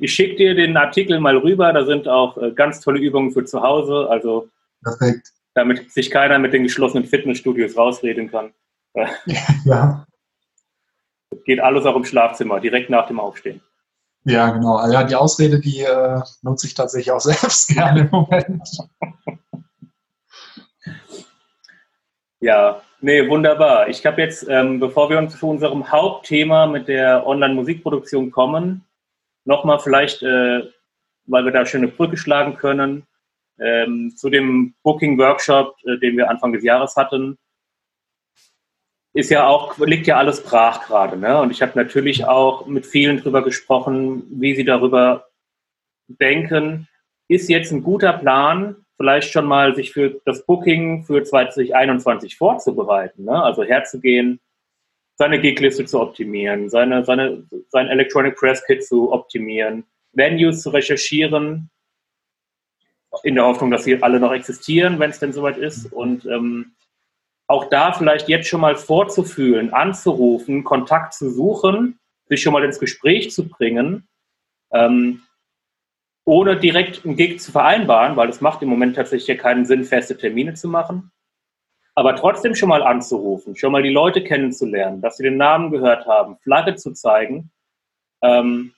Ich 0.00 0.12
schicke 0.12 0.36
dir 0.36 0.54
den 0.54 0.76
Artikel 0.76 1.20
mal 1.20 1.36
rüber. 1.36 1.72
Da 1.72 1.84
sind 1.84 2.08
auch 2.08 2.36
äh, 2.36 2.52
ganz 2.52 2.80
tolle 2.80 3.00
Übungen 3.00 3.32
für 3.32 3.44
zu 3.44 3.62
Hause. 3.62 4.06
Also 4.10 4.48
Perfekt. 4.82 5.32
damit 5.54 5.90
sich 5.90 6.10
keiner 6.10 6.38
mit 6.38 6.52
den 6.52 6.64
geschlossenen 6.64 7.06
Fitnessstudios 7.06 7.76
rausreden 7.76 8.30
kann. 8.30 8.52
Ja. 9.64 10.06
Geht 11.44 11.60
alles 11.60 11.84
auch 11.86 11.96
im 11.96 12.04
Schlafzimmer, 12.04 12.60
direkt 12.60 12.88
nach 12.88 13.06
dem 13.06 13.20
Aufstehen. 13.20 13.60
Ja, 14.26 14.50
genau. 14.50 14.84
Ja, 14.90 15.04
die 15.04 15.14
Ausrede, 15.14 15.60
die 15.60 15.82
äh, 15.82 16.20
nutze 16.42 16.66
ich 16.66 16.74
tatsächlich 16.74 17.12
auch 17.12 17.20
selbst 17.20 17.68
gerne 17.68 18.00
im 18.00 18.10
Moment. 18.10 18.68
Ja, 22.40 22.82
nee, 23.00 23.28
wunderbar. 23.28 23.88
Ich 23.88 24.04
habe 24.04 24.20
jetzt, 24.20 24.48
ähm, 24.48 24.80
bevor 24.80 25.10
wir 25.10 25.18
uns 25.18 25.38
zu 25.38 25.48
unserem 25.48 25.92
Hauptthema 25.92 26.66
mit 26.66 26.88
der 26.88 27.24
Online-Musikproduktion 27.24 28.32
kommen, 28.32 28.84
nochmal 29.44 29.78
vielleicht, 29.78 30.22
äh, 30.24 30.62
weil 31.26 31.44
wir 31.44 31.52
da 31.52 31.64
schöne 31.64 31.88
Brücke 31.88 32.16
schlagen 32.16 32.56
können, 32.56 33.06
ähm, 33.60 34.12
zu 34.16 34.28
dem 34.28 34.74
Booking-Workshop, 34.82 35.76
äh, 35.84 35.98
den 35.98 36.16
wir 36.16 36.28
Anfang 36.28 36.52
des 36.52 36.64
Jahres 36.64 36.96
hatten, 36.96 37.38
ist 39.16 39.30
ja 39.30 39.46
auch, 39.46 39.78
liegt 39.78 40.06
ja 40.06 40.18
alles 40.18 40.42
brach 40.42 40.86
gerade. 40.86 41.16
Ne? 41.16 41.40
Und 41.40 41.50
ich 41.50 41.62
habe 41.62 41.72
natürlich 41.74 42.26
auch 42.26 42.66
mit 42.66 42.84
vielen 42.84 43.16
drüber 43.18 43.42
gesprochen, 43.42 44.24
wie 44.30 44.54
sie 44.54 44.64
darüber 44.64 45.28
denken. 46.06 46.86
Ist 47.26 47.48
jetzt 47.48 47.72
ein 47.72 47.82
guter 47.82 48.12
Plan, 48.12 48.76
vielleicht 48.98 49.32
schon 49.32 49.46
mal 49.46 49.74
sich 49.74 49.92
für 49.92 50.20
das 50.26 50.44
Booking 50.44 51.04
für 51.04 51.24
2021 51.24 52.36
vorzubereiten, 52.36 53.24
ne? 53.24 53.42
also 53.42 53.64
herzugehen, 53.64 54.38
seine 55.16 55.40
Gigliste 55.40 55.86
zu 55.86 55.98
optimieren, 55.98 56.68
seine, 56.68 57.02
seine, 57.02 57.42
sein 57.70 57.88
Electronic 57.88 58.36
Press 58.36 58.62
Kit 58.66 58.84
zu 58.84 59.12
optimieren, 59.12 59.84
Venues 60.12 60.60
zu 60.60 60.68
recherchieren, 60.68 61.70
in 63.22 63.34
der 63.34 63.46
Hoffnung, 63.46 63.70
dass 63.70 63.84
sie 63.84 64.02
alle 64.02 64.20
noch 64.20 64.32
existieren, 64.32 64.98
wenn 64.98 65.08
es 65.08 65.18
denn 65.18 65.32
soweit 65.32 65.56
ist. 65.56 65.90
Und 65.90 66.26
ähm, 66.26 66.72
auch 67.46 67.66
da 67.66 67.92
vielleicht 67.92 68.28
jetzt 68.28 68.48
schon 68.48 68.60
mal 68.60 68.76
vorzufühlen, 68.76 69.72
anzurufen, 69.72 70.64
Kontakt 70.64 71.14
zu 71.14 71.30
suchen, 71.30 71.98
sich 72.28 72.42
schon 72.42 72.52
mal 72.52 72.64
ins 72.64 72.80
Gespräch 72.80 73.30
zu 73.30 73.48
bringen, 73.48 74.08
ähm, 74.72 75.22
ohne 76.24 76.56
direkt 76.56 77.04
einen 77.04 77.16
Gig 77.16 77.38
zu 77.38 77.52
vereinbaren, 77.52 78.16
weil 78.16 78.28
es 78.28 78.40
macht 78.40 78.62
im 78.62 78.68
Moment 78.68 78.96
tatsächlich 78.96 79.38
keinen 79.38 79.64
Sinn, 79.64 79.84
feste 79.84 80.16
Termine 80.16 80.54
zu 80.54 80.68
machen. 80.68 81.12
Aber 81.94 82.16
trotzdem 82.16 82.54
schon 82.54 82.68
mal 82.68 82.82
anzurufen, 82.82 83.56
schon 83.56 83.72
mal 83.72 83.82
die 83.82 83.90
Leute 83.90 84.22
kennenzulernen, 84.22 85.00
dass 85.00 85.16
sie 85.16 85.22
den 85.22 85.36
Namen 85.36 85.70
gehört 85.70 86.06
haben, 86.06 86.36
Flagge 86.38 86.74
zu 86.74 86.92
zeigen, 86.92 87.50
ähm, 88.22 88.74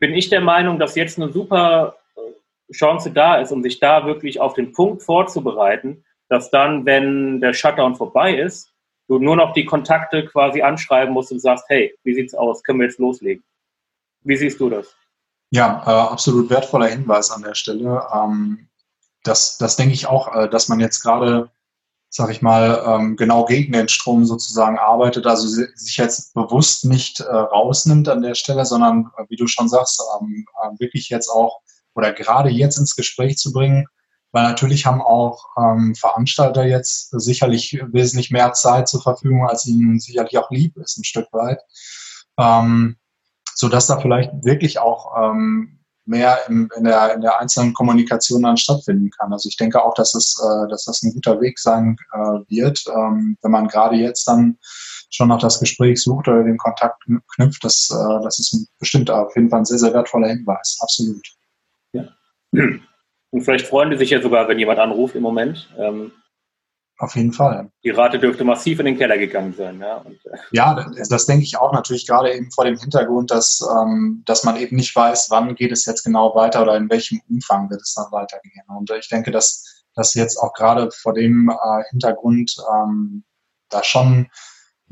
bin 0.00 0.12
ich 0.12 0.28
der 0.28 0.40
Meinung, 0.40 0.78
dass 0.80 0.96
jetzt 0.96 1.18
eine 1.18 1.30
super 1.30 1.96
äh, 2.16 2.72
Chance 2.72 3.12
da 3.12 3.36
ist, 3.36 3.52
um 3.52 3.62
sich 3.62 3.78
da 3.78 4.04
wirklich 4.06 4.40
auf 4.40 4.54
den 4.54 4.72
Punkt 4.72 5.02
vorzubereiten, 5.02 6.04
dass 6.32 6.50
dann, 6.50 6.86
wenn 6.86 7.42
der 7.42 7.52
Shutdown 7.52 7.94
vorbei 7.94 8.34
ist, 8.34 8.70
du 9.06 9.18
nur 9.18 9.36
noch 9.36 9.52
die 9.52 9.66
Kontakte 9.66 10.24
quasi 10.24 10.62
anschreiben 10.62 11.12
musst 11.12 11.30
und 11.30 11.40
sagst, 11.40 11.66
hey, 11.68 11.94
wie 12.04 12.14
sieht's 12.14 12.32
aus? 12.32 12.62
Können 12.62 12.80
wir 12.80 12.86
jetzt 12.86 12.98
loslegen? 12.98 13.44
Wie 14.22 14.38
siehst 14.38 14.58
du 14.58 14.70
das? 14.70 14.94
Ja, 15.50 15.82
äh, 15.86 16.10
absolut 16.10 16.48
wertvoller 16.48 16.86
Hinweis 16.86 17.30
an 17.30 17.42
der 17.42 17.54
Stelle. 17.54 18.06
Ähm, 18.14 18.68
das, 19.24 19.58
das 19.58 19.76
denke 19.76 19.92
ich 19.92 20.06
auch, 20.06 20.34
äh, 20.34 20.48
dass 20.48 20.70
man 20.70 20.80
jetzt 20.80 21.02
gerade, 21.02 21.50
sag 22.08 22.30
ich 22.30 22.40
mal, 22.40 22.82
ähm, 22.86 23.16
genau 23.16 23.44
gegen 23.44 23.74
den 23.74 23.88
Strom 23.88 24.24
sozusagen 24.24 24.78
arbeitet, 24.78 25.26
also 25.26 25.46
sich 25.46 25.98
jetzt 25.98 26.32
bewusst 26.32 26.86
nicht 26.86 27.20
äh, 27.20 27.24
rausnimmt 27.24 28.08
an 28.08 28.22
der 28.22 28.34
Stelle, 28.34 28.64
sondern, 28.64 29.10
äh, 29.18 29.24
wie 29.28 29.36
du 29.36 29.46
schon 29.46 29.68
sagst, 29.68 30.02
ähm, 30.18 30.46
äh, 30.62 30.80
wirklich 30.80 31.10
jetzt 31.10 31.28
auch 31.28 31.60
oder 31.94 32.10
gerade 32.14 32.48
jetzt 32.48 32.78
ins 32.78 32.96
Gespräch 32.96 33.36
zu 33.36 33.52
bringen, 33.52 33.86
weil 34.32 34.44
natürlich 34.44 34.86
haben 34.86 35.02
auch 35.02 35.46
ähm, 35.58 35.94
Veranstalter 35.94 36.64
jetzt 36.64 37.10
sicherlich 37.10 37.78
wesentlich 37.92 38.30
mehr 38.30 38.52
Zeit 38.54 38.88
zur 38.88 39.02
Verfügung, 39.02 39.46
als 39.46 39.66
ihnen 39.66 40.00
sicherlich 40.00 40.36
auch 40.38 40.50
lieb 40.50 40.76
ist, 40.78 40.98
ein 40.98 41.04
Stück 41.04 41.32
weit. 41.32 41.60
Ähm, 42.38 42.96
so 43.54 43.68
dass 43.68 43.86
da 43.86 44.00
vielleicht 44.00 44.32
wirklich 44.44 44.78
auch 44.78 45.12
ähm, 45.16 45.78
mehr 46.04 46.38
im, 46.48 46.68
in, 46.76 46.84
der, 46.84 47.14
in 47.14 47.20
der 47.20 47.38
einzelnen 47.38 47.74
Kommunikation 47.74 48.42
dann 48.42 48.56
stattfinden 48.56 49.10
kann. 49.10 49.32
Also 49.32 49.48
ich 49.48 49.56
denke 49.56 49.82
auch, 49.82 49.94
dass, 49.94 50.14
es, 50.14 50.36
äh, 50.42 50.68
dass 50.68 50.84
das 50.84 51.02
ein 51.02 51.12
guter 51.12 51.40
Weg 51.40 51.58
sein 51.58 51.96
äh, 52.12 52.18
wird, 52.48 52.84
ähm, 52.88 53.36
wenn 53.42 53.50
man 53.50 53.68
gerade 53.68 53.96
jetzt 53.96 54.26
dann 54.26 54.58
schon 55.10 55.28
noch 55.28 55.38
das 55.38 55.60
Gespräch 55.60 56.02
sucht 56.02 56.26
oder 56.26 56.42
den 56.42 56.56
Kontakt 56.56 57.02
knüpft. 57.34 57.62
Das, 57.62 57.90
äh, 57.90 58.22
das 58.24 58.38
ist 58.38 58.66
bestimmt 58.78 59.10
auf 59.10 59.34
jeden 59.36 59.50
Fall 59.50 59.60
ein 59.60 59.64
sehr, 59.64 59.78
sehr 59.78 59.94
wertvoller 59.94 60.28
Hinweis. 60.28 60.78
Absolut. 60.80 61.26
Ja. 61.92 62.04
Und 63.32 63.42
vielleicht 63.42 63.66
freuen 63.66 63.90
die 63.90 63.96
sich 63.96 64.10
ja 64.10 64.20
sogar, 64.20 64.46
wenn 64.46 64.58
jemand 64.58 64.78
anruft 64.78 65.14
im 65.14 65.22
Moment. 65.22 65.68
Ähm, 65.78 66.12
auf 66.98 67.16
jeden 67.16 67.32
Fall. 67.32 67.70
Die 67.82 67.90
Rate 67.90 68.18
dürfte 68.18 68.44
massiv 68.44 68.78
in 68.78 68.86
den 68.86 68.98
Keller 68.98 69.18
gegangen 69.18 69.54
sein. 69.56 69.80
Ja, 69.80 69.96
Und, 69.96 70.24
äh 70.26 70.38
ja 70.52 70.74
das, 70.74 71.08
das, 71.08 71.26
denke 71.26 71.42
ich 71.42 71.56
auch 71.56 71.72
natürlich 71.72 72.06
gerade 72.06 72.32
eben 72.32 72.50
vor 72.52 72.64
dem 72.64 72.78
Hintergrund, 72.78 73.30
dass, 73.30 73.60
ähm, 73.60 74.22
dass 74.26 74.44
man 74.44 74.56
eben 74.56 74.76
nicht 74.76 74.94
weiß, 74.94 75.28
wann 75.30 75.54
geht 75.54 75.72
es 75.72 75.86
jetzt 75.86 76.04
genau 76.04 76.34
weiter 76.34 76.62
oder 76.62 76.76
in 76.76 76.90
welchem 76.90 77.20
Umfang 77.28 77.70
wird 77.70 77.80
es 77.80 77.94
dann 77.94 78.12
weitergehen. 78.12 78.64
Und 78.68 78.90
ich 78.90 79.08
denke, 79.08 79.30
dass, 79.30 79.84
dass 79.94 80.14
jetzt 80.14 80.36
auch 80.36 80.52
gerade 80.52 80.90
vor 80.92 81.14
dem 81.14 81.48
äh, 81.48 81.82
Hintergrund 81.90 82.54
ähm, 82.72 83.24
da 83.70 83.82
schon 83.82 84.28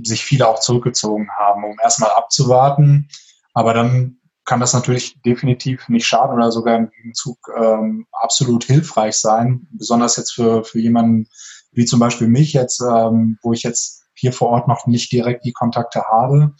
sich 0.03 0.25
viele 0.25 0.49
auch 0.49 0.61
zurückgezogen 0.61 1.29
haben, 1.39 1.63
um 1.63 1.77
erstmal 1.83 2.11
abzuwarten. 2.11 3.09
Aber 3.53 3.75
dann 3.75 4.20
kann 4.51 4.59
das 4.59 4.75
natürlich 4.75 5.17
definitiv 5.23 5.89
nicht 5.89 6.05
schaden 6.05 6.35
oder 6.35 6.51
sogar 6.51 6.77
im 6.77 6.91
Gegenzug 6.91 7.39
ähm, 7.57 8.09
absolut 8.11 8.65
hilfreich 8.65 9.15
sein, 9.15 9.69
besonders 9.71 10.17
jetzt 10.17 10.33
für, 10.33 10.65
für 10.65 10.81
jemanden 10.81 11.29
wie 11.71 11.85
zum 11.85 12.01
Beispiel 12.01 12.27
mich 12.27 12.53
jetzt, 12.53 12.81
ähm, 12.81 13.39
wo 13.43 13.53
ich 13.53 13.63
jetzt 13.63 14.09
hier 14.15 14.33
vor 14.33 14.49
Ort 14.49 14.67
noch 14.67 14.89
nicht 14.89 15.13
direkt 15.13 15.45
die 15.45 15.53
Kontakte 15.53 16.03
habe, 16.03 16.53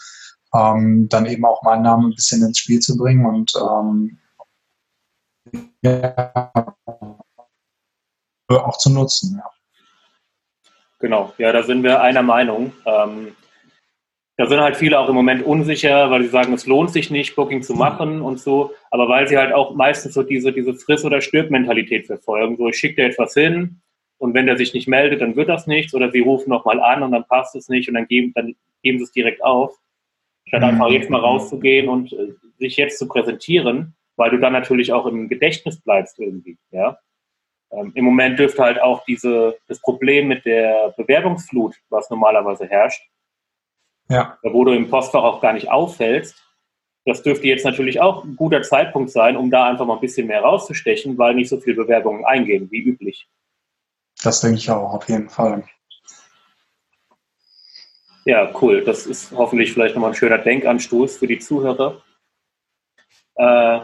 ähm, 0.55 1.09
dann 1.09 1.27
eben 1.27 1.45
auch 1.45 1.65
meinen 1.65 1.83
Namen 1.83 2.11
ein 2.11 2.15
bisschen 2.15 2.45
ins 2.45 2.59
Spiel 2.59 2.79
zu 2.79 2.97
bringen 2.97 3.27
und 3.27 3.53
ähm, 3.57 4.21
auch 8.49 8.79
zu 8.79 8.91
nutzen. 8.91 9.37
Ja. 9.37 9.51
Genau, 11.01 11.33
ja, 11.39 11.51
da 11.51 11.65
sind 11.65 11.83
wir 11.83 12.01
einer 12.01 12.23
Meinung. 12.23 12.73
Ähm, 12.87 13.35
da 14.41 14.47
sind 14.47 14.61
halt 14.61 14.77
viele 14.77 14.99
auch 14.99 15.11
im 15.11 15.15
Moment 15.15 15.45
unsicher, 15.45 16.11
weil 16.11 16.23
sie 16.23 16.31
sagen, 16.31 16.55
es 16.55 16.65
lohnt 16.65 16.91
sich 16.91 17.11
nicht, 17.11 17.37
Booking 17.37 17.61
zu 17.61 17.75
machen 17.75 18.23
und 18.23 18.41
so, 18.41 18.73
aber 18.91 19.07
weil 19.07 19.29
sie 19.29 19.37
halt 19.37 19.53
auch 19.53 19.75
meistens 19.75 20.15
so 20.15 20.23
diese, 20.23 20.51
diese 20.51 20.73
Friss- 20.73 21.05
oder 21.05 21.21
Stirb-Mentalität 21.21 22.07
verfolgen. 22.07 22.57
So, 22.57 22.69
ich 22.69 22.77
schicke 22.77 23.03
dir 23.03 23.09
etwas 23.09 23.35
hin 23.35 23.83
und 24.17 24.33
wenn 24.33 24.47
der 24.47 24.57
sich 24.57 24.73
nicht 24.73 24.89
meldet, 24.89 25.21
dann 25.21 25.37
wird 25.37 25.51
das 25.51 25.67
nichts 25.67 25.93
oder 25.93 26.11
sie 26.11 26.21
rufen 26.21 26.49
nochmal 26.49 26.81
an 26.81 27.03
und 27.03 27.13
dann 27.13 27.27
passt 27.27 27.55
es 27.55 27.69
nicht 27.69 27.87
und 27.91 27.97
dann 27.97 28.07
geben, 28.07 28.33
dann 28.35 28.55
geben 28.83 28.97
sie 28.97 29.05
es 29.05 29.13
direkt 29.13 29.45
auf. 29.45 29.77
Statt 30.47 30.63
einfach 30.63 30.89
mhm. 30.89 30.95
jetzt 30.95 31.11
mal 31.11 31.21
rauszugehen 31.21 31.91
und 31.91 32.11
äh, 32.15 32.33
sich 32.59 32.79
jetzt 32.79 32.99
zu 32.99 33.09
präsentieren, 33.09 33.95
weil 34.17 34.31
du 34.31 34.39
dann 34.39 34.55
natürlich 34.55 34.91
auch 34.91 35.05
im 35.05 35.29
Gedächtnis 35.29 35.83
bleibst 35.83 36.19
irgendwie, 36.19 36.57
ja. 36.71 36.99
Ähm, 37.73 37.93
Im 37.95 38.07
Moment 38.07 38.39
dürfte 38.39 38.63
halt 38.63 38.81
auch 38.81 39.05
diese, 39.05 39.59
das 39.69 39.81
Problem 39.83 40.29
mit 40.29 40.47
der 40.47 40.95
Bewerbungsflut, 40.97 41.77
was 41.91 42.09
normalerweise 42.09 42.67
herrscht, 42.67 43.03
ja. 44.11 44.39
wo 44.43 44.65
du 44.65 44.73
im 44.73 44.91
Postfach 44.91 45.23
auch 45.23 45.41
gar 45.41 45.53
nicht 45.53 45.71
auffällst, 45.71 46.37
das 47.07 47.23
dürfte 47.23 47.47
jetzt 47.47 47.65
natürlich 47.65 48.01
auch 48.01 48.25
ein 48.25 48.37
guter 48.37 48.63
Zeitpunkt 48.63 49.11
sein, 49.11 49.37
um 49.37 49.51
da 49.51 49.67
einfach 49.67 49.87
mal 49.87 49.95
ein 49.95 50.01
bisschen 50.01 50.27
mehr 50.27 50.43
rauszustechen, 50.43 51.17
weil 51.17 51.35
nicht 51.35 51.49
so 51.49 51.59
viele 51.59 51.77
Bewerbungen 51.77 52.25
eingehen, 52.25 52.71
wie 52.71 52.83
üblich. 52.83 53.27
Das 54.23 54.41
denke 54.41 54.59
ich 54.59 54.71
auch, 54.71 54.93
auf 54.93 55.09
jeden 55.09 55.31
Fall. 55.31 55.65
Ja, 58.27 58.53
cool. 58.61 58.85
Das 58.85 59.07
ist 59.07 59.33
hoffentlich 59.33 59.73
vielleicht 59.73 59.95
nochmal 59.95 60.11
ein 60.11 60.17
schöner 60.17 60.39
Denkanstoß 60.39 61.17
für 61.17 61.27
die 61.27 61.39
Zuhörer. 61.39 62.03
Äh, 63.37 63.81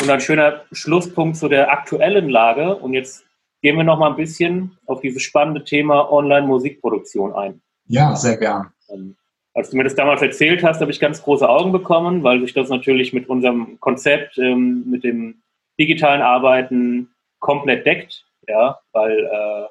und 0.00 0.10
ein 0.10 0.20
schöner 0.20 0.64
Schlusspunkt 0.72 1.36
zu 1.36 1.48
der 1.48 1.70
aktuellen 1.70 2.28
Lage. 2.28 2.76
Und 2.76 2.92
jetzt 2.94 3.24
gehen 3.62 3.76
wir 3.76 3.84
noch 3.84 3.98
mal 3.98 4.10
ein 4.10 4.16
bisschen 4.16 4.76
auf 4.86 5.00
dieses 5.00 5.22
spannende 5.22 5.64
Thema 5.64 6.10
Online-Musikproduktion 6.10 7.34
ein. 7.34 7.62
Ja, 7.86 8.16
sehr 8.16 8.36
gern. 8.36 8.72
Ähm, 8.88 9.16
als 9.54 9.70
du 9.70 9.76
mir 9.76 9.84
das 9.84 9.94
damals 9.94 10.22
erzählt 10.22 10.62
hast, 10.62 10.80
habe 10.80 10.90
ich 10.90 11.00
ganz 11.00 11.22
große 11.22 11.48
Augen 11.48 11.72
bekommen, 11.72 12.22
weil 12.22 12.40
sich 12.40 12.54
das 12.54 12.68
natürlich 12.68 13.12
mit 13.12 13.28
unserem 13.28 13.80
Konzept, 13.80 14.38
ähm, 14.38 14.84
mit 14.88 15.04
dem 15.04 15.42
digitalen 15.78 16.22
Arbeiten 16.22 17.10
komplett 17.40 17.86
deckt. 17.86 18.24
Ja, 18.46 18.78
weil 18.92 19.18
äh, 19.18 19.66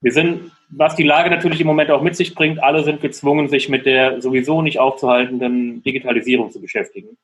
wir 0.00 0.12
sind, 0.12 0.50
was 0.70 0.96
die 0.96 1.02
Lage 1.02 1.30
natürlich 1.30 1.60
im 1.60 1.66
Moment 1.66 1.90
auch 1.90 2.02
mit 2.02 2.16
sich 2.16 2.34
bringt, 2.34 2.62
alle 2.62 2.82
sind 2.84 3.00
gezwungen, 3.00 3.48
sich 3.48 3.68
mit 3.68 3.86
der 3.86 4.20
sowieso 4.20 4.60
nicht 4.60 4.78
aufzuhaltenden 4.78 5.82
Digitalisierung 5.82 6.50
zu 6.50 6.60
beschäftigen. 6.60 7.16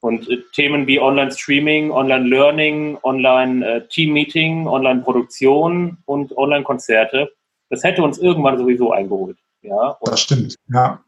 Und 0.00 0.28
äh, 0.28 0.38
Themen 0.52 0.86
wie 0.86 0.98
Online-Streaming, 1.00 1.90
Online-Learning, 1.92 2.98
Online-Team-Meeting, 3.02 4.66
Online-Produktion 4.66 5.98
und 6.06 6.36
Online-Konzerte, 6.36 7.32
das 7.68 7.84
hätte 7.84 8.02
uns 8.02 8.18
irgendwann 8.18 8.58
sowieso 8.58 8.92
eingeholt. 8.92 9.38
Ja? 9.62 9.96
Und 10.00 10.12
das 10.12 10.20
stimmt, 10.20 10.56
ja. 10.68 11.02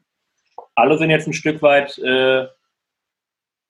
Alle 0.75 0.99
sind 0.99 1.11
jetzt 1.11 1.27
ein 1.27 1.33
Stück 1.33 1.63
weit 1.63 1.99
äh, 1.99 2.47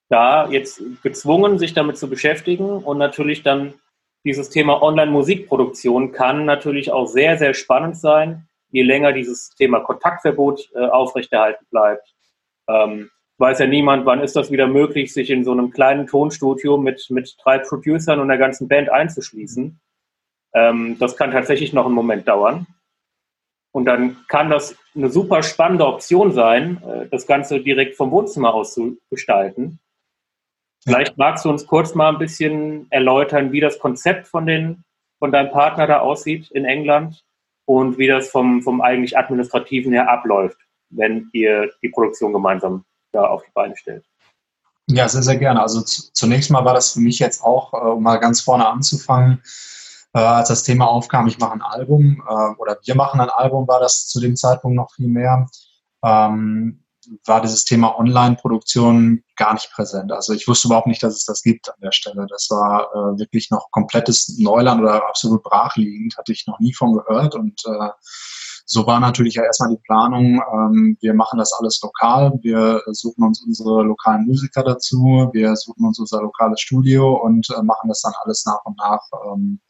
da, 0.09 0.49
jetzt 0.49 0.83
gezwungen, 1.03 1.59
sich 1.59 1.75
damit 1.75 1.99
zu 1.99 2.09
beschäftigen 2.09 2.83
und 2.83 2.99
natürlich 2.99 3.43
dann 3.43 3.75
dieses 4.25 4.49
Thema 4.49 4.83
Online-Musikproduktion 4.83 6.13
kann 6.13 6.47
natürlich 6.47 6.91
auch 6.93 7.07
sehr, 7.07 7.37
sehr 7.37 7.53
spannend 7.53 7.99
sein, 7.99 8.49
je 8.71 8.83
länger 8.83 9.13
dieses 9.13 9.51
Thema 9.51 9.81
Kontaktverbot 9.81 10.71
äh, 10.75 10.87
aufrechterhalten 10.87 11.67
bleibt. 11.71 12.15
Ähm, 12.69 13.11
weiß 13.39 13.59
ja 13.59 13.67
niemand, 13.67 14.07
wann 14.07 14.21
ist 14.21 14.37
das 14.37 14.51
wieder 14.51 14.67
möglich, 14.67 15.13
sich 15.13 15.31
in 15.31 15.45
so 15.45 15.53
einem 15.53 15.71
kleinen 15.71 16.07
Tonstudio 16.07 16.79
mit, 16.79 17.07
mit 17.11 17.37
drei 17.43 17.59
Producern 17.59 18.21
und 18.21 18.29
der 18.29 18.39
ganzen 18.39 18.69
Band 18.69 18.89
einzuschließen. 18.89 19.81
Ähm, 20.55 20.97
das 20.99 21.17
kann 21.17 21.33
tatsächlich 21.33 21.73
noch 21.73 21.85
einen 21.85 21.95
Moment 21.95 22.27
dauern. 22.27 22.67
Und 23.75 23.87
dann 23.87 24.25
kann 24.29 24.51
das 24.51 24.77
eine 24.95 25.11
super 25.11 25.43
spannende 25.43 25.85
Option 25.85 26.33
sein, 26.33 26.81
äh, 26.85 27.09
das 27.09 27.27
Ganze 27.27 27.61
direkt 27.61 27.97
vom 27.97 28.13
Wohnzimmer 28.13 28.55
aus 28.55 28.73
zu 28.73 28.99
gestalten. 29.11 29.81
Vielleicht 30.85 31.19
magst 31.19 31.45
du 31.45 31.51
uns 31.51 31.67
kurz 31.67 31.95
mal 31.95 32.11
ein 32.11 32.19
bisschen 32.19 32.87
erläutern, 32.91 33.51
wie 33.51 33.61
das 33.61 33.79
Konzept 33.81 34.29
von, 34.29 34.47
den, 34.47 34.85
von 35.19 35.33
deinem 35.33 35.51
Partner 35.51 35.89
da 35.89 36.01
aussieht 36.01 36.51
in 36.53 36.65
England 36.65 37.25
und 37.65 37.99
wie 37.99 38.07
das 38.07 38.29
vom, 38.29 38.63
vom 38.63 38.81
eigentlich 38.81 39.19
Administrativen 39.19 39.93
her 39.93 40.09
abläuft, 40.09 40.59
wenn 40.91 41.31
ihr 41.33 41.73
die 41.83 41.89
Produktion 41.89 42.33
gemeinsam 42.33 42.85
da 43.13 43.27
auf 43.27 43.43
die 43.43 43.53
Beine 43.55 43.77
stellt. 43.77 44.05
Ja, 44.87 45.09
sehr, 45.09 45.23
sehr 45.23 45.39
gerne. 45.39 45.63
Also 45.63 45.81
zunächst 45.81 46.51
mal 46.51 46.65
war 46.65 46.75
das 46.75 46.93
für 46.93 47.01
mich 47.01 47.19
jetzt 47.19 47.43
auch, 47.43 47.73
äh, 47.73 47.77
um 47.77 48.03
mal 48.03 48.19
ganz 48.19 48.41
vorne 48.43 48.69
anzufangen, 48.69 49.43
äh, 50.15 50.19
als 50.19 50.49
das 50.49 50.63
Thema 50.63 50.87
aufkam, 50.87 51.27
ich 51.27 51.39
mache 51.39 51.53
ein 51.53 51.63
Album 51.63 52.23
äh, 52.29 52.55
oder 52.59 52.79
wir 52.83 52.95
machen 52.95 53.21
ein 53.21 53.31
Album, 53.31 53.69
war 53.69 53.81
das 53.81 54.07
zu 54.07 54.21
dem 54.21 54.37
Zeitpunkt 54.37 54.77
noch 54.77 54.93
viel 54.95 55.09
mehr. 55.09 55.47
Ähm, 56.05 56.81
war 57.27 57.43
dieses 57.43 57.65
Thema 57.67 57.99
Online-Produktion 57.99 59.25
gar 59.37 59.53
nicht 59.53 59.71
präsent. 59.73 60.11
Also 60.11 60.33
ich 60.33 60.49
wusste 60.49 60.69
überhaupt 60.69 60.87
nicht, 60.87 61.03
dass 61.03 61.15
es 61.15 61.27
das 61.27 61.43
gibt 61.43 61.69
an 61.69 61.79
der 61.83 61.93
Stelle. 61.93 62.27
Das 62.31 62.49
war 62.51 62.89
äh, 62.95 63.19
wirklich 63.19 63.51
noch 63.51 63.71
komplettes 63.73 64.39
Neuland 64.39 64.81
oder 64.81 65.07
absolut 65.07 65.43
brachliegend, 65.43 66.17
hatte 66.17 66.33
ich 66.33 66.47
noch 66.47 66.59
nie 66.61 66.73
von 66.73 66.95
gehört 66.95 67.35
und 67.35 67.61
äh, 67.67 67.91
so 68.67 68.87
war 68.87 68.99
natürlich 68.99 69.35
ja 69.35 69.43
erstmal 69.43 69.71
die 69.71 69.83
Planung, 69.85 70.41
ähm, 70.53 70.97
wir 71.01 71.13
machen 71.13 71.39
das 71.39 71.53
alles 71.53 71.81
lokal, 71.83 72.33
wir 72.41 72.81
suchen 72.93 73.23
uns 73.23 73.43
unsere 73.43 73.83
lokalen 73.83 74.25
Musiker 74.25 74.63
dazu, 74.63 75.29
wir 75.33 75.55
suchen 75.57 75.85
uns 75.85 75.99
unser 75.99 76.23
lokales 76.23 76.61
Studio 76.61 77.15
und 77.15 77.47
äh, 77.51 77.63
machen 77.63 77.89
das 77.89 78.01
dann 78.01 78.15
alles 78.25 78.47
nach 78.47 78.65
und 78.65 78.79
nach 78.79 79.03
ähm, 79.27 79.61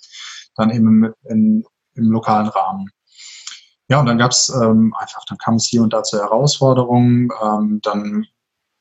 dann 0.56 0.70
eben 0.70 1.12
in, 1.28 1.64
im 1.94 2.10
lokalen 2.10 2.48
Rahmen. 2.48 2.90
Ja, 3.88 4.00
und 4.00 4.06
dann 4.06 4.18
gab 4.18 4.30
es 4.30 4.48
ähm, 4.48 4.94
einfach, 4.98 5.24
dann 5.28 5.38
kam 5.38 5.56
es 5.56 5.66
hier 5.66 5.82
und 5.82 5.92
da 5.92 6.02
zu 6.02 6.18
Herausforderungen, 6.18 7.28
ähm, 7.42 7.80
dann 7.82 8.26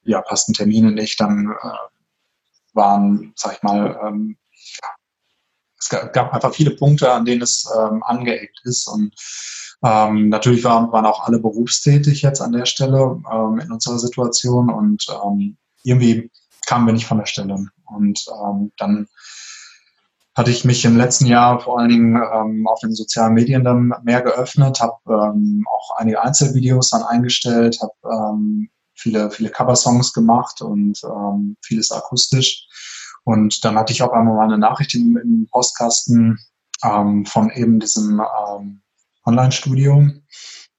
ja, 0.04 0.22
passten 0.22 0.54
Termine 0.54 0.92
nicht, 0.92 1.20
dann 1.20 1.54
äh, 1.62 2.74
waren, 2.74 3.34
sag 3.36 3.58
ich 3.58 3.64
mal, 3.64 4.00
ähm, 4.06 4.38
es 5.78 5.90
gab 5.90 6.34
einfach 6.34 6.54
viele 6.54 6.72
Punkte, 6.72 7.12
an 7.12 7.26
denen 7.26 7.42
es 7.42 7.70
ähm, 7.78 8.02
angeeckt 8.04 8.62
ist 8.64 8.88
und 8.88 9.14
ähm, 9.84 10.30
natürlich 10.30 10.64
waren, 10.64 10.92
waren 10.94 11.06
auch 11.06 11.26
alle 11.26 11.40
berufstätig 11.40 12.22
jetzt 12.22 12.40
an 12.40 12.54
der 12.54 12.66
Stelle 12.66 13.22
ähm, 13.30 13.60
in 13.60 13.70
unserer 13.70 14.00
Situation 14.00 14.70
und 14.70 15.06
ähm, 15.26 15.58
irgendwie 15.84 16.32
kamen 16.66 16.86
wir 16.86 16.94
nicht 16.94 17.06
von 17.06 17.18
der 17.18 17.26
Stelle. 17.26 17.68
Und 17.86 18.26
ähm, 18.42 18.72
dann 18.78 19.08
hatte 20.36 20.52
ich 20.52 20.66
mich 20.66 20.84
im 20.86 20.98
letzten 20.98 21.28
Jahr 21.28 21.60
vor 21.60 21.80
allen 21.80 21.90
Dingen 21.90 22.16
ähm, 22.16 22.68
auf 22.68 22.80
den 22.80 22.94
sozialen 22.94 23.34
Medien 23.34 23.64
dann 23.64 23.94
mehr 24.04 24.22
geöffnet, 24.22 24.80
habe 24.82 24.98
ähm, 25.08 25.64
auch 25.72 25.98
einige 25.98 26.22
Einzelvideos 26.22 26.90
dann 26.90 27.04
eingestellt, 27.04 27.80
habe 27.82 27.94
ähm, 28.04 28.70
viele, 28.96 29.30
viele 29.30 29.50
Coversongs 29.50 30.14
gemacht 30.14 30.62
und 30.62 31.00
ähm, 31.04 31.56
vieles 31.62 31.92
akustisch. 31.92 32.68
Und 33.26 33.64
dann 33.64 33.76
hatte 33.78 33.94
ich 33.94 34.02
auch 34.02 34.12
einmal 34.12 34.36
mal 34.36 34.46
eine 34.46 34.58
Nachricht 34.58 34.96
im, 34.96 35.18
im 35.18 35.48
Postkasten 35.52 36.40
ähm, 36.84 37.26
von 37.26 37.52
eben 37.52 37.80
diesem 37.80 38.20
ähm, 38.20 38.82
Online-Studio, 39.26 39.96
mhm. 39.98 40.16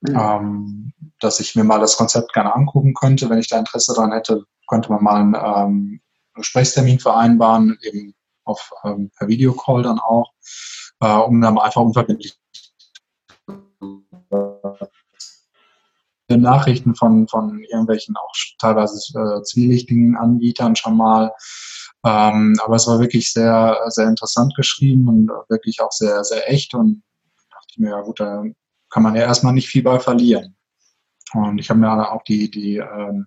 ähm, 0.04 0.92
dass 1.20 1.40
ich 1.40 1.54
mir 1.54 1.64
mal 1.64 1.80
das 1.80 1.96
Konzept 1.96 2.32
gerne 2.32 2.54
angucken 2.54 2.92
könnte. 2.92 3.30
Wenn 3.30 3.38
ich 3.38 3.48
da 3.48 3.58
Interesse 3.58 3.94
daran 3.94 4.12
hätte, 4.12 4.44
könnte 4.68 4.90
man 4.90 5.02
mal 5.02 5.20
ein, 5.20 5.34
ähm, 5.34 6.00
Gesprächstermin 6.34 6.98
vereinbaren, 6.98 7.78
eben 7.82 8.14
auf 8.44 8.70
ähm, 8.84 9.10
per 9.16 9.28
Videocall 9.28 9.82
dann 9.82 9.98
auch, 9.98 10.32
äh, 11.00 11.12
um 11.12 11.40
dann 11.40 11.58
einfach 11.58 11.80
unverbindlich 11.80 12.38
Nachrichten 16.28 16.94
von, 16.94 17.28
von 17.28 17.62
irgendwelchen 17.64 18.16
auch 18.16 18.32
teilweise 18.58 18.96
äh, 19.18 19.42
zwielichtigen 19.42 20.16
Anbietern 20.16 20.76
schon 20.76 20.96
mal. 20.96 21.32
Ähm, 22.04 22.56
aber 22.62 22.76
es 22.76 22.86
war 22.86 23.00
wirklich 23.00 23.32
sehr, 23.32 23.78
sehr 23.88 24.08
interessant 24.08 24.54
geschrieben 24.56 25.08
und 25.08 25.30
wirklich 25.48 25.80
auch 25.80 25.92
sehr, 25.92 26.24
sehr 26.24 26.50
echt 26.50 26.74
und 26.74 27.02
dachte 27.50 27.66
ich 27.70 27.78
mir, 27.78 27.90
ja 27.90 28.00
gut, 28.00 28.20
da 28.20 28.44
kann 28.90 29.02
man 29.02 29.14
ja 29.14 29.22
erstmal 29.22 29.52
nicht 29.52 29.68
viel 29.68 29.82
bei 29.82 29.98
verlieren. 29.98 30.56
Und 31.32 31.58
ich 31.58 31.68
habe 31.68 31.80
mir 31.80 32.12
auch 32.12 32.22
die, 32.22 32.50
die 32.50 32.76
ähm, 32.76 33.26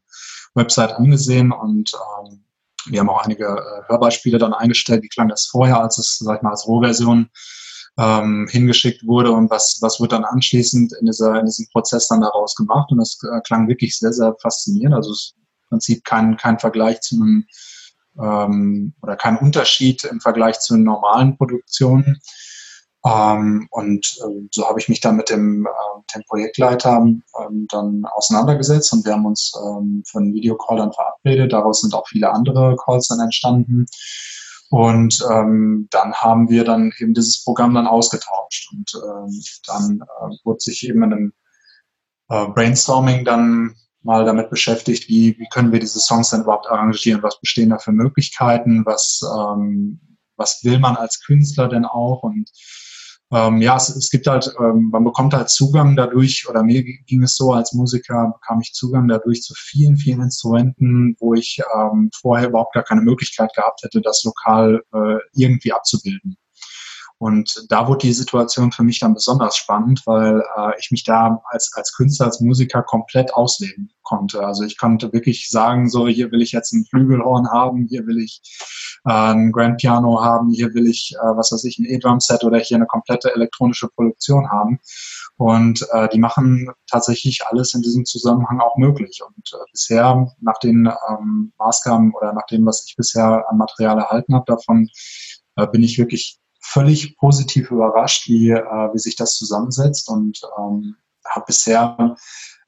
Website 0.53 0.93
angesehen 0.93 1.51
und 1.51 1.91
ähm, 1.93 2.43
wir 2.89 2.99
haben 2.99 3.09
auch 3.09 3.23
einige 3.23 3.45
äh, 3.45 3.89
Hörbeispiele 3.89 4.37
dann 4.37 4.53
eingestellt. 4.53 5.03
Wie 5.03 5.09
klang 5.09 5.29
das 5.29 5.45
vorher, 5.45 5.81
als 5.81 5.97
es, 5.97 6.17
sag 6.17 6.37
ich 6.37 6.41
mal, 6.41 6.51
als 6.51 6.67
Rohversion 6.67 7.29
ähm, 7.97 8.47
hingeschickt 8.49 9.05
wurde 9.05 9.31
und 9.31 9.49
was, 9.49 9.79
was 9.81 9.99
wird 9.99 10.11
dann 10.11 10.23
anschließend 10.23 10.93
in, 10.99 11.05
dieser, 11.05 11.39
in 11.39 11.45
diesem 11.45 11.67
Prozess 11.71 12.07
dann 12.07 12.21
daraus 12.21 12.55
gemacht. 12.55 12.91
Und 12.91 12.99
das 12.99 13.17
äh, 13.23 13.41
klang 13.41 13.67
wirklich 13.67 13.97
sehr, 13.97 14.13
sehr 14.13 14.35
faszinierend. 14.41 14.95
Also 14.95 15.11
es 15.11 15.17
ist 15.17 15.35
im 15.37 15.69
Prinzip 15.69 16.03
kein, 16.03 16.37
kein 16.37 16.59
Vergleich 16.59 17.01
zu 17.01 17.15
einem 17.15 17.45
ähm, 18.19 18.93
oder 19.01 19.15
kein 19.15 19.37
Unterschied 19.37 20.03
im 20.05 20.21
Vergleich 20.21 20.59
zu 20.59 20.77
normalen 20.77 21.37
Produktionen. 21.37 22.19
Ähm, 23.07 23.67
und 23.71 24.17
äh, 24.21 24.47
so 24.51 24.67
habe 24.67 24.79
ich 24.79 24.89
mich 24.89 24.99
dann 24.99 25.15
mit 25.15 25.29
dem, 25.29 25.65
äh, 25.65 26.13
dem 26.13 26.23
Projektleiter 26.27 26.97
ähm, 26.97 27.67
dann 27.69 28.03
auseinandergesetzt 28.05 28.91
und 28.91 29.05
wir 29.05 29.13
haben 29.13 29.25
uns 29.25 29.53
ähm, 29.55 30.03
für 30.05 30.19
einen 30.19 30.33
Videocall 30.33 30.77
dann 30.77 30.91
verabredet. 30.91 31.53
Daraus 31.53 31.81
sind 31.81 31.93
auch 31.93 32.07
viele 32.07 32.31
andere 32.31 32.75
Calls 32.75 33.07
dann 33.07 33.19
entstanden. 33.19 33.85
Und 34.69 35.25
ähm, 35.31 35.87
dann 35.91 36.13
haben 36.13 36.49
wir 36.49 36.65
dann 36.65 36.91
eben 36.97 37.13
dieses 37.13 37.43
Programm 37.43 37.73
dann 37.73 37.87
ausgetauscht. 37.87 38.69
Und 38.73 38.91
ähm, 38.95 39.41
dann 39.65 40.01
äh, 40.01 40.35
wurde 40.43 40.59
sich 40.59 40.87
eben 40.87 41.03
in 41.03 41.13
einem 41.13 41.33
äh, 42.29 42.47
Brainstorming 42.47 43.23
dann 43.23 43.75
mal 44.03 44.25
damit 44.25 44.49
beschäftigt, 44.49 45.07
wie, 45.07 45.37
wie 45.39 45.47
können 45.49 45.71
wir 45.71 45.79
diese 45.79 45.99
Songs 45.99 46.31
denn 46.31 46.41
überhaupt 46.41 46.67
arrangieren, 46.67 47.23
was 47.23 47.39
bestehen 47.39 47.69
da 47.69 47.77
für 47.77 47.93
Möglichkeiten, 47.93 48.85
was, 48.85 49.21
ähm, 49.37 50.01
was 50.35 50.63
will 50.63 50.79
man 50.79 50.97
als 50.97 51.23
Künstler 51.23 51.69
denn 51.69 51.85
auch 51.85 52.23
und 52.23 52.49
ähm, 53.31 53.61
ja, 53.61 53.75
es, 53.75 53.89
es, 53.89 54.09
gibt 54.09 54.27
halt, 54.27 54.53
ähm, 54.59 54.89
man 54.91 55.03
bekommt 55.03 55.33
halt 55.33 55.49
Zugang 55.49 55.95
dadurch, 55.95 56.47
oder 56.49 56.63
mir 56.63 56.83
ging 56.83 57.23
es 57.23 57.35
so, 57.35 57.51
als 57.51 57.73
Musiker 57.73 58.33
bekam 58.33 58.61
ich 58.61 58.73
Zugang 58.73 59.07
dadurch 59.07 59.41
zu 59.41 59.53
vielen, 59.57 59.97
vielen 59.97 60.21
Instrumenten, 60.21 61.15
wo 61.19 61.33
ich 61.33 61.59
ähm, 61.75 62.09
vorher 62.19 62.49
überhaupt 62.49 62.73
gar 62.73 62.83
keine 62.83 63.01
Möglichkeit 63.01 63.53
gehabt 63.53 63.83
hätte, 63.83 64.01
das 64.01 64.23
lokal 64.23 64.81
äh, 64.93 65.17
irgendwie 65.33 65.73
abzubilden. 65.73 66.37
Und 67.19 67.65
da 67.69 67.87
wurde 67.87 68.07
die 68.07 68.13
Situation 68.13 68.71
für 68.71 68.83
mich 68.83 68.99
dann 68.99 69.15
besonders 69.15 69.57
spannend, 69.57 70.03
weil 70.05 70.43
äh, 70.55 70.71
ich 70.79 70.91
mich 70.91 71.03
da 71.03 71.41
als, 71.49 71.71
als 71.75 71.93
Künstler, 71.95 72.27
als 72.27 72.41
Musiker 72.41 72.83
komplett 72.83 73.33
ausleben 73.33 73.89
konnte. 74.03 74.45
Also 74.45 74.63
ich 74.63 74.77
konnte 74.77 75.11
wirklich 75.13 75.49
sagen, 75.49 75.89
so 75.89 76.07
hier 76.07 76.31
will 76.31 76.43
ich 76.43 76.51
jetzt 76.51 76.73
ein 76.73 76.85
Flügelhorn 76.89 77.49
haben, 77.49 77.87
hier 77.89 78.05
will 78.05 78.19
ich 78.19 78.41
äh, 79.05 79.11
ein 79.11 79.51
Grand 79.51 79.77
Piano 79.77 80.23
haben, 80.23 80.51
hier 80.51 80.73
will 80.75 80.85
ich, 80.85 81.13
äh, 81.15 81.35
was 81.35 81.51
weiß 81.51 81.63
ich, 81.63 81.79
ein 81.79 81.85
E-Drum-Set 81.85 82.43
oder 82.43 82.59
hier 82.59 82.77
eine 82.77 82.85
komplette 82.85 83.33
elektronische 83.33 83.87
Produktion 83.87 84.51
haben. 84.51 84.79
Und 85.37 85.87
äh, 85.93 86.07
die 86.09 86.19
machen 86.19 86.69
tatsächlich 86.89 87.45
alles 87.47 87.73
in 87.73 87.81
diesem 87.81 88.05
Zusammenhang 88.05 88.59
auch 88.59 88.77
möglich. 88.77 89.21
Und 89.25 89.53
äh, 89.53 89.65
bisher, 89.71 90.31
nach 90.39 90.59
den 90.59 90.87
ähm, 91.09 91.51
Maßgaben 91.57 92.13
oder 92.13 92.33
nach 92.33 92.45
dem, 92.45 92.65
was 92.65 92.85
ich 92.87 92.95
bisher 92.95 93.43
an 93.49 93.57
Material 93.57 93.97
erhalten 93.97 94.35
habe 94.35 94.45
davon, 94.45 94.87
äh, 95.55 95.67
bin 95.67 95.83
ich 95.83 95.97
wirklich 95.97 96.39
völlig 96.67 97.17
positiv 97.17 97.71
überrascht, 97.71 98.27
wie, 98.27 98.51
äh, 98.51 98.93
wie 98.93 98.99
sich 98.99 99.15
das 99.15 99.35
zusammensetzt 99.35 100.09
und 100.09 100.41
ähm, 100.57 100.97
habe 101.25 101.45
bisher 101.47 102.15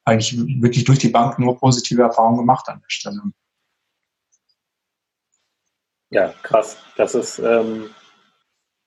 eigentlich 0.06 0.62
wirklich 0.62 0.86
durch 0.86 1.00
die 1.00 1.10
Bank 1.10 1.38
nur 1.38 1.58
positive 1.58 2.02
Erfahrungen 2.02 2.38
gemacht 2.38 2.68
an 2.70 2.80
der 2.80 2.90
Stelle. 2.90 3.22
Ja, 6.10 6.34
krass. 6.42 6.78
Das 6.96 7.14
ist, 7.14 7.40
ähm, 7.40 7.90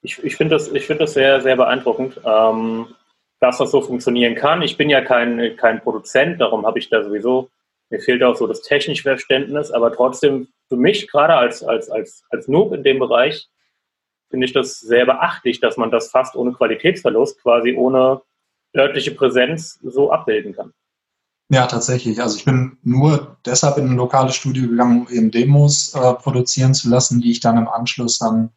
ich, 0.00 0.18
ich 0.24 0.36
finde 0.36 0.56
das, 0.56 0.68
find 0.68 1.00
das 1.00 1.12
sehr, 1.12 1.40
sehr 1.40 1.56
beeindruckend, 1.56 2.20
ähm, 2.24 2.94
dass 3.38 3.58
das 3.58 3.70
so 3.70 3.82
funktionieren 3.82 4.34
kann. 4.34 4.62
Ich 4.62 4.76
bin 4.76 4.90
ja 4.90 5.02
kein, 5.02 5.56
kein 5.56 5.80
Produzent, 5.82 6.40
darum 6.40 6.66
habe 6.66 6.78
ich 6.78 6.88
da 6.88 7.04
sowieso, 7.04 7.50
mir 7.90 8.00
fehlt 8.00 8.22
auch 8.22 8.34
so 8.34 8.46
das 8.46 8.62
technische 8.62 9.02
Verständnis, 9.02 9.70
aber 9.70 9.92
trotzdem 9.92 10.48
für 10.68 10.76
mich 10.76 11.08
gerade 11.08 11.34
als, 11.34 11.62
als, 11.62 11.90
als, 11.90 12.24
als 12.30 12.48
Noob 12.48 12.72
in 12.72 12.82
dem 12.82 12.98
Bereich 12.98 13.50
finde 14.32 14.46
ich 14.46 14.54
das 14.54 14.80
sehr 14.80 15.04
beachtlich, 15.04 15.60
dass 15.60 15.76
man 15.76 15.90
das 15.90 16.10
fast 16.10 16.34
ohne 16.34 16.52
Qualitätsverlust, 16.52 17.40
quasi 17.42 17.76
ohne 17.76 18.22
örtliche 18.74 19.12
Präsenz 19.12 19.78
so 19.82 20.10
abbilden 20.10 20.56
kann. 20.56 20.72
Ja, 21.50 21.66
tatsächlich. 21.66 22.22
Also 22.22 22.38
ich 22.38 22.46
bin 22.46 22.78
nur 22.82 23.36
deshalb 23.44 23.76
in 23.76 23.90
ein 23.90 23.96
lokales 23.96 24.34
Studio 24.34 24.68
gegangen, 24.68 25.02
um 25.02 25.12
eben 25.12 25.30
Demos 25.30 25.94
äh, 25.94 26.14
produzieren 26.14 26.72
zu 26.72 26.88
lassen, 26.88 27.20
die 27.20 27.30
ich 27.30 27.40
dann 27.40 27.58
im 27.58 27.68
Anschluss 27.68 28.18
dann 28.18 28.52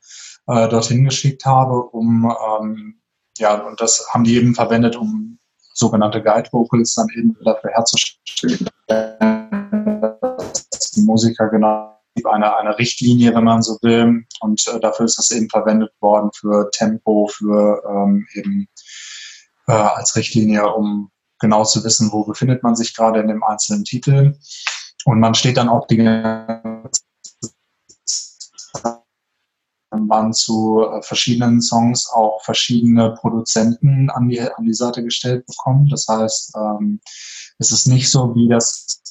äh, 0.48 0.70
dorthin 0.70 1.04
geschickt 1.04 1.46
habe, 1.46 1.74
um 1.74 2.34
ähm, 2.62 3.02
ja, 3.38 3.56
und 3.68 3.82
das 3.82 4.08
haben 4.14 4.24
die 4.24 4.38
eben 4.38 4.56
verwendet, 4.56 4.96
um 4.96 5.40
sogenannte 5.74 6.24
Guide 6.24 6.48
Vocals 6.54 6.96
dann 6.96 7.10
eben 7.18 7.36
dafür 7.44 7.72
herzustellen, 7.72 8.70
dass 10.72 10.92
die 10.96 11.02
Musiker 11.02 11.50
genau 11.50 11.95
eine, 12.24 12.56
eine 12.56 12.78
Richtlinie, 12.78 13.36
wenn 13.36 13.44
man 13.44 13.62
so 13.62 13.78
will. 13.82 14.26
Und 14.40 14.68
äh, 14.68 14.80
dafür 14.80 15.06
ist 15.06 15.18
das 15.18 15.32
eben 15.32 15.50
verwendet 15.50 15.92
worden 16.00 16.30
für 16.34 16.70
Tempo, 16.72 17.28
für 17.28 17.84
ähm, 17.90 18.26
eben 18.34 18.68
äh, 19.68 19.74
als 19.74 20.16
Richtlinie, 20.16 20.74
um 20.74 21.12
genau 21.40 21.66
zu 21.66 21.84
wissen, 21.84 22.12
wo 22.12 22.24
befindet 22.24 22.64
man 22.64 22.76
sich 22.76 22.96
gerade 22.96 23.20
in 23.20 23.28
dem 23.28 23.44
einzelnen 23.44 23.84
Titel. 23.84 24.38
Und 25.04 25.20
man 25.20 25.36
steht 25.36 25.58
dann 25.58 25.70
auch 25.70 25.88
die 25.88 25.98
waren 30.10 30.34
zu 30.34 30.86
äh, 30.86 31.02
verschiedenen 31.02 31.62
Songs 31.62 32.10
auch 32.10 32.44
verschiedene 32.44 33.14
Produzenten 33.14 34.10
an 34.10 34.30
die, 34.30 34.42
an 34.42 34.66
die 34.66 34.74
Seite 34.74 35.04
gestellt 35.04 35.46
bekommen. 35.46 35.90
Das 35.90 36.08
heißt, 36.08 36.54
ähm, 36.56 37.00
es 37.60 37.72
ist 37.72 37.88
nicht 37.88 38.12
so, 38.12 38.36
wie 38.36 38.50
das 38.50 39.02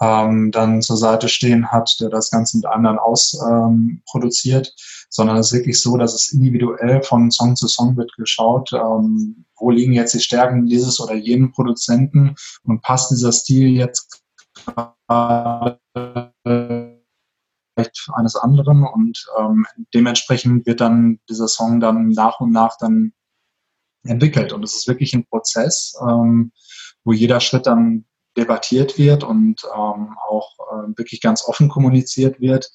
ähm, 0.00 0.50
dann 0.50 0.80
zur 0.82 0.96
Seite 0.96 1.28
stehen 1.28 1.70
hat, 1.70 1.96
der 2.00 2.08
das 2.08 2.30
Ganze 2.30 2.56
mit 2.56 2.66
anderen 2.66 2.98
ausproduziert, 2.98 4.66
ähm, 4.66 4.72
sondern 5.10 5.36
es 5.36 5.48
ist 5.48 5.58
wirklich 5.58 5.80
so, 5.80 5.96
dass 5.96 6.14
es 6.14 6.32
individuell 6.32 7.02
von 7.02 7.30
Song 7.30 7.54
zu 7.54 7.68
Song 7.68 7.96
wird 7.96 8.12
geschaut, 8.16 8.72
ähm, 8.72 9.44
wo 9.58 9.70
liegen 9.70 9.92
jetzt 9.92 10.14
die 10.14 10.20
Stärken 10.20 10.66
dieses 10.66 11.00
oder 11.00 11.14
jenen 11.14 11.52
Produzenten 11.52 12.34
und 12.64 12.82
passt 12.82 13.10
dieser 13.10 13.32
Stil 13.32 13.68
jetzt 13.76 14.22
eines 18.14 18.36
anderen 18.36 18.84
und 18.84 19.26
ähm, 19.38 19.66
dementsprechend 19.94 20.66
wird 20.66 20.80
dann 20.80 21.20
dieser 21.28 21.48
Song 21.48 21.80
dann 21.80 22.08
nach 22.08 22.40
und 22.40 22.52
nach 22.52 22.76
dann 22.78 23.12
entwickelt. 24.02 24.52
Und 24.52 24.64
es 24.64 24.74
ist 24.74 24.88
wirklich 24.88 25.14
ein 25.14 25.26
Prozess, 25.26 25.94
ähm, 26.00 26.52
wo 27.04 27.12
jeder 27.12 27.40
Schritt 27.40 27.66
dann 27.66 28.04
debattiert 28.36 28.98
wird 28.98 29.24
und 29.24 29.62
ähm, 29.74 30.16
auch 30.28 30.58
äh, 30.58 30.98
wirklich 30.98 31.20
ganz 31.20 31.46
offen 31.46 31.68
kommuniziert 31.68 32.40
wird. 32.40 32.70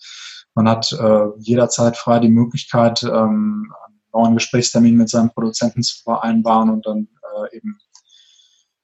Man 0.53 0.69
hat 0.69 0.91
äh, 0.91 1.27
jederzeit 1.39 1.97
frei 1.97 2.19
die 2.19 2.29
Möglichkeit, 2.29 3.03
ähm, 3.03 3.73
einen 3.85 3.99
neuen 4.13 4.33
Gesprächstermin 4.35 4.95
mit 4.97 5.09
seinem 5.09 5.31
Produzenten 5.31 5.83
zu 5.83 6.01
vereinbaren 6.03 6.69
und 6.69 6.85
dann 6.85 7.07
äh, 7.35 7.57
eben, 7.57 7.77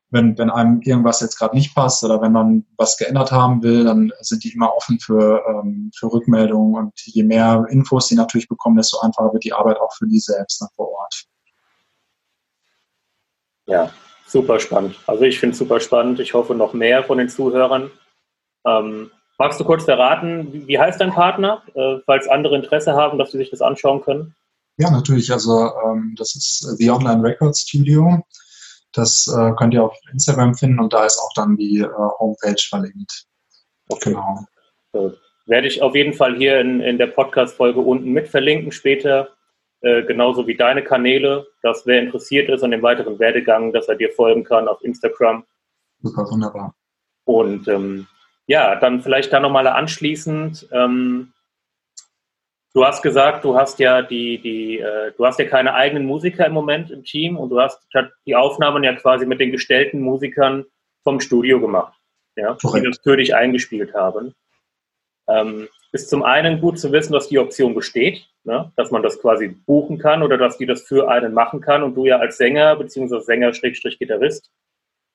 wenn, 0.10 0.38
wenn 0.38 0.50
einem 0.50 0.82
irgendwas 0.82 1.22
jetzt 1.22 1.38
gerade 1.38 1.56
nicht 1.56 1.74
passt 1.74 2.04
oder 2.04 2.22
wenn 2.22 2.34
man 2.34 2.66
was 2.76 2.98
geändert 2.98 3.32
haben 3.32 3.64
will, 3.64 3.86
dann 3.86 4.12
sind 4.20 4.44
die 4.44 4.52
immer 4.52 4.76
offen 4.76 5.00
für, 5.00 5.42
ähm, 5.48 5.92
für 5.98 6.12
Rückmeldungen 6.12 6.76
und 6.76 6.94
je 7.06 7.24
mehr 7.24 7.66
Infos 7.70 8.08
die 8.08 8.16
natürlich 8.16 8.50
bekommen, 8.50 8.76
desto 8.76 9.00
einfacher 9.00 9.32
wird 9.32 9.46
die 9.46 9.54
Arbeit 9.54 9.80
auch 9.80 9.94
für 9.94 10.08
die 10.08 10.20
selbst 10.20 10.66
vor 10.76 10.90
Ort. 10.90 11.26
Ja, 13.68 13.90
Super 14.32 14.62
spannend. 14.62 14.96
Also 15.08 15.24
ich 15.24 15.40
finde 15.40 15.52
es 15.52 15.60
super 15.60 15.82
spannend. 15.82 16.22
Ich 16.22 16.34
hoffe 16.34 16.56
noch 16.56 16.72
mehr 16.72 17.04
von 17.04 17.18
den 17.18 17.28
Zuhörern. 17.28 17.92
Ähm, 18.66 19.12
magst 19.38 19.60
du 19.60 19.66
kurz 19.66 19.84
verraten, 19.84 20.68
wie 20.68 20.80
heißt 20.80 21.02
dein 21.02 21.12
Partner, 21.12 21.64
äh, 21.74 21.98
falls 22.06 22.30
andere 22.30 22.56
Interesse 22.56 22.94
haben, 22.94 23.18
dass 23.18 23.32
sie 23.32 23.40
sich 23.40 23.50
das 23.50 23.62
anschauen 23.62 24.02
können? 24.02 24.34
Ja, 24.78 24.90
natürlich. 24.90 25.34
Also 25.34 25.70
ähm, 25.86 26.16
das 26.18 26.34
ist 26.36 26.78
The 26.78 26.92
Online 26.92 27.22
Record 27.22 27.58
Studio. 27.58 28.24
Das 28.94 29.28
äh, 29.28 29.52
könnt 29.58 29.74
ihr 29.74 29.84
auf 29.84 29.98
Instagram 30.14 30.56
finden 30.56 30.80
und 30.80 30.94
da 30.94 31.06
ist 31.06 31.20
auch 31.20 31.34
dann 31.36 31.58
die 31.58 31.80
äh, 31.80 31.90
Homepage 32.20 32.62
verlinkt. 32.70 33.26
Okay. 33.90 34.12
Genau. 34.12 34.46
So, 34.94 35.14
werde 35.46 35.68
ich 35.68 35.82
auf 35.82 35.94
jeden 35.94 36.14
Fall 36.14 36.38
hier 36.38 36.62
in, 36.62 36.80
in 36.80 36.98
der 36.98 37.08
Podcast-Folge 37.08 37.82
unten 37.82 38.12
mit 38.14 38.30
verlinken 38.30 38.72
später. 38.72 39.28
Äh, 39.82 40.04
genauso 40.04 40.46
wie 40.46 40.56
deine 40.56 40.84
Kanäle, 40.84 41.48
dass 41.64 41.88
wer 41.88 42.00
interessiert 42.00 42.50
ist 42.50 42.64
an 42.64 42.72
dem 42.72 42.84
weiteren 42.84 43.18
Werdegang, 43.18 43.74
dass 43.74 43.88
er 43.88 43.96
dir 43.96 44.12
folgen 44.12 44.44
kann 44.44 44.68
auf 44.68 44.84
Instagram. 44.84 45.44
Super, 46.02 46.28
wunderbar. 46.30 46.76
Und 47.26 47.68
ähm, 47.68 48.08
ja, 48.46 48.76
dann 48.76 49.02
vielleicht 49.02 49.34
da 49.34 49.40
nochmal 49.40 49.66
anschließend. 49.66 50.68
Ähm, 50.72 51.34
du 52.76 52.86
hast 52.86 53.02
gesagt, 53.02 53.44
du 53.44 53.56
hast 53.56 53.80
ja 53.80 54.04
die, 54.04 54.40
die, 54.40 54.80
äh, 54.80 55.14
du 55.18 55.26
hast 55.26 55.40
ja 55.40 55.46
keine 55.46 55.74
eigenen 55.74 56.06
Musiker 56.06 56.46
im 56.46 56.54
Moment 56.54 56.92
im 56.92 57.04
Team 57.04 57.38
und 57.38 57.50
du 57.50 57.60
hast 57.60 57.80
die 58.28 58.36
Aufnahmen 58.36 58.84
ja 58.84 58.94
quasi 58.94 59.26
mit 59.26 59.40
den 59.40 59.52
gestellten 59.52 60.02
Musikern 60.02 60.66
vom 61.04 61.20
Studio 61.20 61.60
gemacht, 61.60 61.98
ja, 62.36 62.56
die 62.62 62.82
das 62.82 63.00
für 63.02 63.18
dich 63.18 63.34
eingespielt 63.34 63.96
haben. 63.96 64.36
Ähm, 65.28 65.68
ist 65.92 66.10
zum 66.10 66.24
einen 66.24 66.62
gut 66.62 66.80
zu 66.80 66.92
wissen, 66.92 67.14
dass 67.14 67.30
die 67.30 67.40
Option 67.40 67.74
besteht, 67.74 68.28
ne? 68.44 68.72
dass 68.76 68.92
man 68.92 69.04
das 69.04 69.20
quasi 69.20 69.48
buchen 69.48 69.98
kann 69.98 70.24
oder 70.24 70.38
dass 70.38 70.58
die 70.58 70.66
das 70.66 70.82
für 70.84 71.10
einen 71.10 71.34
machen 71.34 71.62
kann 71.62 71.84
und 71.84 71.96
du 71.96 72.06
ja 72.06 72.18
als 72.18 72.38
Sänger 72.38 72.76
bzw. 72.76 73.20
Sänger-Gitarrist 73.20 74.52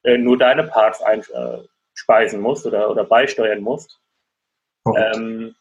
äh, 0.05 0.18
nur 0.18 0.39
deine 0.39 0.64
Parts 0.64 1.03
einspeisen 1.03 2.39
äh, 2.39 2.43
musst 2.43 2.66
oder, 2.66 2.91
oder 2.91 3.05
beisteuern 3.05 3.61
musst. 3.61 4.01
Ähm, 4.97 5.55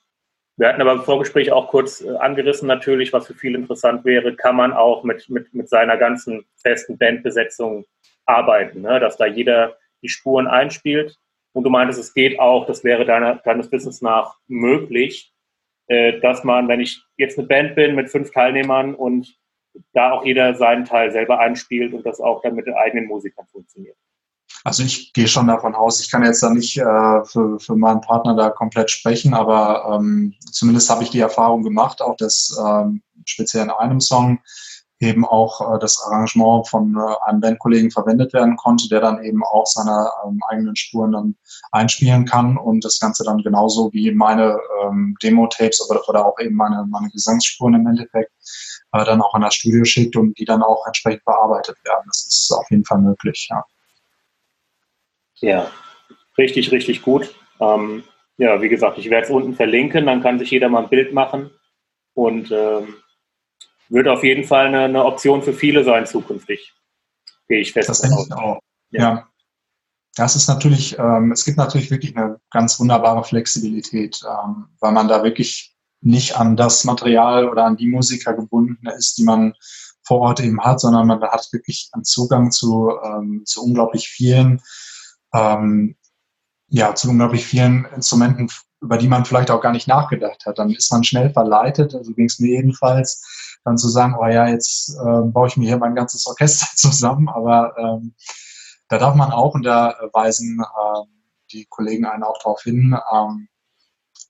wir 0.57 0.69
hatten 0.69 0.81
aber 0.81 0.93
im 0.93 1.03
Vorgespräch 1.03 1.51
auch 1.51 1.67
kurz 1.67 2.01
äh, 2.01 2.15
angerissen 2.17 2.67
natürlich, 2.67 3.11
was 3.11 3.27
für 3.27 3.33
viele 3.33 3.57
interessant 3.57 4.05
wäre, 4.05 4.35
kann 4.35 4.55
man 4.55 4.71
auch 4.71 5.03
mit, 5.03 5.29
mit, 5.29 5.53
mit 5.53 5.69
seiner 5.69 5.97
ganzen 5.97 6.45
festen 6.57 6.97
Bandbesetzung 6.97 7.85
arbeiten, 8.25 8.81
ne? 8.81 8.99
dass 8.99 9.17
da 9.17 9.25
jeder 9.25 9.77
die 10.01 10.09
Spuren 10.09 10.47
einspielt 10.47 11.17
und 11.53 11.63
du 11.63 11.69
meintest, 11.69 11.99
es 11.99 12.13
geht 12.13 12.39
auch, 12.39 12.65
das 12.65 12.83
wäre 12.83 13.05
deiner, 13.05 13.35
deines 13.37 13.71
Wissens 13.71 14.01
nach 14.01 14.37
möglich, 14.47 15.33
äh, 15.87 16.19
dass 16.19 16.43
man, 16.43 16.67
wenn 16.67 16.79
ich 16.79 17.03
jetzt 17.17 17.37
eine 17.37 17.47
Band 17.47 17.75
bin 17.75 17.95
mit 17.95 18.09
fünf 18.09 18.31
Teilnehmern 18.31 18.95
und 18.95 19.35
da 19.93 20.11
auch 20.11 20.25
jeder 20.25 20.55
seinen 20.55 20.85
Teil 20.85 21.11
selber 21.11 21.39
einspielt 21.39 21.93
und 21.93 22.05
das 22.05 22.19
auch 22.19 22.41
dann 22.41 22.55
mit 22.55 22.65
den 22.65 22.75
eigenen 22.75 23.07
Musikern 23.07 23.45
funktioniert. 23.51 23.97
Also 24.63 24.83
ich 24.83 25.13
gehe 25.13 25.27
schon 25.27 25.47
davon 25.47 25.75
aus, 25.75 26.01
ich 26.01 26.09
kann 26.09 26.23
jetzt 26.23 26.41
da 26.41 26.49
nicht 26.49 26.77
äh, 26.77 27.25
für, 27.25 27.59
für 27.59 27.75
meinen 27.75 28.01
Partner 28.01 28.35
da 28.35 28.49
komplett 28.49 28.89
sprechen, 28.89 29.33
aber 29.33 29.95
ähm, 29.95 30.33
zumindest 30.51 30.89
habe 30.89 31.03
ich 31.03 31.11
die 31.11 31.19
Erfahrung 31.19 31.63
gemacht, 31.63 32.01
auch 32.01 32.15
dass 32.15 32.57
ähm, 32.65 33.03
speziell 33.25 33.63
in 33.63 33.69
einem 33.69 34.01
Song 34.01 34.39
eben 34.99 35.25
auch 35.25 35.75
äh, 35.75 35.79
das 35.79 36.01
Arrangement 36.01 36.67
von 36.67 36.95
äh, 36.95 37.29
einem 37.29 37.41
Bandkollegen 37.41 37.91
verwendet 37.91 38.33
werden 38.33 38.55
konnte, 38.55 38.87
der 38.89 39.01
dann 39.01 39.23
eben 39.23 39.43
auch 39.43 39.65
seine 39.65 40.09
ähm, 40.25 40.39
eigenen 40.47 40.75
Spuren 40.75 41.11
dann 41.11 41.35
einspielen 41.71 42.25
kann 42.25 42.57
und 42.57 42.85
das 42.85 42.99
Ganze 42.99 43.23
dann 43.23 43.39
genauso 43.39 43.91
wie 43.93 44.11
meine 44.11 44.57
ähm, 44.83 45.15
Demo-Tapes 45.21 45.89
oder, 45.89 46.07
oder 46.07 46.25
auch 46.25 46.39
eben 46.39 46.55
meine, 46.55 46.85
meine 46.89 47.09
Gesangsspuren 47.09 47.75
im 47.75 47.87
Endeffekt 47.87 48.31
äh, 48.93 49.03
dann 49.05 49.21
auch 49.21 49.33
an 49.33 49.41
das 49.41 49.55
Studio 49.55 49.83
schickt 49.83 50.15
und 50.15 50.37
die 50.39 50.45
dann 50.45 50.63
auch 50.63 50.85
entsprechend 50.87 51.25
bearbeitet 51.25 51.77
werden. 51.83 52.03
Das 52.07 52.25
ist 52.25 52.51
auf 52.57 52.69
jeden 52.71 52.85
Fall 52.85 52.99
möglich, 52.99 53.47
ja. 53.49 53.63
Ja, 55.41 55.69
richtig, 56.37 56.71
richtig 56.71 57.01
gut. 57.01 57.35
Ähm, 57.59 58.03
ja, 58.37 58.61
wie 58.61 58.69
gesagt, 58.69 58.97
ich 58.97 59.09
werde 59.09 59.25
es 59.25 59.31
unten 59.31 59.53
verlinken, 59.53 60.05
dann 60.05 60.21
kann 60.21 60.39
sich 60.39 60.51
jeder 60.51 60.69
mal 60.69 60.83
ein 60.83 60.89
Bild 60.89 61.13
machen 61.13 61.51
und 62.13 62.51
ähm, 62.51 62.95
wird 63.89 64.07
auf 64.07 64.23
jeden 64.23 64.43
Fall 64.43 64.67
eine, 64.67 64.81
eine 64.81 65.05
Option 65.05 65.41
für 65.43 65.53
viele 65.53 65.83
sein 65.83 66.05
zukünftig. 66.05 66.73
Gehe 67.47 67.59
ich 67.59 67.73
fest. 67.73 67.89
Das 67.89 68.01
denke 68.01 68.23
ich 68.25 68.33
auch. 68.33 68.59
Ja. 68.89 69.01
ja. 69.01 69.27
Das 70.15 70.35
ist 70.35 70.47
natürlich, 70.47 70.97
ähm, 70.97 71.31
es 71.31 71.43
gibt 71.43 71.57
natürlich 71.57 71.91
wirklich 71.91 72.15
eine 72.15 72.39
ganz 72.49 72.79
wunderbare 72.79 73.23
Flexibilität, 73.23 74.21
ähm, 74.23 74.67
weil 74.79 74.93
man 74.93 75.09
da 75.09 75.23
wirklich 75.23 75.75
nicht 76.01 76.37
an 76.37 76.55
das 76.55 76.85
Material 76.85 77.49
oder 77.49 77.65
an 77.65 77.75
die 77.75 77.87
Musiker 77.87 78.33
gebunden 78.33 78.87
ist, 78.87 79.17
die 79.17 79.23
man 79.23 79.53
vor 80.03 80.21
Ort 80.21 80.39
eben 80.39 80.61
hat, 80.63 80.79
sondern 80.79 81.07
man 81.07 81.21
hat 81.21 81.47
wirklich 81.51 81.89
einen 81.91 82.03
Zugang 82.03 82.51
zu, 82.51 82.91
ähm, 83.03 83.41
zu 83.45 83.63
unglaublich 83.63 84.07
vielen, 84.07 84.61
ähm, 85.33 85.97
ja, 86.67 86.95
zu 86.95 87.09
unglaublich 87.09 87.45
vielen 87.45 87.85
Instrumenten, 87.95 88.49
über 88.81 88.97
die 88.97 89.07
man 89.07 89.25
vielleicht 89.25 89.51
auch 89.51 89.61
gar 89.61 89.71
nicht 89.71 89.87
nachgedacht 89.87 90.45
hat. 90.45 90.59
Dann 90.59 90.69
ist 90.69 90.91
man 90.91 91.03
schnell 91.03 91.31
verleitet, 91.31 91.95
also 91.95 92.13
ging 92.13 92.25
es 92.25 92.39
mir 92.39 92.51
jedenfalls, 92.51 93.44
dann 93.65 93.77
zu 93.77 93.89
sagen, 93.89 94.15
oh 94.19 94.27
ja, 94.27 94.47
jetzt 94.47 94.95
äh, 94.95 95.21
baue 95.23 95.47
ich 95.47 95.57
mir 95.57 95.67
hier 95.67 95.77
mein 95.77 95.95
ganzes 95.95 96.25
Orchester 96.27 96.67
zusammen, 96.75 97.27
aber 97.27 97.73
ähm, 97.77 98.15
da 98.87 98.99
darf 98.99 99.15
man 99.15 99.31
auch, 99.31 99.55
und 99.55 99.63
da 99.63 99.95
weisen 100.13 100.61
äh, 100.61 101.01
die 101.51 101.65
Kollegen 101.65 102.05
einen 102.05 102.23
auch 102.23 102.37
darauf 102.37 102.61
hin, 102.61 102.97
ähm, 103.13 103.47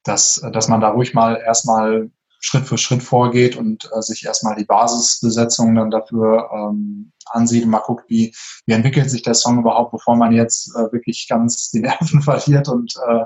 dass, 0.03 0.41
dass 0.53 0.67
man 0.67 0.81
da 0.81 0.89
ruhig 0.89 1.13
mal 1.13 1.35
erstmal 1.35 2.09
Schritt 2.39 2.67
für 2.67 2.77
Schritt 2.77 3.01
vorgeht 3.01 3.55
und 3.55 3.89
äh, 3.91 4.01
sich 4.01 4.23
erstmal 4.25 4.55
die 4.55 4.65
Basisbesetzung 4.65 5.75
dann 5.75 5.89
dafür 5.89 6.49
ähm, 6.53 7.11
ansieht 7.25 7.63
und 7.63 7.71
mal 7.71 7.79
guckt, 7.79 8.05
wie, 8.07 8.35
wie 8.65 8.73
entwickelt 8.73 9.09
sich 9.09 9.23
der 9.23 9.33
Song 9.33 9.59
überhaupt, 9.59 9.91
bevor 9.91 10.15
man 10.15 10.31
jetzt 10.31 10.69
äh, 10.75 10.91
wirklich 10.91 11.27
ganz 11.27 11.71
die 11.71 11.79
Nerven 11.79 12.21
verliert 12.21 12.69
und 12.69 12.93
äh, 13.07 13.25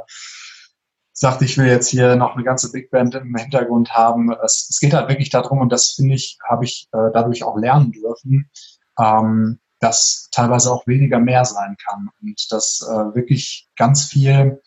sagt, 1.19 1.41
ich 1.41 1.57
will 1.57 1.67
jetzt 1.67 1.89
hier 1.89 2.15
noch 2.15 2.35
eine 2.35 2.45
ganze 2.45 2.71
Big 2.71 2.91
Band 2.91 3.13
im 3.13 3.35
Hintergrund 3.35 3.91
haben. 3.91 4.31
Es, 4.43 4.67
es 4.69 4.79
geht 4.79 4.93
halt 4.93 5.09
wirklich 5.09 5.29
darum, 5.29 5.59
und 5.59 5.69
das 5.69 5.91
finde 5.91 6.15
ich, 6.15 6.37
habe 6.49 6.63
ich 6.63 6.87
äh, 6.93 7.11
dadurch 7.13 7.43
auch 7.43 7.57
lernen 7.57 7.91
dürfen, 7.91 8.49
ähm, 8.97 9.59
dass 9.81 10.29
teilweise 10.31 10.71
auch 10.71 10.87
weniger 10.87 11.19
mehr 11.19 11.43
sein 11.43 11.75
kann 11.85 12.09
und 12.21 12.51
dass 12.51 12.81
äh, 12.89 13.15
wirklich 13.15 13.67
ganz 13.75 14.05
viel 14.05 14.61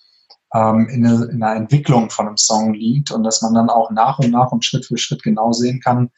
ähm, 0.52 0.88
in, 0.90 1.06
eine, 1.06 1.24
in 1.24 1.42
einer 1.42 1.56
Entwicklung 1.56 2.10
von 2.10 2.26
einem 2.26 2.36
Song 2.36 2.74
liegt 2.74 3.10
und 3.12 3.22
dass 3.22 3.40
man 3.40 3.54
dann 3.54 3.70
auch 3.70 3.90
nach 3.90 4.18
und 4.18 4.30
nach 4.30 4.52
und 4.52 4.62
Schritt 4.62 4.84
für 4.84 4.98
Schritt 4.98 5.22
genau 5.22 5.52
sehen 5.52 5.80
kann, 5.80 6.10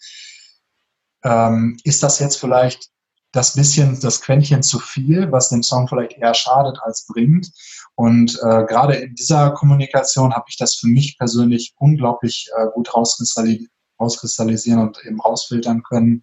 ähm, 1.23 1.77
ist 1.85 2.03
das 2.03 2.19
jetzt 2.19 2.41
vielleicht 2.41 2.91
das 3.35 3.55
bisschen, 3.55 3.99
das 4.01 4.21
Quäntchen 4.21 4.63
zu 4.63 4.79
viel, 4.79 5.31
was 5.33 5.49
dem 5.49 5.63
Song 5.63 5.89
vielleicht 5.89 6.17
eher 6.19 6.35
schadet 6.35 6.79
als 6.83 7.07
bringt. 7.07 7.51
Und 7.97 8.39
äh, 8.43 8.65
gerade 8.65 8.95
in 8.95 9.15
dieser 9.15 9.51
Kommunikation 9.51 10.33
habe 10.33 10.45
ich 10.49 10.57
das 10.57 10.77
für 10.77 10.87
mich 10.87 11.19
persönlich 11.19 11.75
unglaublich 11.79 12.49
äh, 12.57 12.67
gut 12.73 12.95
rauskristallisieren, 12.95 14.81
und 14.81 15.05
eben 15.05 15.21
rausfiltern 15.21 15.83
können. 15.83 16.23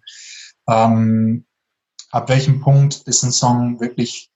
Ähm, 0.68 1.44
ab 2.10 2.28
welchem 2.28 2.60
Punkt 2.60 3.02
ist 3.06 3.22
ein 3.22 3.32
Song 3.32 3.80
wirklich 3.80 4.30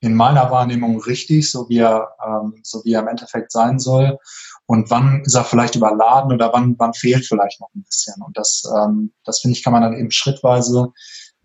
in 0.00 0.14
meiner 0.14 0.50
Wahrnehmung 0.50 1.00
richtig, 1.00 1.50
so 1.50 1.68
wie 1.68 1.78
er, 1.78 2.14
ähm, 2.24 2.60
so 2.62 2.84
wie 2.84 2.92
er 2.92 3.00
im 3.00 3.08
Endeffekt 3.08 3.52
sein 3.52 3.78
soll. 3.78 4.18
Und 4.66 4.90
wann 4.90 5.22
ist 5.24 5.34
er 5.34 5.44
vielleicht 5.44 5.76
überladen 5.76 6.32
oder 6.32 6.52
wann, 6.52 6.74
wann 6.78 6.94
fehlt 6.94 7.24
vielleicht 7.24 7.60
noch 7.60 7.70
ein 7.74 7.82
bisschen. 7.82 8.22
Und 8.22 8.36
das, 8.36 8.62
ähm, 8.76 9.12
das 9.24 9.40
finde 9.40 9.56
ich, 9.56 9.64
kann 9.64 9.72
man 9.72 9.82
dann 9.82 9.96
eben 9.96 10.10
schrittweise 10.10 10.92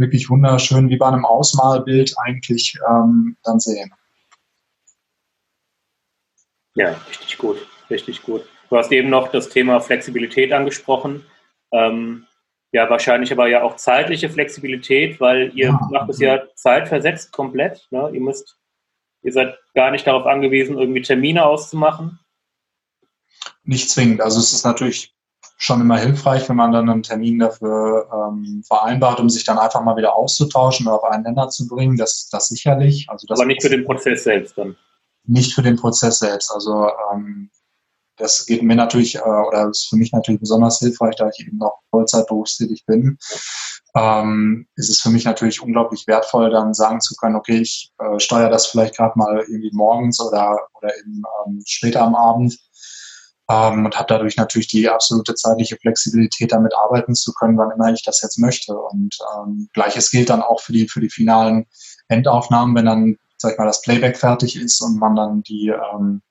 wirklich 0.04 0.30
wunderschön 0.30 0.90
wie 0.90 0.98
bei 0.98 1.08
einem 1.08 1.26
Ausmalbild 1.26 2.14
eigentlich 2.18 2.78
ähm, 2.90 3.38
dann 3.44 3.60
sehen. 3.60 3.92
Ja, 6.76 6.96
richtig 7.08 7.38
gut, 7.38 7.68
richtig 7.90 8.22
gut. 8.24 8.44
Du 8.70 8.78
hast 8.78 8.92
eben 8.92 9.10
noch 9.10 9.30
das 9.30 9.50
Thema 9.50 9.80
Flexibilität 9.80 10.52
angesprochen. 10.52 11.26
Ähm, 11.72 12.26
ja, 12.72 12.90
wahrscheinlich 12.90 13.32
aber 13.32 13.48
ja 13.48 13.62
auch 13.62 13.76
zeitliche 13.76 14.30
Flexibilität, 14.30 15.22
weil 15.22 15.52
ihr 15.56 15.68
ja. 15.68 15.80
macht 15.92 16.10
es 16.10 16.20
ja 16.20 16.42
zeitversetzt 16.56 17.32
komplett. 17.32 17.88
Ne? 17.92 18.10
Ihr 18.14 18.22
müsst, 18.22 18.58
ihr 19.22 19.32
seid 19.32 19.56
gar 19.76 19.92
nicht 19.92 20.08
darauf 20.08 20.26
angewiesen, 20.26 20.78
irgendwie 20.78 21.04
Termine 21.04 21.46
auszumachen. 21.46 22.20
Nicht 23.64 23.90
zwingend. 23.90 24.22
Also 24.22 24.40
es 24.40 24.52
ist 24.54 24.66
natürlich 24.66 25.13
schon 25.64 25.80
immer 25.80 25.98
hilfreich, 25.98 26.50
wenn 26.50 26.58
man 26.58 26.74
dann 26.74 26.90
einen 26.90 27.04
Termin 27.04 27.40
dafür 27.40 28.10
ähm, 28.12 28.64
vereinbart, 28.68 29.22
um 29.22 29.30
sich 29.30 29.46
dann 29.46 29.58
einfach 29.58 29.82
mal 29.82 29.96
wieder 29.96 30.14
auszutauschen 30.14 30.88
oder 30.88 30.98
auf 30.98 31.06
einen 31.06 31.24
Nenner 31.24 31.48
zu 31.48 31.70
bringen. 31.70 31.96
Das, 31.96 32.28
das 32.30 32.50
sicherlich. 32.50 33.08
Also 33.10 33.28
das 33.28 33.40
Aber 33.40 33.48
nicht 33.48 33.62
für 33.62 33.70
den 33.70 33.86
Prozess 33.86 34.26
selbst 34.26 34.58
dann. 34.58 34.76
Nicht 35.26 35.54
für 35.54 35.62
den 35.62 35.78
Prozess 35.78 36.20
selbst. 36.20 36.52
Also 36.52 36.90
ähm, 37.14 37.50
das 38.18 38.46
geht 38.46 38.62
mir 38.62 38.76
natürlich, 38.76 39.16
äh, 39.16 39.22
oder 39.22 39.70
ist 39.70 39.88
für 39.88 39.96
mich 39.96 40.12
natürlich 40.12 40.42
besonders 40.42 40.80
hilfreich, 40.80 41.16
da 41.16 41.30
ich 41.30 41.48
eben 41.48 41.58
noch 41.58 41.80
Vollzeit 41.92 42.28
berufstätig 42.28 42.86
bin. 42.86 43.18
Ähm, 43.96 44.68
ist 44.76 44.90
es 44.90 45.00
für 45.00 45.12
mich 45.12 45.24
natürlich 45.24 45.62
unglaublich 45.62 46.08
wertvoll, 46.08 46.50
dann 46.50 46.74
sagen 46.74 47.00
zu 47.00 47.16
können, 47.16 47.38
okay, 47.38 47.60
ich 47.60 47.94
äh, 48.00 48.20
steuere 48.20 48.50
das 48.50 48.66
vielleicht 48.66 48.98
gerade 48.98 49.18
mal 49.18 49.40
irgendwie 49.48 49.72
morgens 49.72 50.20
oder, 50.20 50.58
oder 50.74 50.90
eben 50.98 51.24
ähm, 51.46 51.62
später 51.66 52.02
am 52.02 52.16
Abend 52.16 52.60
ähm, 53.50 53.86
und 53.86 53.96
habe 53.96 54.08
dadurch 54.08 54.38
natürlich 54.38 54.68
die 54.68 54.90
absolute 54.90 55.36
zeitliche 55.36 55.78
Flexibilität, 55.78 56.52
damit 56.52 56.74
arbeiten 56.76 57.16
zu 57.16 57.34
können, 57.34 57.58
wann 57.58 57.72
immer 57.72 57.92
ich 57.94 58.04
das 58.04 58.22
jetzt 58.22 58.40
möchte. 58.40 58.76
Und 58.76 59.18
ähm, 59.36 59.70
gleiches 59.74 60.12
gilt 60.12 60.30
dann 60.30 60.42
auch 60.42 60.62
für 60.62 60.74
die, 60.74 60.88
für 60.88 61.02
die 61.02 61.10
finalen 61.10 61.66
Endaufnahmen, 62.08 62.76
wenn 62.76 62.86
dann, 62.86 63.18
sag 63.38 63.54
ich 63.54 63.58
mal, 63.58 63.66
das 63.66 63.82
Playback 63.82 64.18
fertig 64.18 64.56
ist 64.56 64.82
und 64.82 65.00
man 65.00 65.16
dann 65.16 65.44
die, 65.44 65.70
ähm, 65.70 66.22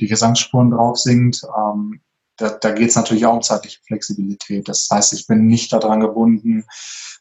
die 0.00 0.06
Gesangsspuren 0.06 0.70
drauf 0.70 0.98
singt. 0.98 1.42
Ähm, 1.56 2.00
da, 2.36 2.50
da 2.50 2.70
geht 2.70 2.90
es 2.90 2.96
natürlich 2.96 3.26
auch 3.26 3.34
um 3.34 3.42
zeitliche 3.42 3.80
Flexibilität. 3.86 4.68
Das 4.68 4.88
heißt, 4.90 5.12
ich 5.12 5.26
bin 5.26 5.46
nicht 5.46 5.72
daran 5.72 6.00
gebunden, 6.00 6.64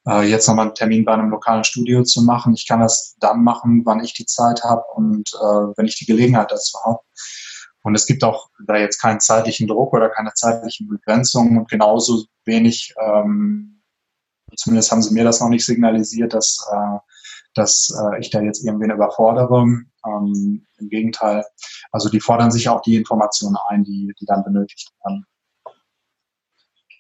äh, 0.08 0.30
jetzt 0.30 0.48
nochmal 0.48 0.68
einen 0.68 0.76
Termin 0.76 1.06
bei 1.06 1.14
einem 1.14 1.30
lokalen 1.30 1.64
Studio 1.64 2.04
zu 2.04 2.22
machen. 2.22 2.54
Ich 2.54 2.68
kann 2.68 2.82
das 2.82 3.16
dann 3.20 3.44
machen, 3.44 3.82
wann 3.86 4.04
ich 4.04 4.14
die 4.14 4.26
Zeit 4.26 4.64
habe 4.64 4.84
und 4.96 5.30
äh, 5.34 5.74
wenn 5.76 5.86
ich 5.86 5.96
die 5.96 6.06
Gelegenheit 6.06 6.52
dazu 6.52 6.78
habe. 6.86 7.00
Und 7.84 7.96
es 7.96 8.06
gibt 8.06 8.24
auch 8.24 8.50
da 8.66 8.76
jetzt 8.76 9.00
keinen 9.00 9.20
zeitlichen 9.20 9.68
Druck 9.68 9.94
oder 9.94 10.10
keine 10.10 10.34
zeitlichen 10.34 10.88
Begrenzungen 10.88 11.58
und 11.58 11.70
genauso 11.70 12.26
wenig, 12.46 12.94
ähm, 13.02 13.82
zumindest 14.56 14.92
haben 14.92 15.02
sie 15.02 15.14
mir 15.14 15.24
das 15.24 15.40
noch 15.40 15.50
nicht 15.50 15.66
signalisiert, 15.66 16.34
dass, 16.34 16.68
äh, 16.72 16.98
dass 17.54 17.96
äh, 17.98 18.20
ich 18.20 18.30
da 18.30 18.42
jetzt 18.42 18.66
irgendwen 18.66 18.92
überfordere. 18.92 19.64
Ähm, 20.06 20.66
Im 20.80 20.90
Gegenteil, 20.90 21.46
also 21.92 22.10
die 22.10 22.20
fordern 22.20 22.52
sich 22.52 22.68
auch 22.70 22.82
die 22.82 22.96
Informationen 22.96 23.58
ein, 23.70 23.84
die, 23.84 24.14
die 24.20 24.26
dann 24.26 24.44
benötigt 24.44 24.92
werden. 25.04 25.26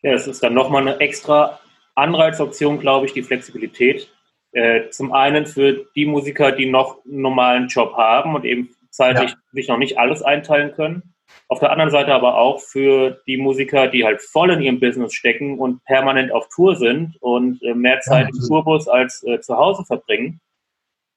Ja, 0.03 0.13
es 0.13 0.27
ist 0.27 0.43
dann 0.43 0.53
nochmal 0.53 0.83
eine 0.83 0.99
extra 0.99 1.59
Anreizoption, 1.95 2.79
glaube 2.79 3.07
ich, 3.07 3.13
die 3.13 3.23
Flexibilität. 3.23 4.09
Äh, 4.51 4.89
zum 4.91 5.11
einen 5.11 5.45
für 5.45 5.85
die 5.95 6.05
Musiker, 6.05 6.51
die 6.51 6.69
noch 6.69 7.03
einen 7.05 7.21
normalen 7.21 7.67
Job 7.67 7.95
haben 7.95 8.35
und 8.35 8.45
eben 8.45 8.69
zeitlich 8.91 9.31
ja. 9.31 9.37
sich 9.53 9.67
noch 9.67 9.77
nicht 9.77 9.97
alles 9.97 10.21
einteilen 10.21 10.73
können. 10.73 11.13
Auf 11.49 11.59
der 11.59 11.71
anderen 11.71 11.91
Seite 11.91 12.13
aber 12.13 12.37
auch 12.37 12.61
für 12.61 13.21
die 13.27 13.37
Musiker, 13.37 13.87
die 13.87 14.03
halt 14.03 14.21
voll 14.21 14.51
in 14.51 14.61
ihrem 14.61 14.79
Business 14.79 15.13
stecken 15.13 15.59
und 15.59 15.83
permanent 15.85 16.31
auf 16.31 16.47
Tour 16.49 16.75
sind 16.75 17.15
und 17.21 17.61
äh, 17.63 17.73
mehr 17.73 17.99
Zeit 18.01 18.29
im 18.29 18.47
Tourbus 18.47 18.87
als 18.87 19.23
äh, 19.23 19.39
zu 19.39 19.55
Hause 19.55 19.85
verbringen. 19.85 20.41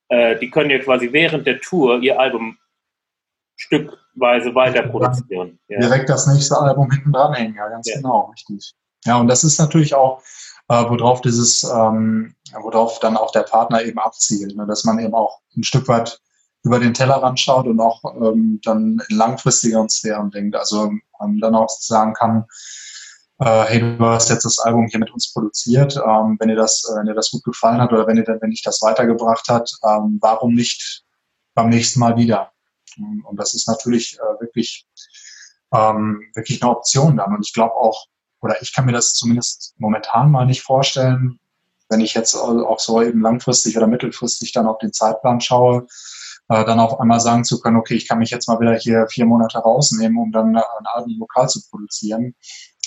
Äh, 0.08 0.38
die 0.38 0.50
können 0.50 0.70
ja 0.70 0.78
quasi 0.78 1.12
während 1.12 1.46
der 1.46 1.60
Tour 1.60 2.00
ihr 2.00 2.18
Album 2.18 2.58
stückweise 3.56 4.54
weiter 4.54 4.82
produzieren. 4.82 5.58
Ja. 5.68 5.80
Direkt 5.80 6.08
das 6.08 6.26
nächste 6.26 6.58
Album 6.58 6.90
hinten 6.90 7.12
dranhängen, 7.12 7.54
ja, 7.54 7.68
ganz 7.68 7.88
ja. 7.88 7.96
genau, 7.96 8.30
richtig. 8.32 8.72
Ja, 9.04 9.18
und 9.18 9.28
das 9.28 9.44
ist 9.44 9.58
natürlich 9.58 9.94
auch, 9.94 10.22
äh, 10.68 10.84
worauf 10.88 11.20
dieses, 11.20 11.64
ähm, 11.64 12.34
worauf 12.52 13.00
dann 13.00 13.16
auch 13.16 13.32
der 13.32 13.42
Partner 13.42 13.82
eben 13.82 13.98
abzielt, 13.98 14.56
ne? 14.56 14.66
dass 14.66 14.84
man 14.84 14.98
eben 14.98 15.14
auch 15.14 15.40
ein 15.56 15.62
Stück 15.62 15.88
weit 15.88 16.20
über 16.62 16.78
den 16.78 16.94
Tellerrand 16.94 17.40
schaut 17.40 17.66
und 17.66 17.80
auch 17.80 18.02
ähm, 18.20 18.60
dann 18.62 19.02
in 19.08 19.16
langfristigeren 19.16 19.88
Sphären 19.88 20.30
denkt. 20.30 20.56
Also 20.56 20.92
ähm, 21.22 21.40
dann 21.40 21.54
auch 21.54 21.68
sagen 21.68 22.12
kann, 22.12 22.44
äh, 23.38 23.64
hey, 23.64 23.80
du 23.80 24.04
hast 24.04 24.28
jetzt 24.28 24.44
das 24.44 24.58
Album 24.58 24.86
hier 24.86 25.00
mit 25.00 25.10
uns 25.12 25.32
produziert, 25.32 25.96
ähm, 25.96 26.36
wenn 26.38 26.48
dir 26.48 26.56
das, 26.56 26.84
äh, 26.84 26.98
wenn 26.98 27.06
dir 27.06 27.14
das 27.14 27.30
gut 27.30 27.42
gefallen 27.44 27.80
hat 27.80 27.92
oder 27.92 28.06
wenn 28.06 28.16
dir, 28.16 28.38
wenn 28.40 28.50
dich 28.50 28.62
das 28.62 28.82
weitergebracht 28.82 29.48
hat, 29.48 29.70
ähm, 29.82 30.18
warum 30.20 30.54
nicht 30.54 31.04
beim 31.54 31.70
nächsten 31.70 32.00
Mal 32.00 32.16
wieder? 32.16 32.52
Und 33.24 33.38
das 33.38 33.54
ist 33.54 33.66
natürlich 33.66 34.18
äh, 34.18 34.40
wirklich, 34.42 34.86
ähm, 35.72 36.22
wirklich 36.34 36.62
eine 36.62 36.70
Option 36.70 37.16
dann. 37.16 37.34
Und 37.34 37.46
ich 37.46 37.54
glaube 37.54 37.74
auch, 37.74 38.06
oder 38.42 38.60
ich 38.60 38.74
kann 38.74 38.84
mir 38.84 38.92
das 38.92 39.14
zumindest 39.14 39.74
momentan 39.78 40.30
mal 40.30 40.44
nicht 40.44 40.62
vorstellen, 40.62 41.38
wenn 41.88 42.00
ich 42.00 42.14
jetzt 42.14 42.34
auch 42.34 42.78
so 42.78 43.02
eben 43.02 43.20
langfristig 43.20 43.76
oder 43.76 43.86
mittelfristig 43.86 44.52
dann 44.52 44.66
auf 44.66 44.78
den 44.78 44.92
Zeitplan 44.92 45.40
schaue, 45.40 45.86
äh, 46.50 46.64
dann 46.64 46.80
auf 46.80 46.98
einmal 46.98 47.20
sagen 47.20 47.44
zu 47.44 47.60
können, 47.60 47.76
okay, 47.76 47.94
ich 47.94 48.08
kann 48.08 48.18
mich 48.18 48.30
jetzt 48.30 48.48
mal 48.48 48.58
wieder 48.58 48.74
hier 48.74 49.06
vier 49.08 49.24
Monate 49.24 49.58
rausnehmen, 49.58 50.18
um 50.18 50.32
dann 50.32 50.56
ein 50.56 50.86
Album 50.86 51.16
lokal 51.18 51.48
zu 51.48 51.60
produzieren. 51.70 52.34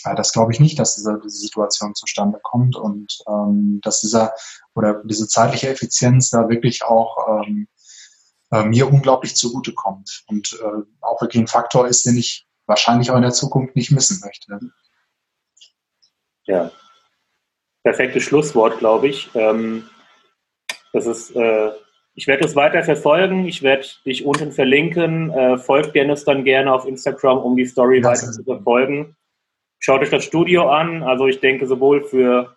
Äh, 0.03 0.15
das 0.15 0.33
glaube 0.33 0.51
ich 0.51 0.59
nicht, 0.59 0.77
dass 0.77 0.95
diese, 0.95 1.17
diese 1.23 1.37
Situation 1.37 1.95
zustande 1.95 2.39
kommt 2.43 2.75
und 2.75 3.19
ähm, 3.25 3.79
dass 3.81 4.01
dieser 4.01 4.33
oder 4.75 5.01
diese 5.05 5.29
zeitliche 5.29 5.69
Effizienz 5.69 6.29
da 6.29 6.49
wirklich 6.49 6.83
auch 6.83 7.45
ähm, 7.45 7.69
äh, 8.51 8.65
mir 8.65 8.91
unglaublich 8.91 9.37
zugutekommt 9.37 10.25
und 10.27 10.59
äh, 10.61 10.83
auch 10.99 11.21
wirklich 11.21 11.41
ein 11.41 11.47
Faktor 11.47 11.87
ist, 11.87 12.05
den 12.05 12.17
ich 12.17 12.45
wahrscheinlich 12.65 13.11
auch 13.11 13.15
in 13.15 13.21
der 13.21 13.31
Zukunft 13.31 13.77
nicht 13.77 13.91
missen 13.91 14.19
möchte. 14.25 14.59
Ja, 16.45 16.69
perfektes 17.83 18.23
Schlusswort, 18.23 18.79
glaube 18.79 19.07
ich. 19.07 19.29
Ähm, 19.35 19.89
das 20.91 21.05
ist 21.05 21.33
äh, 21.37 21.71
ich 22.15 22.27
werde 22.27 22.45
es 22.45 22.55
weiter 22.55 22.83
verfolgen. 22.83 23.45
Ich 23.45 23.63
werde 23.63 23.85
dich 24.05 24.25
unten 24.25 24.51
verlinken. 24.51 25.31
Äh, 25.31 25.57
folgt 25.57 25.95
Dennis 25.95 26.25
dann 26.25 26.43
gerne 26.43 26.73
auf 26.73 26.85
Instagram, 26.85 27.39
um 27.39 27.55
die 27.55 27.65
Story 27.65 27.99
ja, 27.99 28.09
weiter 28.09 28.31
zu 28.31 28.43
verfolgen. 28.43 29.15
Schaut 29.79 30.01
euch 30.01 30.09
das 30.09 30.23
Studio 30.23 30.69
an. 30.69 31.03
Also 31.03 31.27
ich 31.27 31.39
denke 31.39 31.65
sowohl 31.65 32.03
für 32.03 32.55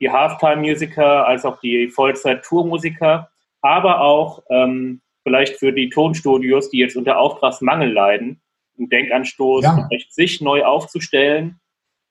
die 0.00 0.10
Halftime-Musiker 0.10 1.26
als 1.26 1.44
auch 1.44 1.60
die 1.60 1.88
Vollzeit-Tour-Musiker, 1.88 3.30
aber 3.60 4.00
auch 4.00 4.42
ähm, 4.50 5.00
vielleicht 5.22 5.58
für 5.58 5.72
die 5.72 5.90
Tonstudios, 5.90 6.70
die 6.70 6.78
jetzt 6.78 6.96
unter 6.96 7.18
Auftragsmangel 7.18 7.92
leiden, 7.92 8.40
ein 8.78 8.88
Denkanstoß, 8.88 9.64
ja. 9.64 9.88
sich 10.08 10.40
neu 10.40 10.64
aufzustellen 10.64 11.60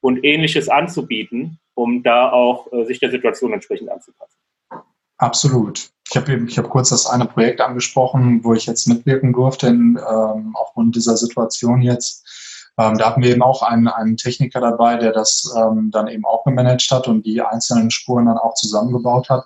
und 0.02 0.24
Ähnliches 0.24 0.70
anzubieten, 0.70 1.60
um 1.74 2.04
da 2.04 2.32
auch 2.32 2.72
äh, 2.72 2.86
sich 2.86 3.00
der 3.00 3.12
Situation 3.12 3.54
entsprechend 3.54 3.90
anzupassen. 3.90 4.38
Absolut. 5.18 5.92
Ich 6.10 6.18
habe 6.18 6.32
eben, 6.34 6.48
ich 6.48 6.58
habe 6.58 6.70
kurz 6.70 6.90
das 6.90 7.06
eine 7.06 7.26
Projekt 7.26 7.62
angesprochen, 7.62 8.44
wo 8.44 8.54
ich 8.54 8.66
jetzt 8.66 8.88
mitwirken 8.88 9.32
durfte, 9.32 9.68
in, 9.68 9.98
ähm, 9.98 10.56
aufgrund 10.56 10.96
dieser 10.96 11.16
Situation 11.18 11.82
jetzt. 11.82 12.26
Ähm, 12.80 12.98
da 12.98 13.08
hatten 13.08 13.22
wir 13.22 13.30
eben 13.30 13.44
auch 13.44 13.62
einen, 13.62 13.88
einen 13.88 14.18
Techniker 14.18 14.60
dabei, 14.60 14.96
der 14.98 15.12
das 15.12 15.54
ähm, 15.56 15.92
dann 15.92 16.08
eben 16.08 16.26
auch 16.26 16.46
gemanagt 16.46 16.90
hat 16.90 17.08
und 17.08 17.26
die 17.26 17.42
einzelnen 17.42 17.92
Spuren 17.92 18.26
dann 18.26 18.38
auch 18.38 18.56
zusammengebaut 18.56 19.30
hat. 19.30 19.46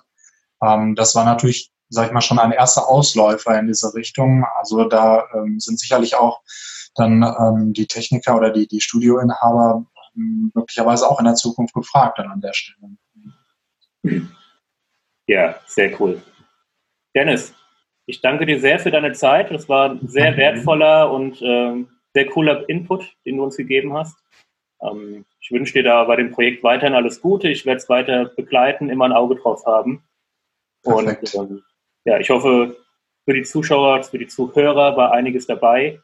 Ähm, 0.62 0.94
das 0.94 1.14
war 1.14 1.24
natürlich, 1.24 1.70
sag 1.90 2.06
ich 2.06 2.12
mal, 2.12 2.22
schon 2.22 2.38
ein 2.38 2.52
erster 2.52 2.88
Ausläufer 2.88 3.58
in 3.58 3.66
diese 3.66 3.92
Richtung. 3.94 4.46
Also 4.58 4.84
da 4.88 5.24
ähm, 5.34 5.60
sind 5.60 5.78
sicherlich 5.78 6.16
auch 6.16 6.40
dann 6.94 7.22
ähm, 7.22 7.72
die 7.72 7.86
Techniker 7.86 8.36
oder 8.36 8.50
die, 8.50 8.66
die 8.66 8.80
Studioinhaber 8.80 9.84
ähm, 10.16 10.50
möglicherweise 10.54 11.10
auch 11.10 11.18
in 11.18 11.26
der 11.26 11.34
Zukunft 11.34 11.74
gefragt 11.74 12.18
dann 12.18 12.30
an 12.30 12.40
der 12.40 12.52
Stelle. 12.54 12.96
Ja, 15.26 15.56
sehr 15.66 16.00
cool. 16.00 16.22
Dennis, 17.14 17.54
ich 18.06 18.20
danke 18.20 18.46
dir 18.46 18.60
sehr 18.60 18.78
für 18.78 18.90
deine 18.90 19.12
Zeit. 19.12 19.50
Das 19.50 19.68
war 19.68 19.90
ein 19.90 20.08
sehr 20.08 20.36
wertvoller 20.36 21.10
und 21.10 21.40
ähm, 21.42 21.88
sehr 22.12 22.26
cooler 22.26 22.68
Input, 22.68 23.16
den 23.24 23.36
du 23.36 23.44
uns 23.44 23.56
gegeben 23.56 23.94
hast. 23.94 24.16
Ähm, 24.82 25.24
ich 25.40 25.50
wünsche 25.50 25.72
dir 25.74 25.82
da 25.82 26.04
bei 26.04 26.16
dem 26.16 26.32
Projekt 26.32 26.62
weiterhin 26.62 26.94
alles 26.94 27.20
Gute. 27.20 27.48
Ich 27.48 27.66
werde 27.66 27.78
es 27.78 27.88
weiter 27.88 28.26
begleiten, 28.26 28.90
immer 28.90 29.06
ein 29.06 29.12
Auge 29.12 29.36
drauf 29.36 29.64
haben. 29.66 30.04
Perfekt. 30.82 31.34
Und 31.34 31.50
ähm, 31.50 31.62
ja, 32.04 32.18
ich 32.18 32.30
hoffe, 32.30 32.76
für 33.24 33.34
die 33.34 33.42
Zuschauer, 33.42 34.02
für 34.04 34.18
die 34.18 34.26
Zuhörer 34.26 34.96
war 34.96 35.12
einiges 35.12 35.46
dabei. 35.46 36.00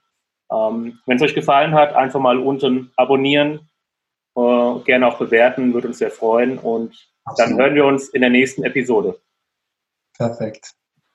Ähm, 0.50 1.00
Wenn 1.06 1.16
es 1.16 1.22
euch 1.22 1.34
gefallen 1.34 1.74
hat, 1.74 1.94
einfach 1.94 2.20
mal 2.20 2.38
unten 2.38 2.92
abonnieren, 2.96 3.68
äh, 4.36 4.80
gerne 4.84 5.06
auch 5.06 5.18
bewerten, 5.18 5.74
würde 5.74 5.88
uns 5.88 5.98
sehr 5.98 6.10
freuen. 6.10 6.58
Und 6.58 7.08
Absolut. 7.24 7.50
dann 7.50 7.58
hören 7.58 7.74
wir 7.74 7.84
uns 7.84 8.08
in 8.08 8.22
der 8.22 8.30
nächsten 8.30 8.64
Episode. 8.64 9.20
Perfekt. 10.16 10.74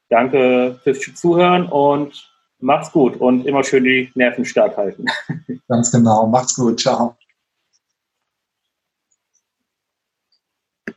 Danke 0.10 0.80
fürs 0.84 0.99
Zuhören 1.16 1.68
und 1.68 2.30
macht's 2.60 2.91
gut 2.91 3.18
und 3.18 3.45
immer 3.45 3.64
schön 3.64 3.84
die 3.84 4.12
Nerven 4.16 4.45
stark 4.45 4.78
halten. 4.78 5.06
Ganz 5.68 5.91
genau. 5.91 6.28
Macht's 6.28 6.56
gut. 6.56 6.80
Ciao. 6.80 7.16